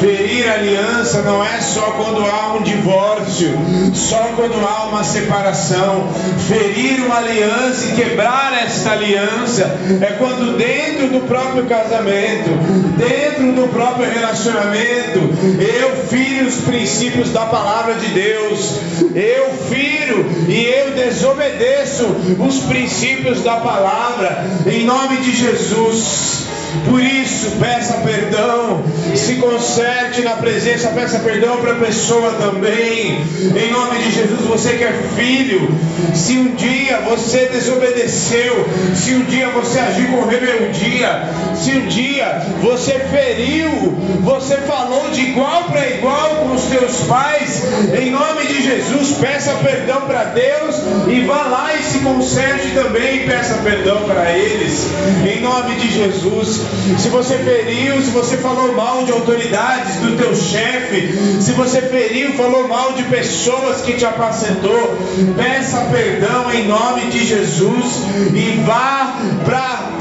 Ferir 0.00 0.50
aliança 0.50 1.22
não 1.22 1.44
é 1.44 1.60
só 1.60 1.92
quando 1.92 2.24
há 2.24 2.54
um 2.54 2.62
divórcio, 2.62 3.52
só 3.94 4.32
quando 4.36 4.54
há 4.66 4.86
uma 4.88 5.04
separação. 5.04 6.08
Ferir 6.48 7.04
uma 7.04 7.18
aliança 7.18 7.86
e 7.86 7.92
quebrar 7.92 8.52
esta 8.64 8.92
aliança 8.92 9.62
é 10.00 10.16
quando 10.18 10.56
dentro 10.56 11.08
do 11.08 11.26
próprio 11.26 11.64
casamento, 11.64 12.50
dentro 12.96 13.52
do 13.52 13.68
próprio 13.68 14.10
relacionamento, 14.10 15.20
eu 15.60 15.96
firo 16.08 16.46
os 16.46 16.56
princípios 16.56 17.30
da 17.30 17.46
palavra 17.46 17.94
de 17.94 18.06
Deus, 18.08 18.74
eu 19.14 19.52
firo 19.68 20.26
e 20.48 20.64
eu 20.64 20.92
desobedeço 20.92 22.04
os 22.38 22.60
princípios 22.60 23.42
da 23.42 23.56
palavra, 23.56 24.44
em 24.66 24.84
nome 24.84 25.16
de 25.18 25.34
Jesus. 25.34 26.45
Por 26.84 27.02
isso, 27.02 27.52
peça 27.60 27.94
perdão, 28.04 28.82
se 29.14 29.34
conserte 29.36 30.22
na 30.22 30.32
presença, 30.32 30.88
peça 30.88 31.18
perdão 31.20 31.58
para 31.58 31.72
a 31.72 31.76
pessoa 31.76 32.32
também. 32.32 33.20
Em 33.56 33.70
nome 33.72 33.98
de 33.98 34.12
Jesus, 34.12 34.40
você 34.42 34.74
que 34.74 34.84
é 34.84 34.92
filho, 35.16 35.68
se 36.14 36.32
um 36.38 36.54
dia 36.54 37.00
você 37.00 37.46
desobedeceu, 37.46 38.66
se 38.94 39.14
um 39.14 39.24
dia 39.24 39.48
você 39.50 39.78
agiu 39.78 40.08
com 40.08 40.26
rebeldia, 40.26 41.22
se 41.54 41.72
um 41.72 41.86
dia 41.86 42.42
você 42.60 42.92
feriu, 43.10 43.96
você 44.20 44.56
falou 44.58 45.10
de 45.10 45.20
igual 45.22 45.64
para 45.64 45.88
igual 45.88 46.36
com 46.36 46.54
os 46.54 46.62
teus 46.64 47.00
pais, 47.02 47.62
em 47.98 48.10
nome 48.10 48.46
de 48.46 48.62
Jesus, 48.62 49.12
peça 49.18 49.52
perdão 49.62 50.02
para 50.02 50.24
Deus 50.24 50.76
e 51.08 51.20
vá 51.20 51.42
lá 51.42 51.74
e 51.74 51.82
se 51.82 51.98
conserte 52.00 52.70
também 52.70 53.26
peça 53.26 53.54
perdão 53.62 54.02
para 54.04 54.32
eles, 54.32 54.86
em 55.26 55.40
nome 55.40 55.74
de 55.76 55.90
Jesus. 55.92 56.60
Se 56.98 57.08
você 57.08 57.38
feriu, 57.38 58.00
se 58.02 58.10
você 58.10 58.36
falou 58.36 58.72
mal 58.74 59.04
de 59.04 59.12
autoridades, 59.12 59.96
do 59.96 60.16
teu 60.16 60.34
chefe, 60.34 61.12
se 61.40 61.52
você 61.52 61.82
feriu, 61.82 62.34
falou 62.34 62.68
mal 62.68 62.92
de 62.92 63.02
pessoas 63.04 63.82
que 63.82 63.94
te 63.94 64.04
apacentou, 64.04 64.96
peça 65.36 65.86
perdão 65.90 66.52
em 66.52 66.66
nome 66.66 67.06
de 67.10 67.24
Jesus 67.24 68.02
e 68.34 68.62
vá 68.64 69.16
para 69.44 69.96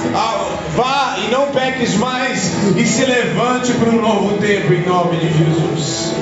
vá 0.75 1.17
e 1.25 1.31
não 1.31 1.47
peques 1.47 1.95
mais 1.95 2.51
e 2.75 2.85
se 2.85 3.05
levante 3.05 3.73
para 3.73 3.89
um 3.89 4.01
novo 4.01 4.37
tempo 4.37 4.73
em 4.73 4.85
nome 4.85 5.17
de 5.17 5.29
Jesus. 5.29 6.13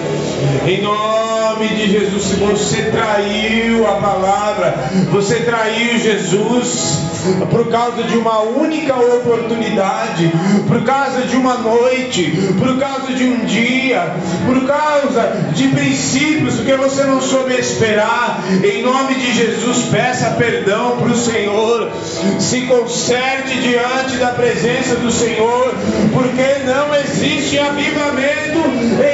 Em 0.65 0.82
nome 0.82 1.68
de 1.70 1.91
Jesus, 1.91 2.24
se 2.24 2.36
você 2.36 2.84
traiu 2.84 3.88
a 3.88 3.95
palavra, 3.95 4.91
você 5.11 5.41
traiu 5.41 5.98
Jesus 5.99 7.12
por 7.50 7.70
causa 7.70 8.04
de 8.04 8.18
uma 8.18 8.41
única 8.41 8.95
oportunidade, 8.95 10.32
por 10.68 10.84
causa 10.84 11.22
de 11.22 11.36
uma 11.36 11.56
noite, 11.56 12.32
por 12.58 12.78
causa 12.78 13.14
de 13.14 13.24
um 13.24 13.45
dia, 13.45 14.14
por 14.45 14.66
causa 14.66 15.52
de 15.54 15.68
princípios, 15.70 16.56
porque 16.56 16.76
você 16.76 17.04
não 17.04 17.22
soube 17.22 17.54
esperar. 17.54 18.44
Em 18.64 18.84
nome 18.84 19.16
de 19.16 19.34
Jesus, 19.34 19.86
peça 19.86 20.32
perdão 20.32 20.98
para 20.98 21.12
o 21.12 21.18
Senhor, 21.18 21.91
se 22.40 22.62
conserte 22.62 23.60
diante 23.60 24.18
da 24.18 24.28
presença 24.28 24.95
do 24.95 25.12
Senhor, 25.12 25.74
porque 26.14 26.64
não 26.66 26.94
existe 26.95 27.58
avivamento 27.60 28.60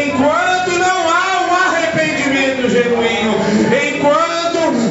enquanto 0.06 0.80
não 0.80 1.10
há 1.10 1.48
um 1.50 1.56
arrependimento 1.68 2.70
genuíno, 2.70 3.36
enquanto 3.70 4.40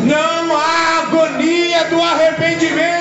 não 0.04 0.56
há 0.56 1.02
agonia 1.02 1.84
do 1.84 2.02
arrependimento 2.02 2.97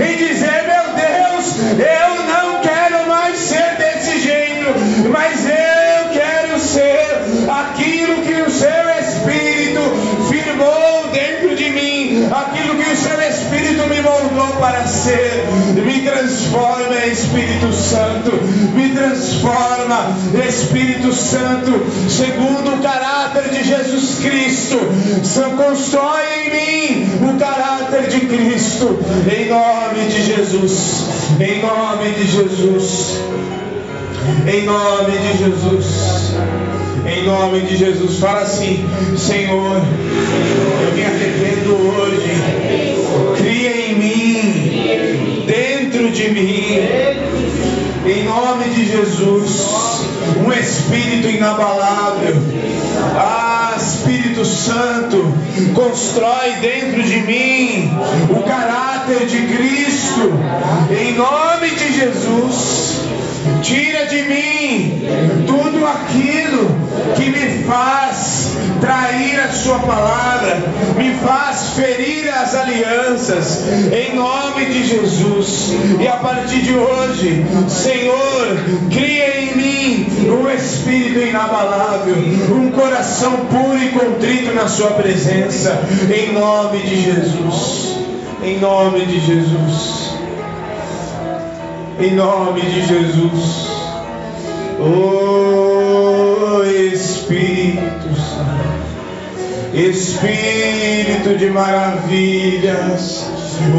em 0.00 0.16
dizer: 0.16 0.64
meu 0.66 0.94
Deus, 0.94 1.56
eu 1.78 2.24
não 2.24 2.60
quero 2.60 3.08
mais 3.08 3.38
ser 3.38 3.76
desse 3.76 4.20
jeito, 4.20 4.66
mas 5.10 5.44
eu 5.46 6.10
quero 6.12 6.58
ser 6.58 7.22
aquilo 7.48 8.22
que 8.22 8.42
o 8.42 8.50
seu 8.50 8.68
Espírito 9.00 9.80
firmou 10.28 11.08
dentro 11.12 11.54
de 11.56 11.70
mim, 11.70 12.28
aquilo 12.30 12.76
que 12.76 12.90
o 12.90 12.96
seu 12.96 13.20
Espírito 13.22 13.86
me 13.88 14.00
moldou 14.00 14.56
para 14.60 14.86
ser. 14.86 15.44
Me 15.74 16.02
transforma, 16.02 16.96
Espírito 17.06 17.72
Santo, 17.72 18.32
me 18.74 18.90
transforma, 18.90 20.16
Espírito 20.46 21.12
Santo, 21.12 21.86
segundo 22.08 22.74
o 22.74 22.82
caráter 22.82 23.48
de 23.50 23.64
Jesus 23.64 24.18
Cristo. 24.20 24.78
Constrói 25.56 26.22
em 26.31 26.31
mim 26.52 27.08
o 27.22 27.38
caráter 27.38 28.08
de 28.08 28.20
Cristo, 28.26 28.98
em 29.30 29.48
nome 29.48 30.06
de 30.08 30.22
Jesus, 30.22 31.04
em 31.40 31.60
nome 31.60 32.10
de 32.12 32.26
Jesus, 32.26 33.20
em 34.46 34.64
nome 34.64 35.18
de 35.18 35.38
Jesus. 35.38 36.32
Em 37.04 37.24
nome 37.24 37.60
de 37.62 37.76
Jesus, 37.76 38.18
fala 38.20 38.42
assim: 38.42 38.88
Senhor, 39.18 39.82
eu 40.86 40.92
me 40.94 41.04
arrependo 41.04 41.74
hoje. 41.74 42.32
Cria 43.36 43.88
em 43.88 43.94
mim, 43.96 45.44
dentro 45.44 46.10
de 46.10 46.30
mim, 46.30 46.78
em 48.06 48.24
nome 48.24 48.68
de 48.70 48.86
Jesus, 48.86 49.66
um 50.46 50.52
espírito 50.52 51.28
inabalável. 51.28 52.36
Ah, 53.14 53.74
Espírito 53.76 54.44
Santo, 54.44 55.34
constrói 55.74 56.52
dentro 56.60 57.02
de 57.02 57.20
mim 57.20 57.90
o 58.30 58.42
caráter 58.42 59.26
de 59.26 59.54
Cristo, 59.54 60.32
em 60.90 61.14
nome 61.14 61.70
de 61.70 61.92
Jesus. 61.92 63.00
Tira 63.62 64.06
de 64.06 64.22
mim 64.22 65.02
tudo 65.46 65.86
aquilo 65.86 66.70
que 67.16 67.30
me 67.30 67.64
faz 67.64 68.52
trair 68.80 69.40
a 69.40 69.52
Sua 69.52 69.78
palavra, 69.80 70.62
me 70.96 71.14
faz 71.14 71.70
ferir 71.76 72.28
as 72.28 72.54
alianças, 72.54 73.62
em 73.92 74.16
nome 74.16 74.66
de 74.66 74.84
Jesus. 74.84 75.72
E 76.00 76.06
a 76.06 76.16
partir 76.16 76.62
de 76.62 76.74
hoje, 76.74 77.44
Senhor, 77.68 78.56
cria 78.90 79.40
em 79.40 79.56
mim 79.56 79.71
um 80.28 80.50
espírito 80.50 81.20
inabalável, 81.20 82.16
um 82.54 82.70
coração 82.70 83.46
puro 83.46 83.78
e 83.78 83.88
contrito 83.90 84.54
na 84.54 84.68
Sua 84.68 84.92
presença, 84.92 85.82
em 86.14 86.32
nome 86.32 86.78
de 86.78 87.02
Jesus. 87.02 87.92
Em 88.42 88.58
nome 88.58 89.06
de 89.06 89.20
Jesus 89.20 90.12
em 92.02 92.14
nome 92.14 92.60
de 92.62 92.86
Jesus. 92.86 93.68
Oh 94.80 96.62
Espírito 96.64 98.08
Santo, 98.16 98.72
Espírito 99.74 101.36
de 101.38 101.50
maravilhas, 101.50 103.26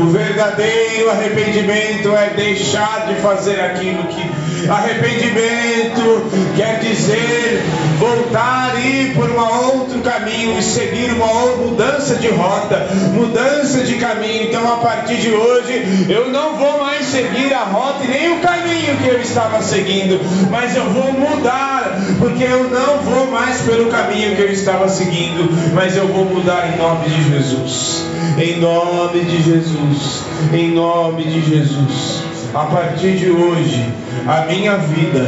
o 0.01 0.07
verdadeiro 0.07 1.09
arrependimento 1.09 2.15
é 2.15 2.29
deixar 2.35 3.07
de 3.07 3.15
fazer 3.15 3.59
aquilo 3.59 4.03
que 4.05 4.21
arrependimento 4.69 6.29
quer 6.55 6.79
dizer 6.79 7.63
voltar 7.99 8.73
e 8.79 9.03
ir 9.03 9.13
por 9.13 9.29
um 9.29 9.39
outro 9.39 9.99
caminho 10.01 10.57
e 10.57 10.61
seguir 10.61 11.11
uma 11.13 11.27
mudança 11.57 12.15
de 12.15 12.27
rota, 12.29 12.87
mudança 13.13 13.83
de 13.83 13.95
caminho. 13.95 14.43
Então, 14.43 14.71
a 14.73 14.77
partir 14.77 15.17
de 15.17 15.31
hoje, 15.31 16.05
eu 16.09 16.29
não 16.29 16.57
vou 16.57 16.79
mais 16.79 17.05
seguir 17.05 17.53
a 17.53 17.63
rota 17.63 18.03
e 18.03 18.07
nem 18.07 18.33
o 18.33 18.39
caminho 18.39 18.97
que 19.01 19.07
eu 19.07 19.21
estava 19.21 19.61
seguindo, 19.61 20.19
mas 20.49 20.75
eu 20.75 20.85
vou 20.89 21.11
mudar, 21.13 21.97
porque 22.19 22.43
eu 22.43 22.69
não 22.69 22.97
vou 22.99 23.31
mais 23.31 23.61
pelo 23.61 23.89
caminho 23.89 24.35
que 24.35 24.41
eu 24.41 24.51
estava 24.51 24.87
seguindo, 24.89 25.49
mas 25.73 25.95
eu 25.95 26.07
vou 26.07 26.25
mudar 26.25 26.73
em 26.73 26.77
nome 26.77 27.09
de 27.09 27.31
Jesus. 27.31 28.05
Em 28.37 28.59
nome 28.59 29.19
de 29.25 29.43
Jesus, 29.43 30.23
em 30.51 30.71
nome 30.71 31.23
de 31.23 31.41
Jesus. 31.41 32.22
A 32.55 32.65
partir 32.65 33.17
de 33.17 33.31
hoje, 33.31 33.91
a 34.27 34.45
minha 34.45 34.77
vida 34.77 35.27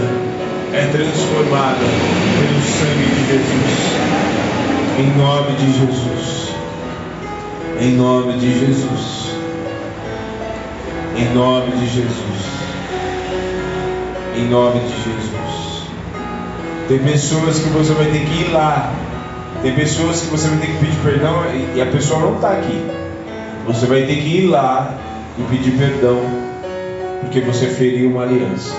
é 0.72 0.86
transformada 0.92 1.80
pelo 1.80 2.62
sangue 2.62 3.16
de 3.16 3.28
Jesus. 3.32 3.96
Em 5.00 5.18
nome 5.18 5.52
de 5.54 5.74
Jesus. 5.74 6.56
Em 7.82 7.96
nome 7.96 8.34
de 8.34 8.60
Jesus. 8.60 9.32
Em 11.18 11.34
nome 11.34 11.72
de 11.72 11.88
Jesus. 11.88 12.46
Em 14.38 14.48
nome 14.48 14.80
de 14.82 14.96
Jesus. 14.96 15.90
Tem 16.88 17.00
pessoas 17.00 17.58
que 17.58 17.70
você 17.70 17.94
vai 17.94 18.06
ter 18.06 18.24
que 18.24 18.42
ir 18.44 18.52
lá. 18.52 18.94
Tem 19.64 19.74
pessoas 19.74 20.22
que 20.22 20.28
você 20.28 20.48
vai 20.48 20.60
ter 20.60 20.68
que 20.68 20.78
pedir 20.78 21.00
perdão 21.04 21.44
e 21.76 21.82
a 21.82 21.88
pessoa 21.88 22.20
não 22.20 22.36
está 22.36 22.52
aqui. 22.52 22.86
Você 23.66 23.88
vai 23.88 24.04
ter 24.04 24.18
que 24.18 24.42
ir 24.42 24.46
lá 24.46 24.94
e 25.40 25.44
pedir 25.44 25.72
perdão, 25.72 26.45
porque 27.26 27.42
você 27.42 27.68
feriu 27.68 28.12
uma 28.12 28.24
aliança. 28.24 28.76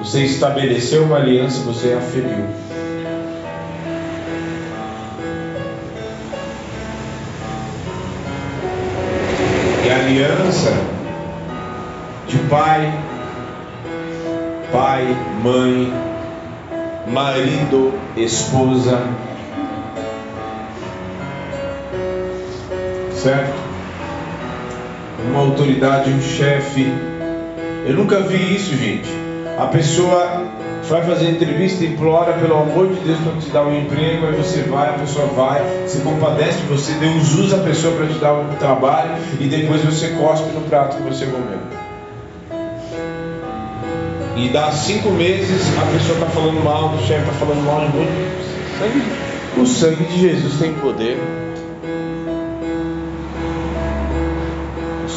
Você 0.00 0.24
estabeleceu 0.24 1.04
uma 1.04 1.16
aliança, 1.16 1.60
você 1.62 1.92
a 1.92 2.00
feriu. 2.00 2.44
E 9.84 9.90
a 9.90 9.96
aliança 9.96 10.72
de 12.26 12.38
pai, 12.50 12.92
pai, 14.72 15.16
mãe, 15.42 15.92
marido, 17.06 17.94
esposa, 18.16 19.00
certo? 23.14 23.65
Uma 25.24 25.40
autoridade, 25.40 26.10
um 26.10 26.20
chefe. 26.20 26.92
Eu 27.86 27.94
nunca 27.94 28.20
vi 28.20 28.54
isso, 28.54 28.76
gente. 28.76 29.08
A 29.58 29.66
pessoa 29.66 30.44
vai 30.88 31.02
fazer 31.02 31.30
entrevista, 31.30 31.84
implora 31.84 32.32
pelo 32.34 32.54
amor 32.54 32.88
de 32.88 33.00
Deus 33.00 33.18
para 33.18 33.32
te 33.40 33.50
dar 33.50 33.66
um 33.66 33.76
emprego, 33.76 34.26
aí 34.26 34.36
você 34.36 34.62
vai, 34.62 34.90
a 34.90 34.92
pessoa 34.92 35.26
vai, 35.26 35.62
se 35.86 35.98
compadece 36.00 36.60
de 36.60 36.66
você, 36.66 36.92
Deus 36.94 37.34
usa 37.34 37.56
a 37.56 37.60
pessoa 37.60 37.96
para 37.96 38.06
te 38.06 38.18
dar 38.18 38.34
um 38.34 38.54
trabalho 38.56 39.12
e 39.40 39.46
depois 39.46 39.82
você 39.82 40.10
cospe 40.10 40.48
no 40.50 40.60
prato 40.62 40.96
que 40.96 41.02
você 41.02 41.26
comeu. 41.26 41.58
E 44.36 44.48
dá 44.50 44.70
cinco 44.70 45.10
meses 45.10 45.62
a 45.78 45.86
pessoa 45.86 46.18
está 46.18 46.26
falando 46.26 46.62
mal, 46.62 46.94
o 46.94 46.98
chefe 46.98 47.22
está 47.22 47.32
falando 47.32 47.64
mal 47.64 47.80
de 47.80 47.96
muito. 47.96 49.60
O 49.60 49.66
sangue 49.66 50.04
de 50.04 50.20
Jesus 50.20 50.58
tem 50.58 50.74
poder. 50.74 51.18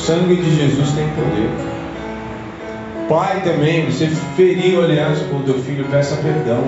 Sangue 0.10 0.38
de 0.38 0.56
Jesus 0.56 0.92
tem 0.94 1.08
poder. 1.10 1.52
Pai 3.08 3.44
também, 3.44 3.86
você 3.86 4.08
feriu 4.36 4.84
aliança 4.84 5.26
com 5.26 5.38
o 5.38 5.44
teu 5.44 5.54
filho, 5.62 5.86
peça 5.86 6.16
perdão. 6.16 6.64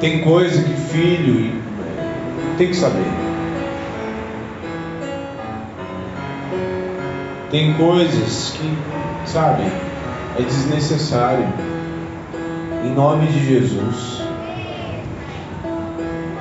Tem 0.00 0.22
coisa 0.22 0.62
que 0.62 0.72
filho 0.72 1.52
tem 2.56 2.68
que 2.68 2.76
saber. 2.76 3.04
Tem 7.50 7.74
coisas 7.74 8.54
que, 8.56 8.72
sabe, 9.26 9.64
é 10.38 10.42
desnecessário. 10.42 11.46
Em 12.86 12.94
nome 12.94 13.26
de 13.26 13.46
Jesus. 13.46 14.22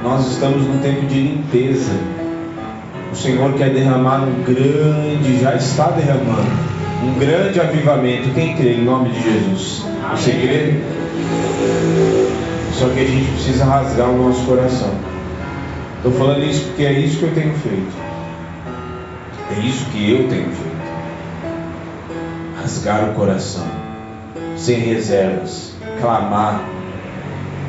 Nós 0.02 0.32
estamos 0.32 0.66
num 0.66 0.80
tempo 0.80 1.06
de 1.08 1.20
limpeza. 1.20 2.19
Senhor 3.20 3.54
quer 3.54 3.72
derramar 3.72 4.22
um 4.22 4.44
grande, 4.44 5.42
já 5.42 5.54
está 5.56 5.92
derramando, 5.92 6.50
um 7.04 7.20
grande 7.20 7.60
avivamento. 7.60 8.30
Quem 8.34 8.56
crê 8.56 8.76
em 8.76 8.84
nome 8.86 9.10
de 9.10 9.22
Jesus? 9.22 9.86
Você 10.12 10.32
crê? 10.32 10.80
Só 12.74 12.88
que 12.88 13.02
a 13.02 13.06
gente 13.06 13.30
precisa 13.32 13.66
rasgar 13.66 14.10
o 14.10 14.18
nosso 14.18 14.46
coração. 14.46 14.94
Estou 15.98 16.14
falando 16.14 16.46
isso 16.46 16.64
porque 16.68 16.86
é 16.86 16.94
isso 16.94 17.18
que 17.20 17.24
eu 17.24 17.34
tenho 17.34 17.54
feito. 17.56 17.94
É 19.52 19.60
isso 19.68 19.86
que 19.92 20.12
eu 20.12 20.30
tenho 20.30 20.50
feito. 20.50 20.80
Rasgar 22.62 23.10
o 23.10 23.14
coração, 23.16 23.68
sem 24.56 24.80
reservas, 24.80 25.74
clamar, 26.00 26.64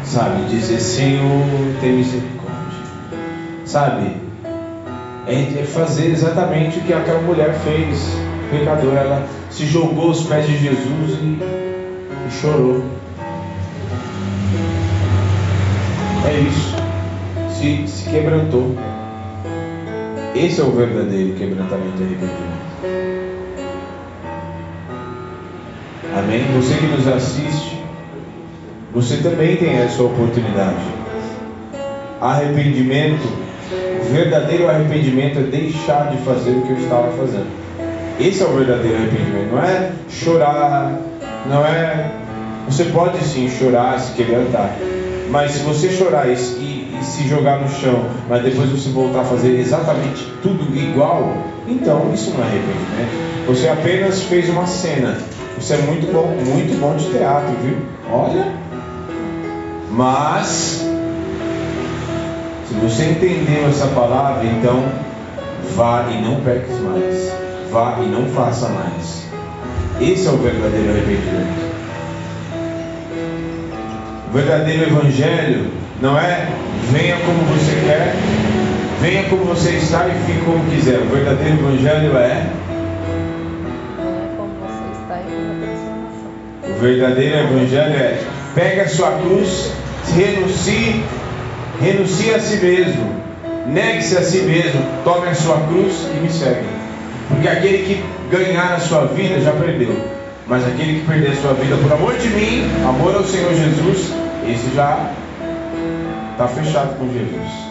sabe? 0.05 0.45
Dizer: 0.45 0.79
Senhor, 0.79 1.45
tem 1.81 1.95
misericórdia. 1.95 2.51
Sabe? 3.65 4.30
É 5.33 5.65
fazer 5.65 6.11
exatamente 6.11 6.79
o 6.79 6.83
que 6.83 6.93
aquela 6.93 7.21
mulher 7.21 7.55
fez, 7.61 8.17
pecadora. 8.51 9.01
Ela 9.01 9.27
se 9.51 9.65
jogou 9.65 10.09
aos 10.09 10.25
pés 10.25 10.47
de 10.47 10.59
Jesus 10.59 11.19
e, 11.23 11.39
e 12.27 12.31
chorou. 12.41 12.83
É 16.27 16.41
isso. 16.41 16.75
Se, 17.51 17.87
se 17.87 18.11
quebrantou. 18.11 18.75
Esse 20.35 20.61
é 20.61 20.65
o 20.65 20.71
verdadeiro 20.73 21.35
quebrantamento 21.35 22.01
e 22.01 22.05
arrependimento. 22.05 22.61
Amém? 26.17 26.43
Você 26.61 26.75
que 26.75 26.87
nos 26.87 27.07
assiste, 27.07 27.79
você 28.93 29.17
também 29.19 29.57
tem 29.57 29.77
essa 29.77 30.03
oportunidade. 30.03 31.01
Arrependimento 32.21 33.50
verdadeiro 34.11 34.69
arrependimento 34.69 35.39
é 35.39 35.43
deixar 35.43 36.11
de 36.11 36.19
fazer 36.19 36.51
o 36.51 36.63
que 36.63 36.71
eu 36.71 36.79
estava 36.79 37.11
fazendo. 37.13 37.47
Esse 38.19 38.43
é 38.43 38.47
o 38.47 38.53
verdadeiro 38.53 38.97
arrependimento. 38.97 39.53
Não 39.53 39.63
é 39.63 39.93
chorar, 40.09 40.99
não 41.47 41.65
é. 41.65 42.13
Você 42.67 42.85
pode 42.85 43.19
sim 43.25 43.49
chorar, 43.49 43.99
se 43.99 44.13
quebrantar. 44.13 44.77
Mas 45.31 45.53
se 45.53 45.61
você 45.61 45.89
chorar 45.91 46.29
e, 46.29 46.35
e, 46.35 46.99
e, 47.01 47.05
se 47.05 47.27
jogar 47.29 47.61
no 47.61 47.69
chão, 47.69 48.05
mas 48.29 48.43
depois 48.43 48.69
você 48.69 48.91
voltar 48.91 49.21
a 49.21 49.25
fazer 49.25 49.59
exatamente 49.59 50.27
tudo 50.43 50.77
igual, 50.77 51.33
então 51.69 52.11
isso 52.13 52.31
não 52.31 52.41
é 52.41 52.49
arrependimento. 52.49 53.47
Você 53.47 53.69
apenas 53.69 54.23
fez 54.23 54.49
uma 54.51 54.67
cena. 54.67 55.17
Isso 55.59 55.73
é 55.73 55.79
muito 55.79 56.13
bom, 56.13 56.27
muito 56.27 56.79
bom 56.81 56.97
de 56.97 57.07
teatro, 57.11 57.55
viu? 57.63 57.77
Olha. 58.11 58.47
Mas 59.91 60.80
se 62.71 62.77
você 62.77 63.05
entendeu 63.07 63.69
essa 63.69 63.89
palavra, 63.89 64.45
então 64.47 64.85
vá 65.75 66.07
e 66.09 66.23
não 66.23 66.37
peques 66.41 66.79
mais. 66.79 67.33
Vá 67.69 67.99
e 68.01 68.07
não 68.07 68.27
faça 68.27 68.69
mais. 68.69 69.27
Esse 70.01 70.29
é 70.29 70.31
o 70.31 70.37
verdadeiro 70.37 70.91
arrependimento. 70.91 71.71
O 74.29 74.33
verdadeiro 74.33 74.85
evangelho 74.85 75.67
não 76.01 76.17
é 76.17 76.49
venha 76.93 77.17
como 77.17 77.43
você 77.47 77.73
quer, 77.85 78.15
venha 79.01 79.25
como 79.25 79.47
você 79.47 79.71
está 79.71 80.07
e 80.07 80.13
fique 80.27 80.45
como 80.45 80.65
quiser. 80.71 81.01
O 81.01 81.07
verdadeiro 81.07 81.59
evangelho 81.59 82.17
é 82.17 82.47
O 86.69 86.81
verdadeiro 86.81 87.37
evangelho 87.37 87.95
é 87.95 88.23
pega 88.55 88.83
a 88.83 88.89
sua 88.89 89.11
cruz, 89.19 89.73
renuncie 90.15 91.05
renuncie 91.81 92.35
a 92.35 92.41
si 92.41 92.57
mesmo, 92.57 93.15
negue-se 93.67 94.17
a 94.17 94.23
si 94.23 94.39
mesmo, 94.43 94.83
tome 95.05 95.29
a 95.29 95.35
sua 95.35 95.57
cruz 95.69 96.07
e 96.15 96.21
me 96.21 96.31
segue. 96.31 96.67
Porque 97.29 97.49
aquele 97.49 97.79
que 97.79 98.05
ganhar 98.31 98.75
a 98.75 98.81
sua 98.81 99.07
vida 99.07 99.41
já 99.41 99.53
perdeu. 99.53 99.95
Mas 100.47 100.67
aquele 100.67 101.01
que 101.01 101.07
perder 101.07 101.31
a 101.31 101.37
sua 101.37 101.53
vida 101.55 101.77
por 101.77 101.93
amor 101.93 102.17
de 102.17 102.29
mim, 102.29 102.69
amor 102.89 103.15
ao 103.15 103.25
Senhor 103.25 103.55
Jesus, 103.55 104.13
esse 104.49 104.75
já 104.75 105.13
está 106.33 106.49
fechado 106.49 106.99
com 106.99 107.07
Jesus. 107.13 107.71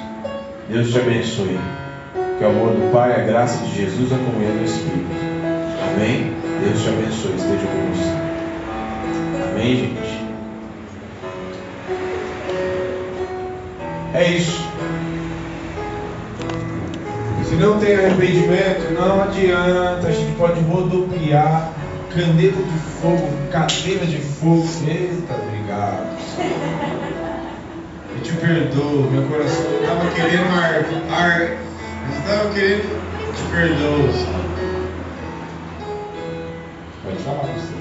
Deus 0.69 0.91
te 0.91 0.99
abençoe. 0.99 1.59
Que 2.37 2.45
o 2.45 2.47
amor 2.47 2.69
do 2.69 2.91
Pai, 2.93 3.19
a 3.19 3.25
graça 3.25 3.65
de 3.65 3.75
Jesus, 3.75 4.13
a 4.13 4.17
comunhão 4.17 4.55
do 4.55 4.63
Espírito. 4.63 5.09
Amém? 5.93 6.33
Deus 6.63 6.81
te 6.81 6.89
abençoe. 6.89 7.35
Esteja 7.35 7.67
com 7.67 7.91
você. 7.91 8.13
Amém, 9.51 9.75
gente? 9.75 10.08
É 14.13 14.31
isso. 14.31 14.67
Se 17.47 17.55
não 17.55 17.79
tem 17.79 17.95
arrependimento, 17.95 18.93
não 18.93 19.21
adianta. 19.23 20.07
A 20.07 20.11
gente 20.11 20.35
pode 20.35 20.59
rodopiar 20.61 21.73
caneta 22.13 22.61
de 22.61 22.79
fogo, 23.01 23.29
cadeira 23.51 24.05
de 24.05 24.17
fogo. 24.17 24.67
Eita, 24.87 25.33
obrigado. 25.35 26.17
Eu 28.15 28.23
te 28.23 28.33
perdoo, 28.33 29.11
meu 29.11 29.23
coração 29.23 29.65
estava 29.79 30.09
querendo 30.11 30.49
ar, 30.59 30.85
ar 31.11 31.57
mas 32.07 32.17
estava 32.17 32.49
querendo 32.53 32.99
te 33.35 33.43
perdoo. 33.51 34.09
Pode 37.03 37.17
falar, 37.23 37.53
você. 37.53 37.79